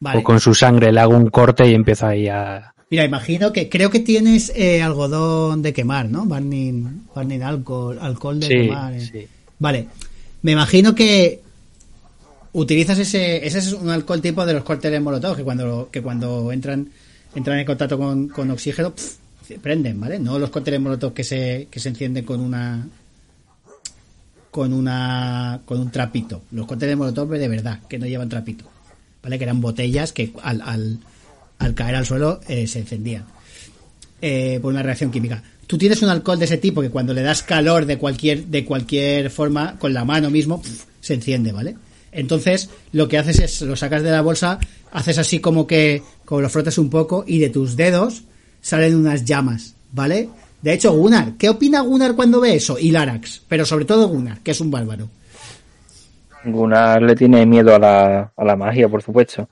[0.00, 0.18] Vale.
[0.20, 2.72] O con su sangre le hago un corte y empiezo ahí a...
[2.90, 6.24] Mira, imagino que creo que tienes eh, algodón de quemar, ¿no?
[6.24, 8.92] Burning, burning alcohol, alcohol de Sí, quemar.
[8.94, 9.00] eh.
[9.00, 9.26] sí.
[9.58, 9.88] Vale.
[10.42, 11.42] Me imagino que
[12.52, 16.50] utilizas ese, ese es un alcohol tipo de los cócteles molotov que cuando que cuando
[16.50, 16.88] entran
[17.34, 18.94] entran en contacto con, con oxígeno
[19.62, 20.18] prenden, ¿vale?
[20.18, 22.86] No los cócteles molotov que se que se encienden con una
[24.50, 26.42] con una con un trapito.
[26.52, 28.64] Los cócteles molotov de verdad que no llevan trapito,
[29.22, 29.38] ¿vale?
[29.38, 30.62] Que eran botellas que al,
[31.58, 33.24] al, caer al suelo eh, se encendían
[34.20, 35.42] eh, por una reacción química.
[35.66, 38.64] Tú tienes un alcohol de ese tipo que cuando le das calor de cualquier, de
[38.64, 40.62] cualquier forma, con la mano mismo,
[41.00, 41.76] se enciende, ¿vale?
[42.10, 44.58] Entonces, lo que haces es, lo sacas de la bolsa,
[44.92, 48.22] haces así como que, como lo frotas un poco, y de tus dedos
[48.62, 50.30] salen unas llamas, ¿vale?
[50.62, 52.78] De hecho, Gunnar, ¿qué opina Gunnar cuando ve eso?
[52.78, 55.10] Y Larax, pero sobre todo Gunnar, que es un bárbaro.
[56.44, 59.48] Gunnar le tiene miedo a la, a la magia, por supuesto.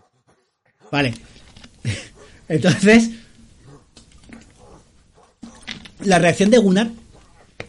[0.91, 1.15] Vale.
[2.49, 3.11] Entonces,
[6.05, 6.91] la reacción de Gunnar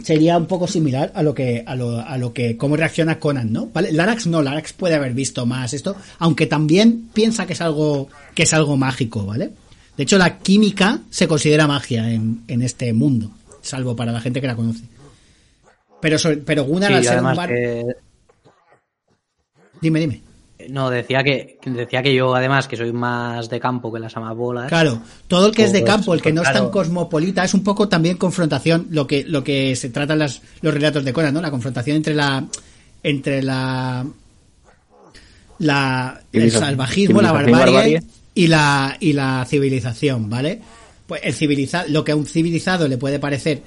[0.04, 3.52] sería un poco similar a lo que a lo, a lo que cómo reacciona Conan,
[3.52, 3.68] ¿no?
[3.68, 3.92] ¿Vale?
[3.92, 8.44] Larax no, Larax puede haber visto más esto, aunque también piensa que es algo que
[8.44, 9.52] es algo mágico, ¿vale?
[9.96, 13.32] De hecho, la química se considera magia en, en este mundo,
[13.62, 14.84] salvo para la gente que la conoce.
[16.00, 17.50] Pero sobre- pero Gunnar Sí, al ser un además bar...
[17.50, 17.86] que
[19.82, 20.22] Dime, dime.
[20.70, 24.68] No, decía que, decía que yo además que soy más de campo que las amabolas.
[24.68, 27.54] Claro, todo el que es de Pues, campo, el que no es tan cosmopolita, es
[27.54, 31.34] un poco también confrontación, lo que, lo que se tratan las, los relatos de Conan,
[31.34, 31.42] ¿no?
[31.42, 32.44] La confrontación entre la,
[33.04, 34.06] entre la,
[35.60, 38.04] la, el salvajismo, la barbarie, barbarie.
[38.34, 40.60] y la, y la civilización, ¿vale?
[41.06, 43.62] Pues el civilizado, lo que a un civilizado le puede parecer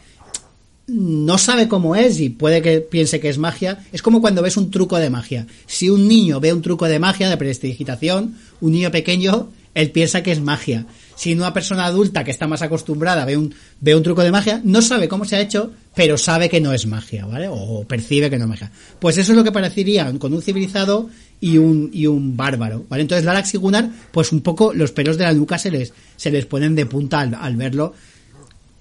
[0.92, 3.84] no sabe cómo es y puede que piense que es magia.
[3.92, 5.46] Es como cuando ves un truco de magia.
[5.66, 10.22] Si un niño ve un truco de magia, de prestigitación, un niño pequeño, él piensa
[10.22, 10.86] que es magia.
[11.14, 14.60] Si una persona adulta que está más acostumbrada ve un, ve un truco de magia,
[14.64, 17.46] no sabe cómo se ha hecho, pero sabe que no es magia, ¿vale?
[17.48, 18.72] O percibe que no es magia.
[18.98, 21.10] Pues eso es lo que parecería con un civilizado
[21.40, 23.02] y un, y un bárbaro, ¿vale?
[23.02, 26.30] Entonces Larax y Gunnar, pues un poco los pelos de la nuca se les, se
[26.30, 27.94] les ponen de punta al, al verlo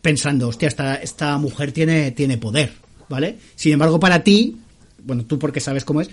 [0.01, 2.73] pensando, hostia, esta, esta mujer tiene, tiene poder,
[3.07, 3.37] ¿vale?
[3.55, 4.57] Sin embargo, para ti,
[5.03, 6.09] bueno, tú porque sabes cómo es,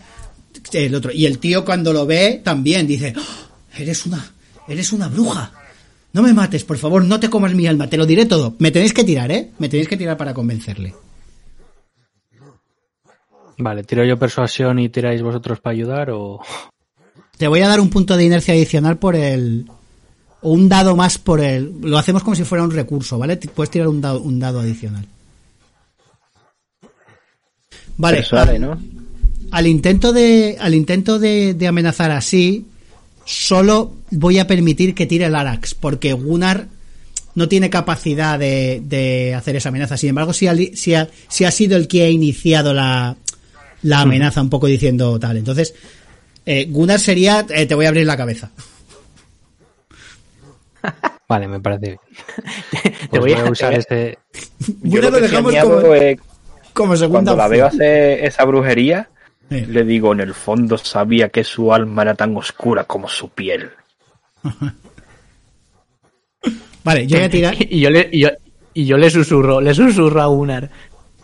[0.73, 4.33] el otro, y el tío cuando lo ve también dice, "Oh, eres una,
[4.69, 5.53] eres una bruja.
[6.13, 8.57] No me mates, por favor, no te comas mi alma, te lo diré todo.
[8.59, 9.51] Me tenéis que tirar, ¿eh?
[9.59, 10.95] Me tenéis que tirar para convencerle.
[13.59, 16.41] Vale, tiro yo persuasión y tiráis vosotros para ayudar o...
[17.37, 19.67] Te voy a dar un punto de inercia adicional por el...
[20.47, 21.73] O un dado más por el...
[21.81, 23.37] Lo hacemos como si fuera un recurso, ¿vale?
[23.37, 25.05] Puedes tirar un dado, un dado adicional.
[27.97, 28.23] Vale,
[28.59, 28.79] ¿no?
[29.51, 32.67] al intento de al intento de, de amenazar así
[33.25, 36.69] solo voy a permitir que tire el Arax porque Gunnar
[37.35, 41.45] no tiene capacidad de, de hacer esa amenaza sin embargo si ha, si, ha, si
[41.45, 43.17] ha sido el que ha iniciado la,
[43.83, 45.75] la amenaza un poco diciendo tal entonces
[46.45, 48.51] eh, Gunnar sería eh, te voy a abrir la cabeza
[51.29, 51.99] Vale, me parece bien.
[52.83, 54.19] Te Pues voy voy a- usar te ese...
[54.83, 56.19] Yo Gunnar lo es,
[56.73, 59.09] como segunda cuando la veo hacer esa brujería,
[59.49, 63.71] le digo, en el fondo sabía que su alma era tan oscura como su piel.
[66.85, 68.29] vale yo voy a tirar Y yo le, y yo,
[68.75, 70.71] y yo le susurro, le susurro a Gunnar.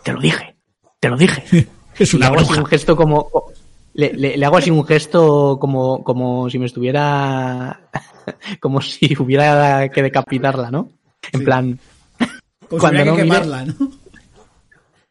[0.03, 0.55] Te lo dije,
[0.99, 1.67] te lo dije.
[1.97, 3.29] es una un gesto como.
[3.95, 7.81] Le, le- le hago así un gesto como, como si me estuviera.
[8.59, 10.89] como si hubiera que decapitarla, ¿no?
[11.31, 11.45] En Sí.
[11.45, 11.79] plan.
[12.19, 12.29] como
[12.69, 13.73] si cuando que mire- quemarla ¿no?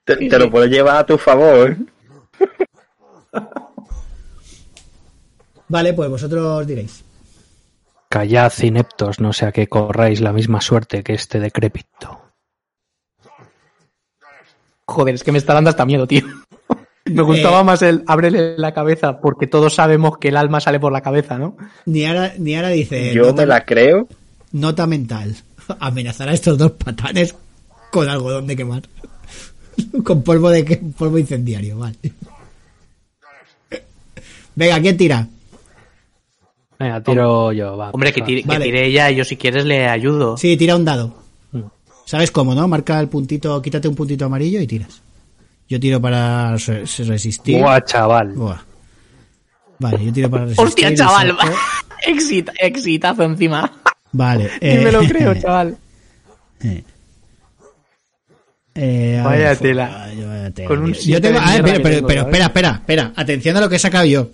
[0.04, 1.76] Te, te lo puedo llevar a tu favor.
[5.68, 7.04] vale pues vosotros diréis
[8.08, 12.20] Callad, ineptos, no sea que corráis la misma suerte que este decrépito.
[14.86, 16.26] Joder, es que me está dando hasta miedo, tío.
[17.04, 17.64] Me gustaba Eh.
[17.64, 21.36] más el ábrele la cabeza, porque todos sabemos que el alma sale por la cabeza,
[21.38, 21.56] ¿no?
[21.86, 24.06] Niara, Niara dice Yo nota, me la creo.
[24.52, 25.34] nota mental
[25.80, 27.34] amenazar a estos dos patanes
[27.90, 28.82] con algodón de quemar
[30.04, 31.96] con polvo de que- polvo incendiario vale
[34.54, 35.26] venga quién tira
[36.78, 37.90] Venga, tiro yo, va.
[37.90, 38.64] Hombre, que tire, que Vale.
[38.64, 40.36] tire ella y yo si quieres le ayudo.
[40.36, 41.14] sí tira un dado
[41.52, 41.62] Mm.
[42.06, 45.02] sabes cómo no marca el puntito quítate un puntito amarillo y tiras
[45.72, 48.28] yo tiro para resistir Buah, chaval.
[48.34, 48.60] Buah.
[49.78, 51.36] vale yo tiro para resistir Hostia, chaval.
[52.60, 53.72] exitazo encima.
[54.12, 55.76] vale Ni me lo eh, creo, chaval.
[56.62, 56.84] Eh.
[58.74, 60.04] Eh, a Vaya ver, tela.
[60.04, 62.26] ay, vaya tela, Con un Yo tengo, a ver, pero, pero, tengo, pero ¿sabes?
[62.26, 63.12] espera, espera, espera.
[63.16, 64.30] Atención a lo que he sacado yo.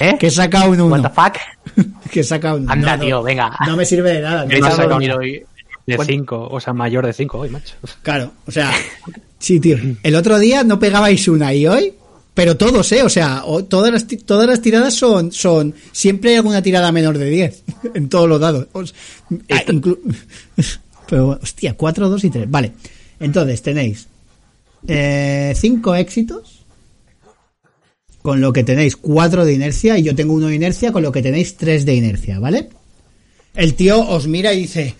[0.00, 0.16] ¿Eh?
[0.18, 0.86] Que he sacado un 1.
[0.94, 1.88] What the fuck?
[2.10, 3.50] Que he sacado un Anda, no, tío, no, venga.
[3.66, 4.44] No me sirve de nada.
[4.46, 5.46] Me no he dormir hoy.
[5.88, 6.12] De ¿Cuánto?
[6.12, 7.74] 5, o sea, mayor de 5 hoy, macho.
[8.02, 8.70] Claro, o sea,
[9.38, 9.78] sí, tío.
[10.02, 11.94] El otro día no pegabais una y hoy,
[12.34, 13.02] pero todos, ¿eh?
[13.02, 17.30] O sea, todas las, todas las tiradas son, son, siempre hay alguna tirada menor de
[17.30, 17.62] 10
[17.94, 18.66] en todos los dados.
[18.72, 18.92] O s-
[19.50, 19.98] ah, inclu-
[21.08, 22.50] pero, hostia, 4, 2 y 3.
[22.50, 22.72] Vale.
[23.18, 24.06] Entonces tenéis
[24.86, 26.64] 5 éxitos,
[28.20, 31.10] con lo que tenéis 4 de inercia, y yo tengo 1 de inercia, con lo
[31.12, 32.68] que tenéis 3 de inercia, ¿vale?
[33.54, 34.94] El tío os mira y dice,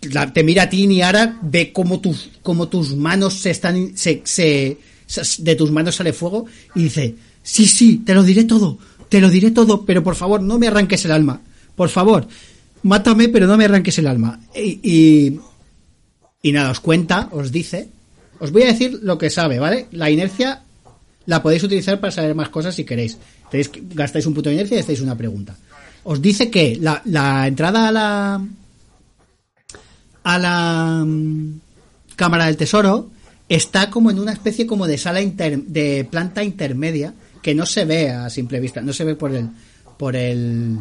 [0.00, 4.76] te mira a ti ahora ve cómo tus, cómo tus manos se están, se, se-
[5.38, 8.78] de tus manos sale fuego y dice, sí, sí, te lo diré todo,
[9.08, 11.40] te lo diré todo, pero por favor no me arranques el alma,
[11.74, 12.26] por favor,
[12.82, 14.40] mátame pero no me arranques el alma.
[14.54, 15.38] Y,
[16.42, 17.88] y, nada, os cuenta, os dice,
[18.38, 19.86] os voy a decir lo que sabe, ¿vale?
[19.92, 20.62] La inercia
[21.26, 23.16] la podéis utilizar para saber más cosas si queréis.
[23.50, 25.56] Tenéis gastáis un punto de inercia y estáis una pregunta.
[26.04, 28.46] Os dice que la, la entrada a la
[30.28, 31.60] a la mm,
[32.16, 33.10] cámara del tesoro
[33.48, 37.84] está como en una especie como de sala inter- de planta intermedia que no se
[37.84, 39.48] ve a simple vista, no se ve por el
[39.96, 40.78] por el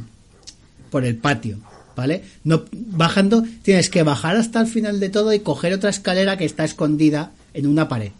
[0.89, 1.59] por el patio,
[1.95, 2.23] ¿vale?
[2.43, 6.45] No bajando tienes que bajar hasta el final de todo y coger otra escalera que
[6.45, 8.13] está escondida en una pared.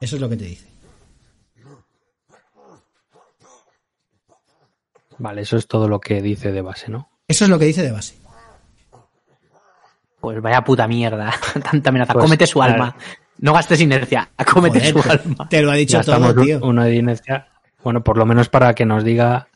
[0.00, 0.66] Eso es lo que te dice.
[5.18, 7.10] Vale, eso es todo lo que dice de base, ¿no?
[7.28, 8.14] Eso es lo que dice de base.
[10.22, 11.30] Pues vaya puta mierda.
[11.70, 12.14] Tanta amenaza.
[12.14, 12.96] Pues, cómete su alma.
[13.38, 14.30] No gastes inercia.
[14.50, 15.48] Cómete Joder, su alma.
[15.50, 16.60] Te lo ha dicho todo, tío.
[16.62, 17.48] una de inercia.
[17.82, 19.48] Bueno, por lo menos para que nos diga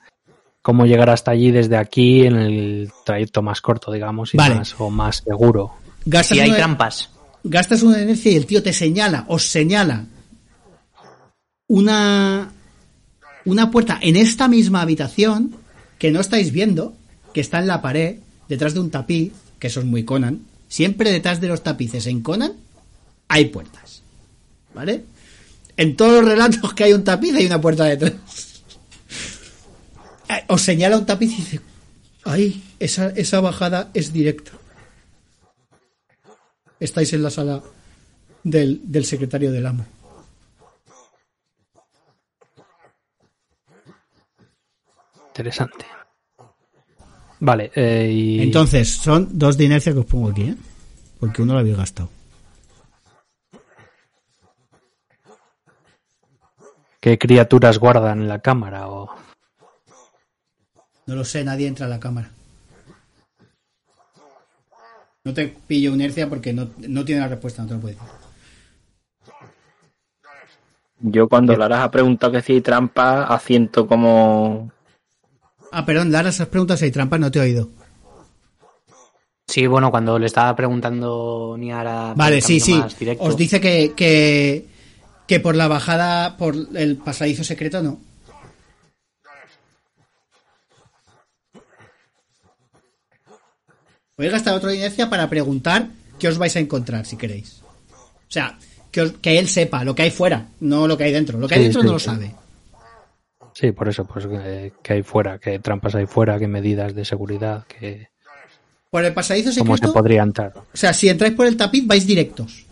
[0.62, 4.56] cómo llegar hasta allí desde aquí en el trayecto más corto, digamos, y Vale.
[4.56, 5.74] más, o más seguro.
[6.04, 7.10] Gastas Si hay una- trampas.
[7.44, 10.04] gastas una inercia y el tío te señala, os señala
[11.68, 12.50] una
[13.44, 15.54] una puerta en esta misma habitación
[15.98, 16.94] que no estáis viendo,
[17.32, 18.16] que está en la pared,
[18.48, 20.40] detrás de un tapiz, que eso es muy Conan.
[20.68, 22.52] Siempre detrás de los tapices en Conan
[23.28, 24.02] hay puertas.
[24.74, 25.04] ¿Vale?
[25.76, 28.62] En todos los relatos que hay un tapiz hay una puerta detrás.
[30.28, 31.60] Eh, Os señala un tapiz y dice,
[32.24, 34.52] ahí, esa, esa bajada es directa
[36.80, 37.62] estáis en la sala
[38.42, 39.86] del, del secretario del amo.
[45.28, 45.84] Interesante.
[47.40, 50.56] Vale, eh, y Entonces, son dos de inercia que os pongo aquí, ¿eh?
[51.20, 52.08] Porque uno lo habéis gastado.
[57.06, 59.08] qué criaturas guardan en la cámara o...
[61.06, 62.32] No lo sé, nadie entra a la cámara.
[65.22, 68.10] No te pillo inercia porque no, no tiene la respuesta, no te lo puedo decir.
[70.98, 74.72] Yo cuando Lara ha preguntado que si hay trampa, asiento como...
[75.78, 77.68] Ah, perdón, Lara, esas preguntas hay trampas, no te he oído.
[79.46, 82.14] Sí, bueno, cuando le estaba preguntando Niara...
[82.16, 82.72] Vale, sí, sí.
[83.20, 84.66] Os dice que, que,
[85.26, 88.00] que por la bajada, por el pasadizo secreto, no.
[94.16, 95.88] Podéis gastar otro de inercia para preguntar
[96.18, 97.60] qué os vais a encontrar, si queréis.
[97.92, 98.58] O sea,
[98.90, 101.38] que, os- que él sepa lo que hay fuera, no lo que hay dentro.
[101.38, 102.34] Lo que hay Sí, dentro sí, no lo sabe.
[103.58, 107.06] Sí, por eso, pues que, que hay fuera, qué trampas hay fuera, qué medidas de
[107.06, 108.10] seguridad, que
[108.90, 110.52] Por el pasadizo cómo se secreto, podría entrar.
[110.58, 112.66] o sea, si entráis por el tapiz, vais directos.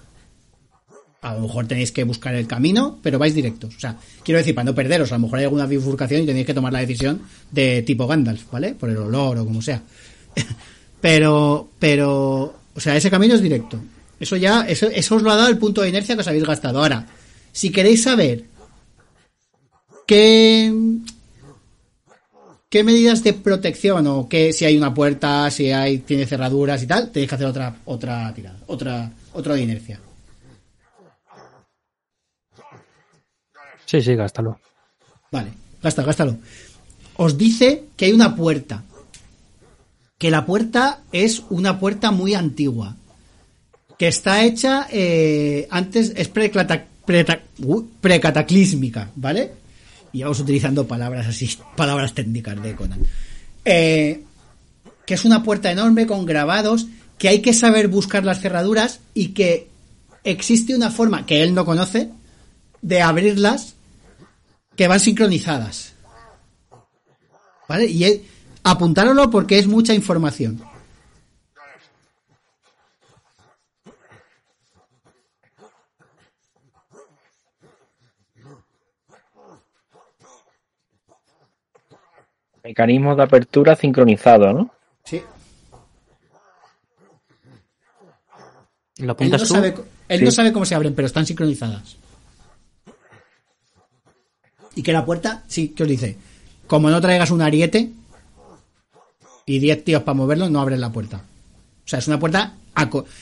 [1.23, 3.75] A lo mejor tenéis que buscar el camino, pero vais directos.
[3.77, 6.45] O sea, quiero decir, para no perderos, a lo mejor hay alguna bifurcación y tenéis
[6.45, 8.75] que tomar la decisión de tipo Gandalf, ¿vale?
[8.75, 9.81] Por el olor o como sea.
[11.01, 13.81] pero, pero, o sea, ese camino es directo.
[14.21, 16.45] Eso ya, eso, eso os lo ha dado el punto de inercia que os habéis
[16.45, 16.81] gastado.
[16.81, 17.07] Ahora,
[17.53, 18.53] si queréis saber
[20.07, 20.73] qué,
[22.69, 26.87] qué medidas de protección o que si hay una puerta, si hay, tiene cerraduras y
[26.87, 30.01] tal, tenéis que hacer otra, otra tirada, otra, otro de inercia.
[33.87, 34.59] Sí, sí, gástalo.
[35.31, 35.53] Vale,
[35.83, 36.37] gasta, gástalo.
[37.17, 38.83] Os dice que hay una puerta.
[40.19, 42.97] Que la puerta es una puerta muy antigua.
[43.99, 46.31] Que está hecha eh, antes, es
[47.59, 49.53] uy, precataclísmica, ¿vale?
[50.15, 53.01] Y vamos utilizando palabras así, palabras técnicas de Conan.
[53.65, 54.23] Eh,
[55.05, 56.87] que es una puerta enorme con grabados,
[57.19, 59.69] que hay que saber buscar las cerraduras y que
[60.23, 62.11] existe una forma que él no conoce
[62.81, 63.75] de abrirlas
[64.77, 65.95] que van sincronizadas.
[67.69, 67.87] ¿Vale?
[67.87, 68.23] Y
[68.63, 70.63] apuntároslo porque es mucha información.
[82.65, 84.71] Mecanismo de apertura sincronizado, ¿no?
[85.05, 85.21] Sí.
[88.99, 89.49] ¿Lo Él, no apuntas tú?
[89.55, 89.75] sabe,
[90.09, 90.25] él Sí.
[90.25, 91.97] no sabe cómo se abren, pero están sincronizadas.
[94.77, 96.17] Y que la puerta, sí, que os dice,
[96.67, 97.91] como no traigas un ariete
[99.47, 101.19] y 10 tíos para moverlo, no abres la puerta.
[101.19, 102.55] O sea, es una puerta...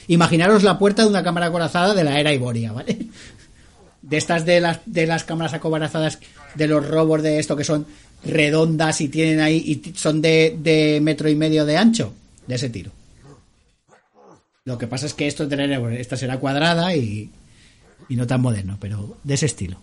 [0.06, 2.96] Imaginaros la puerta de una cámara acorazada de la era Iboria, ¿vale?
[4.02, 6.18] De estas de las, de las cámaras acorazadas
[6.56, 7.86] de los robos de esto que son
[8.24, 12.14] redondas y tienen ahí y son de, de metro y medio de ancho,
[12.46, 12.90] de ese tiro.
[14.64, 17.30] Lo que pasa es que esto tener esta será cuadrada y,
[18.08, 19.78] y no tan moderno, pero de ese estilo.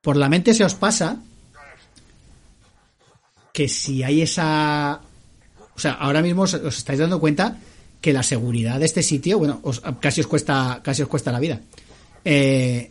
[0.00, 1.18] Por la mente se os pasa
[3.52, 5.00] que si hay esa...
[5.76, 7.58] O sea, ahora mismo os, os estáis dando cuenta
[8.00, 11.40] que la seguridad de este sitio, bueno, os- casi os cuesta casi os cuesta la
[11.40, 11.60] vida.
[12.24, 12.90] Eh,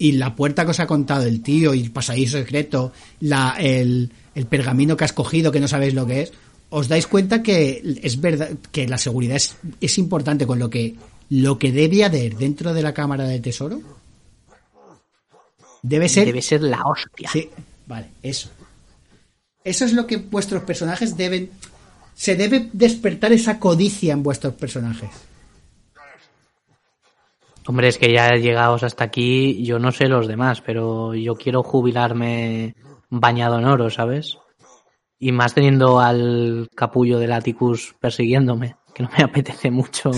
[0.00, 2.90] y la puerta que os ha contado el tío y el pasadizo secreto,
[3.20, 6.32] la, el, el pergamino que has cogido que no sabéis lo que es,
[6.70, 10.96] os dais cuenta que es verdad que la seguridad es, es importante con lo que
[11.28, 13.82] lo que debe haber dentro de la cámara de tesoro
[15.82, 17.28] debe ser Debe ser la hostia.
[17.30, 17.50] Sí,
[17.86, 18.48] vale, eso.
[19.62, 21.50] Eso es lo que vuestros personajes deben.
[22.14, 25.10] Se debe despertar esa codicia en vuestros personajes.
[27.66, 31.62] Hombre, es que ya llegados hasta aquí, yo no sé los demás, pero yo quiero
[31.62, 32.74] jubilarme
[33.10, 34.38] bañado en oro, ¿sabes?
[35.18, 40.10] Y más teniendo al capullo del Atticus persiguiéndome, que no me apetece mucho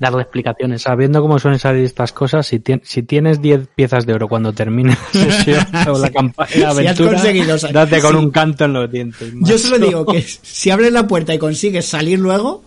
[0.00, 0.82] darle explicaciones.
[0.82, 4.52] Sabiendo cómo suelen salir estas cosas, si, tien- si tienes 10 piezas de oro cuando
[4.52, 8.16] termine la sesión o la campaña, la has date con sí.
[8.18, 9.32] un canto en los dientes.
[9.40, 9.86] Yo solo macho.
[9.88, 12.64] digo que si abres la puerta y consigues salir luego,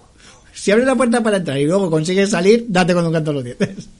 [0.64, 3.44] si abres la puerta para entrar y luego consigues salir, date con un canto los
[3.44, 3.90] dientes.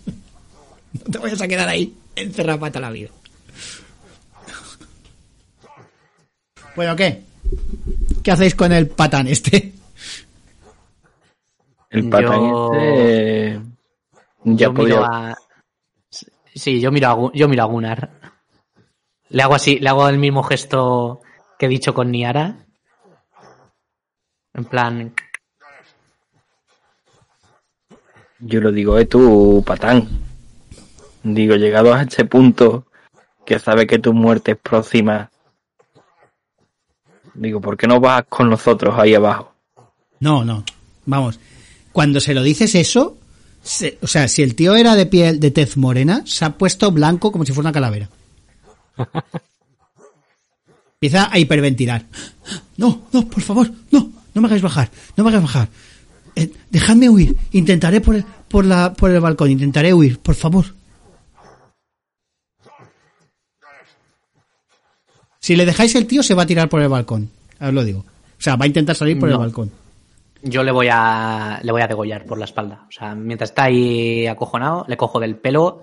[0.94, 3.10] No te vayas a quedar ahí encerrado para toda la vida.
[6.76, 7.24] Bueno, ¿qué?
[8.24, 9.74] ¿Qué hacéis con el patán este?
[11.90, 13.62] El patán Yo- este,
[14.44, 15.36] ya yo miro a...
[16.56, 18.10] Sí, yo miro a, Gu- yo miro a Gunnar.
[19.30, 21.22] Le hago así, le hago el mismo gesto
[21.58, 22.66] que he dicho con Niara.
[24.54, 25.14] En plan,
[28.46, 30.08] Yo lo digo, eh, tú, patán.
[31.24, 32.86] Digo, llegado a este punto,
[33.46, 35.30] que sabe que tu muerte es próxima.
[37.34, 39.54] Digo, ¿por qué no vas con nosotros ahí abajo?
[40.20, 40.64] No, no.
[41.06, 41.40] Vamos.
[41.92, 43.18] Cuando se lo dices eso,
[43.62, 46.92] se- o sea, si el tío era de piel de tez morena, se ha puesto
[46.92, 48.10] blanco como si fuera una calavera.
[50.96, 52.06] Empieza a hiperventilar.
[52.78, 55.68] No, no, por favor, no, no me hagáis bajar, no me hagáis bajar.
[56.36, 60.66] Eh, dejadme huir, intentaré por el, por la, por el balcón, intentaré huir, por favor.
[65.40, 67.30] Si le dejáis el tío, se va a tirar por el balcón.
[67.60, 68.00] Os lo digo.
[68.00, 69.72] O sea, va a intentar salir por el balcón.
[70.42, 72.86] Yo le voy a le voy a degollar por la espalda.
[72.88, 75.82] O sea, mientras está ahí acojonado, le cojo del pelo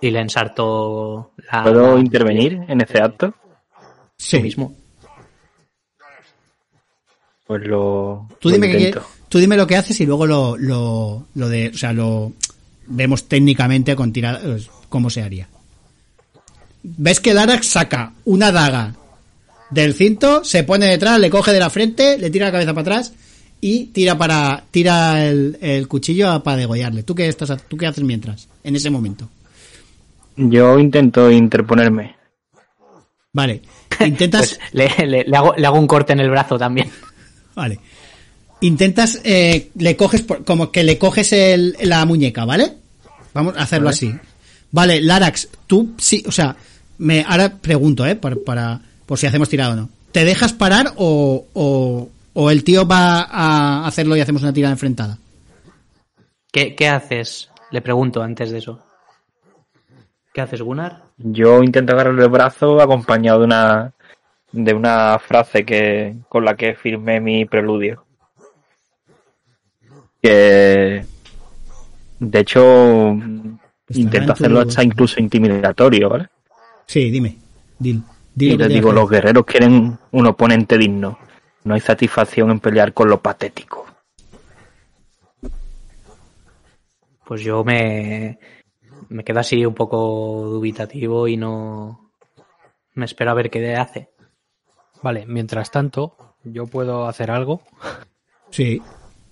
[0.00, 1.62] y le ensarto la.
[1.62, 3.34] ¿Puedo intervenir en ese acto?
[4.18, 4.38] Sí.
[4.38, 4.74] Tú mismo.
[7.46, 9.00] Pues lo, Tú lo dime, qué intento.
[9.00, 12.32] quiere- tú dime lo que haces y luego lo, lo, lo de, o sea, lo
[12.86, 15.48] vemos técnicamente con tiradas cómo se haría.
[16.82, 18.94] Ves que Larax saca una daga
[19.70, 22.82] del cinto, se pone detrás, le coge de la frente, le tira la cabeza para
[22.82, 23.12] atrás
[23.60, 27.02] y tira para tira el, el cuchillo a- para degollarle.
[27.02, 29.28] ¿Tú qué estás, tú qué haces mientras en ese momento?
[30.36, 32.16] Yo intento interponerme.
[33.32, 33.62] Vale,
[34.04, 36.90] intentas Pues le, le- le hago, le hago un corte en el brazo también.
[37.54, 37.78] Vale.
[38.62, 42.74] Intentas, eh, le coges, por- como que le coges el, la muñeca, ¿vale?
[43.32, 43.94] Vamos a hacerlo Vale.
[43.94, 44.14] así.
[44.72, 46.54] Vale, Larax, tú sí, o sea,
[46.98, 48.16] me, ahora pregunto, ¿eh?
[48.16, 49.88] Para, para- por si hacemos tirado o no.
[50.12, 54.72] ¿Te dejas parar o, o, o el tío va a hacerlo y hacemos una tirada
[54.72, 55.18] enfrentada?
[56.52, 57.48] ¿Qué, qué haces?
[57.70, 58.82] Le pregunto antes de eso.
[60.34, 61.02] ¿Qué haces, Gunnar?
[61.18, 63.92] Yo intento agarrarle el brazo acompañado de una
[64.52, 68.04] de una frase que con la que firmé mi preludio.
[70.22, 71.04] Que
[72.18, 73.16] de hecho
[73.88, 76.28] intento hacerlo hasta incluso intimidatorio, ¿vale?
[76.86, 77.36] Sí, dime.
[77.78, 78.02] Dil.
[78.34, 81.18] Dil Y les digo, los guerreros quieren un oponente digno.
[81.64, 83.86] No hay satisfacción en pelear con lo patético.
[87.24, 88.38] Pues yo me,
[89.08, 92.12] me quedo así un poco dubitativo y no
[92.94, 94.10] me espero a ver qué hace.
[95.02, 97.62] Vale, mientras tanto, yo puedo hacer algo.
[98.50, 98.82] Sí.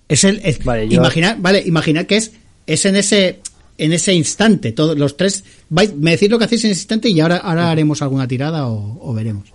[0.08, 2.32] Es el, es- Vale, yo- imagina, vale, imagina que es,
[2.66, 3.40] es en ese,
[3.76, 7.08] en ese instante, todos los tres, vais, me decís lo que hacéis en ese instante
[7.10, 9.52] y ahora, ahora haremos alguna tirada o, o veremos.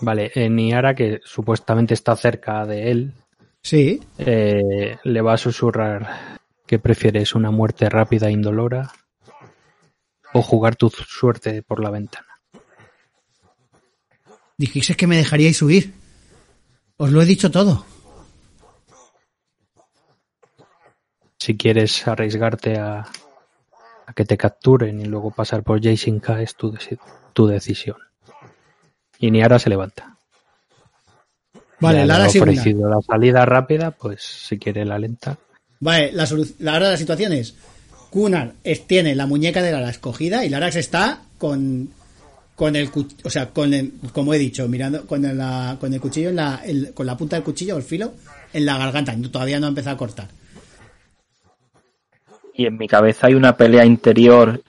[0.00, 3.12] Vale, eh, Niara, que supuestamente está cerca de él,
[3.62, 8.90] Sí, eh, le va a susurrar que prefieres una muerte rápida e indolora
[10.32, 12.26] o jugar tu suerte por la ventana.
[14.56, 15.92] dijisteis que me dejaríais subir.
[16.96, 17.84] Os lo he dicho todo.
[21.40, 23.06] Si quieres arriesgarte a,
[24.06, 26.76] a que te capturen y luego pasar por Jason K es tu,
[27.32, 27.96] tu decisión.
[29.18, 30.16] Y Niara se levanta.
[31.80, 35.38] Vale, Lara ha ofrecido la salida rápida, pues si quiere la lenta.
[35.80, 37.54] Vale, la, la- ahora la situación es,
[38.12, 41.88] Gunnar es- tiene la muñeca de Lara escogida y Larax está con,
[42.54, 42.90] con el,
[43.24, 46.36] o sea, con el, como he dicho, mirando, con el, la- con el cuchillo en
[46.36, 48.12] la, el- con la punta del cuchillo o el filo
[48.52, 49.16] en la garganta.
[49.32, 50.28] Todavía no ha empezado a cortar.
[52.54, 54.62] Y en mi cabeza hay una pelea interior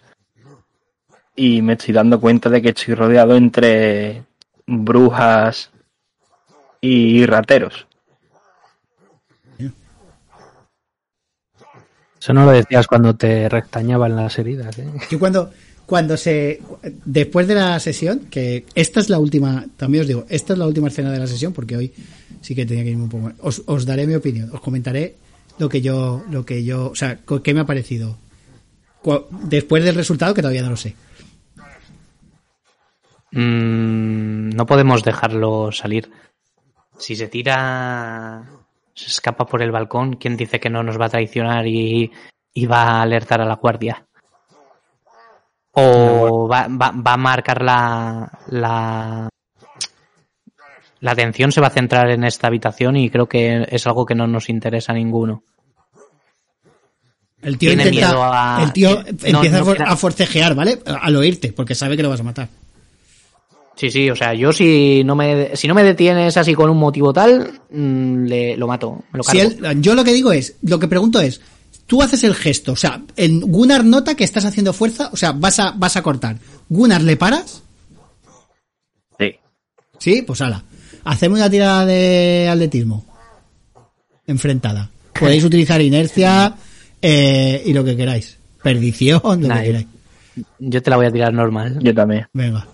[1.36, 4.24] y me estoy dando cuenta de que estoy rodeado entre
[4.66, 5.72] brujas
[6.80, 7.88] y rateros.
[12.22, 14.88] Eso no lo decías cuando te rectañaban las heridas, ¿eh?
[15.10, 15.52] Yo cuando,
[15.88, 16.62] cuando se,
[17.04, 20.68] después de la sesión, que esta es la última, también os digo, esta es la
[20.68, 21.92] última escena de la sesión, porque hoy
[22.42, 23.34] sí que tenía que irme un poco más.
[23.40, 25.16] Os, os daré mi opinión, os comentaré
[25.62, 28.18] lo que yo, lo que yo, o sea, qué me ha parecido.
[29.30, 30.96] Después del resultado, que todavía no lo sé.
[33.32, 36.12] Mm, no podemos dejarlo salir.
[36.98, 38.44] Si se tira,
[38.94, 42.12] se escapa por el balcón, ¿quién dice que no nos va a traicionar y,
[42.54, 44.06] y va a alertar a la guardia?
[45.74, 49.30] O va, va- va a marcar la, la,
[51.00, 54.16] la atención se va a centrar en esta habitación y creo que es algo que
[54.16, 55.44] no nos interesa a ninguno.
[57.42, 60.80] El tío Tiene intenta, miedo a- el tío empieza no a forcejear, ¿vale?
[60.86, 62.50] Al oírte, porque sabe que lo vas a matar.
[63.76, 66.78] Sí, sí, o sea, yo si no me, si no me detienes así con un
[66.78, 69.54] motivo tal, mm, le, lo mato, me lo Si cargo.
[69.68, 71.42] él- yo lo que digo es, lo que pregunto es,
[71.88, 75.32] tú haces el gesto, o sea, en Gunnar nota que estás haciendo fuerza, o sea,
[75.32, 76.38] vas a, vas a cortar.
[76.70, 77.64] Gunnar, ¿le paras?
[79.20, 79.36] Sí.
[79.98, 80.64] Sí, pues ala.
[81.04, 83.04] Hacemos una tirada de atletismo.
[84.28, 84.92] Enfrentada.
[85.20, 86.54] Podéis utilizar inercia
[87.02, 88.38] eh, y lo que queráis.
[88.64, 89.88] Perdición, lo Nah, que queráis.
[90.60, 91.80] Yo te la voy a tirar normal.
[91.82, 92.28] Yo también.
[92.34, 92.68] Venga.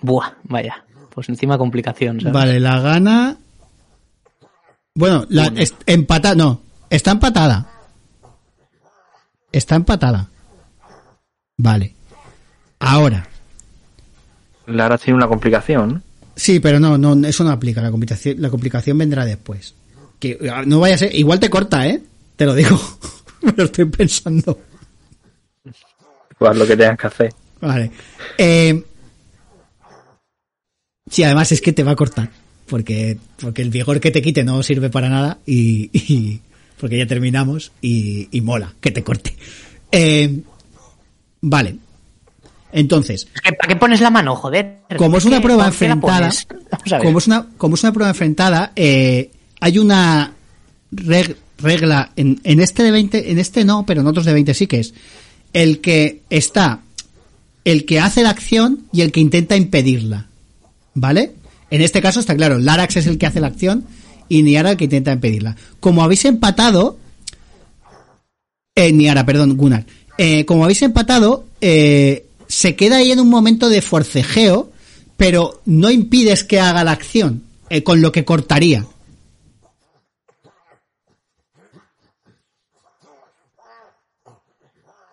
[0.00, 0.84] Buah, vaya.
[1.10, 2.32] Pues encima complicación, ¿sabes?
[2.32, 3.36] Vale, la gana.
[4.94, 6.60] Bueno, la, es- empatada, no.
[6.90, 7.70] Está empatada.
[9.52, 10.28] está empatada.
[11.56, 11.94] Vale.
[12.80, 13.26] Ahora.
[14.66, 16.02] Lara tiene una complicación.
[16.36, 17.80] Sí, pero no, no, eso no aplica.
[17.82, 19.74] La complicación, la complicación vendrá después.
[20.20, 22.02] Que ah, no vaya a ser, igual te corta, ¿eh?
[22.38, 22.80] Te lo digo.
[23.42, 24.58] Me lo estoy pensando.
[26.38, 27.34] Pues lo que tengas que hacer.
[27.60, 27.90] Vale.
[28.38, 28.80] Eh,
[31.10, 32.30] sí, además es que te va a cortar.
[32.66, 36.40] Porque, porque el vigor que te quite no sirve para nada y, y-
[36.78, 39.34] porque ya terminamos y, y mola que te corte.
[39.90, 40.40] Eh,
[41.40, 41.76] vale.
[42.70, 44.80] Entonces, ¿Para qué pones la mano, joder?
[44.98, 46.30] como es una ¿Qué- prueba enfrentada,
[47.02, 50.34] como es una, como es una prueba enfrentada, eh, hay una
[50.92, 54.54] reg- regla en, en este de 20, en este no, pero en otros de 20
[54.54, 54.94] sí que es
[55.52, 56.80] el que está
[57.64, 60.28] el que hace la acción y el que intenta impedirla.
[60.94, 61.32] ¿Vale?
[61.70, 63.84] En este caso está claro, Larax es el que hace la acción
[64.28, 65.56] y Niara el que intenta impedirla.
[65.80, 66.98] Como habéis empatado,
[68.74, 69.84] eh, Niara, perdón, Gunnar.
[70.16, 74.72] Eh, como habéis empatado, eh, se queda ahí en un momento de forcejeo,
[75.16, 78.86] pero no impides que haga la acción, eh, con lo que cortaría.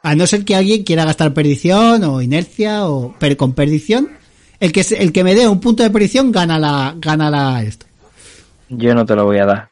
[0.07, 4.10] A no ser que alguien quiera gastar perdición o inercia o per- con perdición,
[4.60, 7.88] el que el que me dé un punto de perdición gana la gana la esto.
[8.69, 9.69] Yo no te lo voy a dar.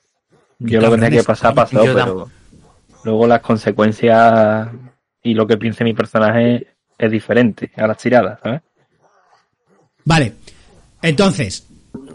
[0.59, 2.29] Yo lo que tenía que pasar pasó, pero
[3.03, 4.69] luego las consecuencias
[5.21, 8.61] y lo que piense mi personaje es diferente a las tiradas, ¿sabes?
[10.05, 10.33] Vale.
[11.01, 11.67] Entonces,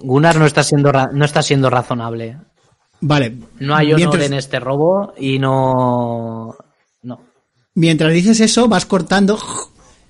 [0.02, 2.36] Gunnar no está siendo ra- no está siendo razonable.
[3.00, 3.36] vale.
[3.60, 5.38] No hay honor Mientras- en este robo y.
[5.38, 6.56] No.
[7.78, 9.38] Mientras dices eso, vas cortando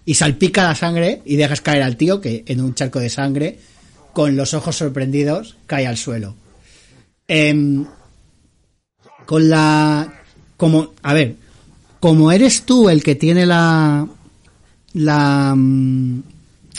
[0.06, 3.58] y salpica la sangre y dejas caer al tío que en un charco de sangre,
[4.14, 6.34] con los ojos sorprendidos, cae al suelo.
[7.26, 7.84] Em,
[9.26, 10.14] con la...
[10.56, 11.36] Como, a ver,
[12.00, 14.08] como eres tú el que tiene la...
[14.94, 15.52] La...
[15.54, 16.22] mm,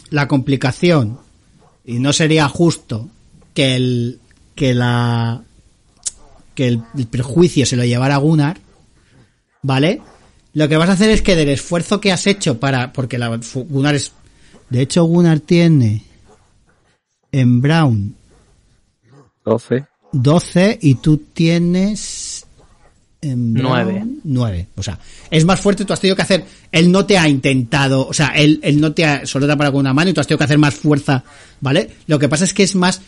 [0.10, 1.20] La complicación
[1.86, 3.10] y no sería justo
[3.54, 4.20] que el...
[4.56, 5.44] Que la...
[6.56, 8.58] Que el, perjuicio se lo llevara Gunnar,
[9.62, 10.02] ¿vale?
[10.54, 12.92] Lo que vas a hacer es que del esfuerzo que has hecho para.
[12.92, 14.12] Porque la, Gunnar es.
[14.70, 16.04] De hecho, Gunnar tiene.
[17.32, 18.16] En Brown
[19.46, 19.86] 12.
[20.12, 22.46] 12 y tú tienes.
[23.22, 24.06] En Brown, Nueve.
[24.24, 24.68] 9.
[24.78, 24.98] O sea,
[25.30, 26.46] es más fuerte, tú has tenido que hacer.
[26.72, 28.08] Él no te ha intentado.
[28.08, 29.26] O sea, él, él no te ha.
[29.26, 31.24] Solo te ha parado con una mano y tú has tenido que hacer más fuerza,
[31.60, 31.90] ¿vale?
[32.08, 33.02] Lo que pasa es que es más.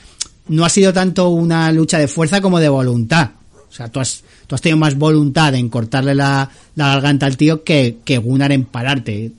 [0.48, 3.32] No ha sido tanto una lucha de fuerza como de voluntad.
[3.72, 7.38] O sea, tú has, tú has tenido más voluntad en cortarle la, la garganta al
[7.38, 9.32] tío que, que Gunnar en pararte.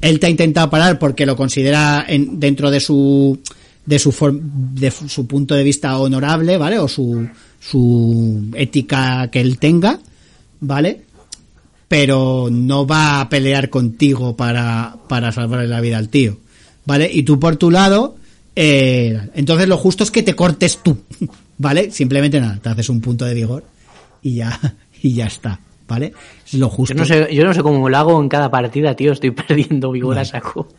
[0.00, 3.40] Él te ha intentado parar porque lo considera en, dentro de su
[3.84, 4.12] de su
[4.74, 6.78] de su punto de vista honorable, ¿vale?
[6.78, 7.28] O su
[7.58, 9.98] su ética que él tenga,
[10.60, 11.02] ¿vale?
[11.88, 16.38] Pero no va a pelear contigo para para salvarle la vida al tío,
[16.84, 17.10] ¿vale?
[17.12, 18.16] Y tú por tu lado,
[18.54, 20.98] eh, entonces lo justo es que te cortes tú,
[21.58, 21.90] ¿vale?
[21.90, 23.64] Simplemente nada, te haces un punto de vigor
[24.22, 26.12] y ya y ya está, ¿vale?
[26.46, 26.94] Es lo justo.
[26.94, 29.12] Yo no sé, yo no sé cómo lo hago en cada partida, tío.
[29.12, 30.68] Estoy perdiendo vigor a saco.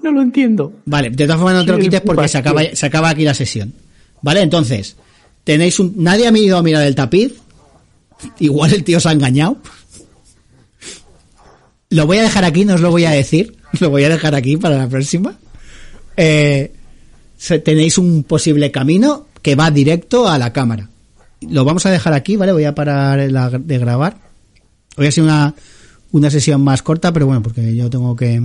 [0.00, 0.72] No lo entiendo.
[0.84, 3.34] Vale, de todas formas no te lo quites porque se acaba, se acaba aquí la
[3.34, 3.74] sesión.
[4.22, 4.96] Vale, entonces,
[5.42, 5.94] tenéis un...
[5.96, 7.34] Nadie ha ido a mirar el tapiz.
[8.38, 9.58] Igual el tío se ha engañado.
[11.90, 13.56] Lo voy a dejar aquí, no os lo voy a decir.
[13.80, 15.36] Lo voy a dejar aquí para la próxima.
[16.16, 16.72] Eh,
[17.64, 20.88] tenéis un posible camino que va directo a la cámara.
[21.40, 22.50] Lo vamos a dejar aquí, ¿vale?
[22.50, 24.16] Voy a parar de grabar.
[24.96, 25.54] Hoy ha sido una,
[26.10, 28.42] una sesión más corta, pero bueno, porque yo tengo que,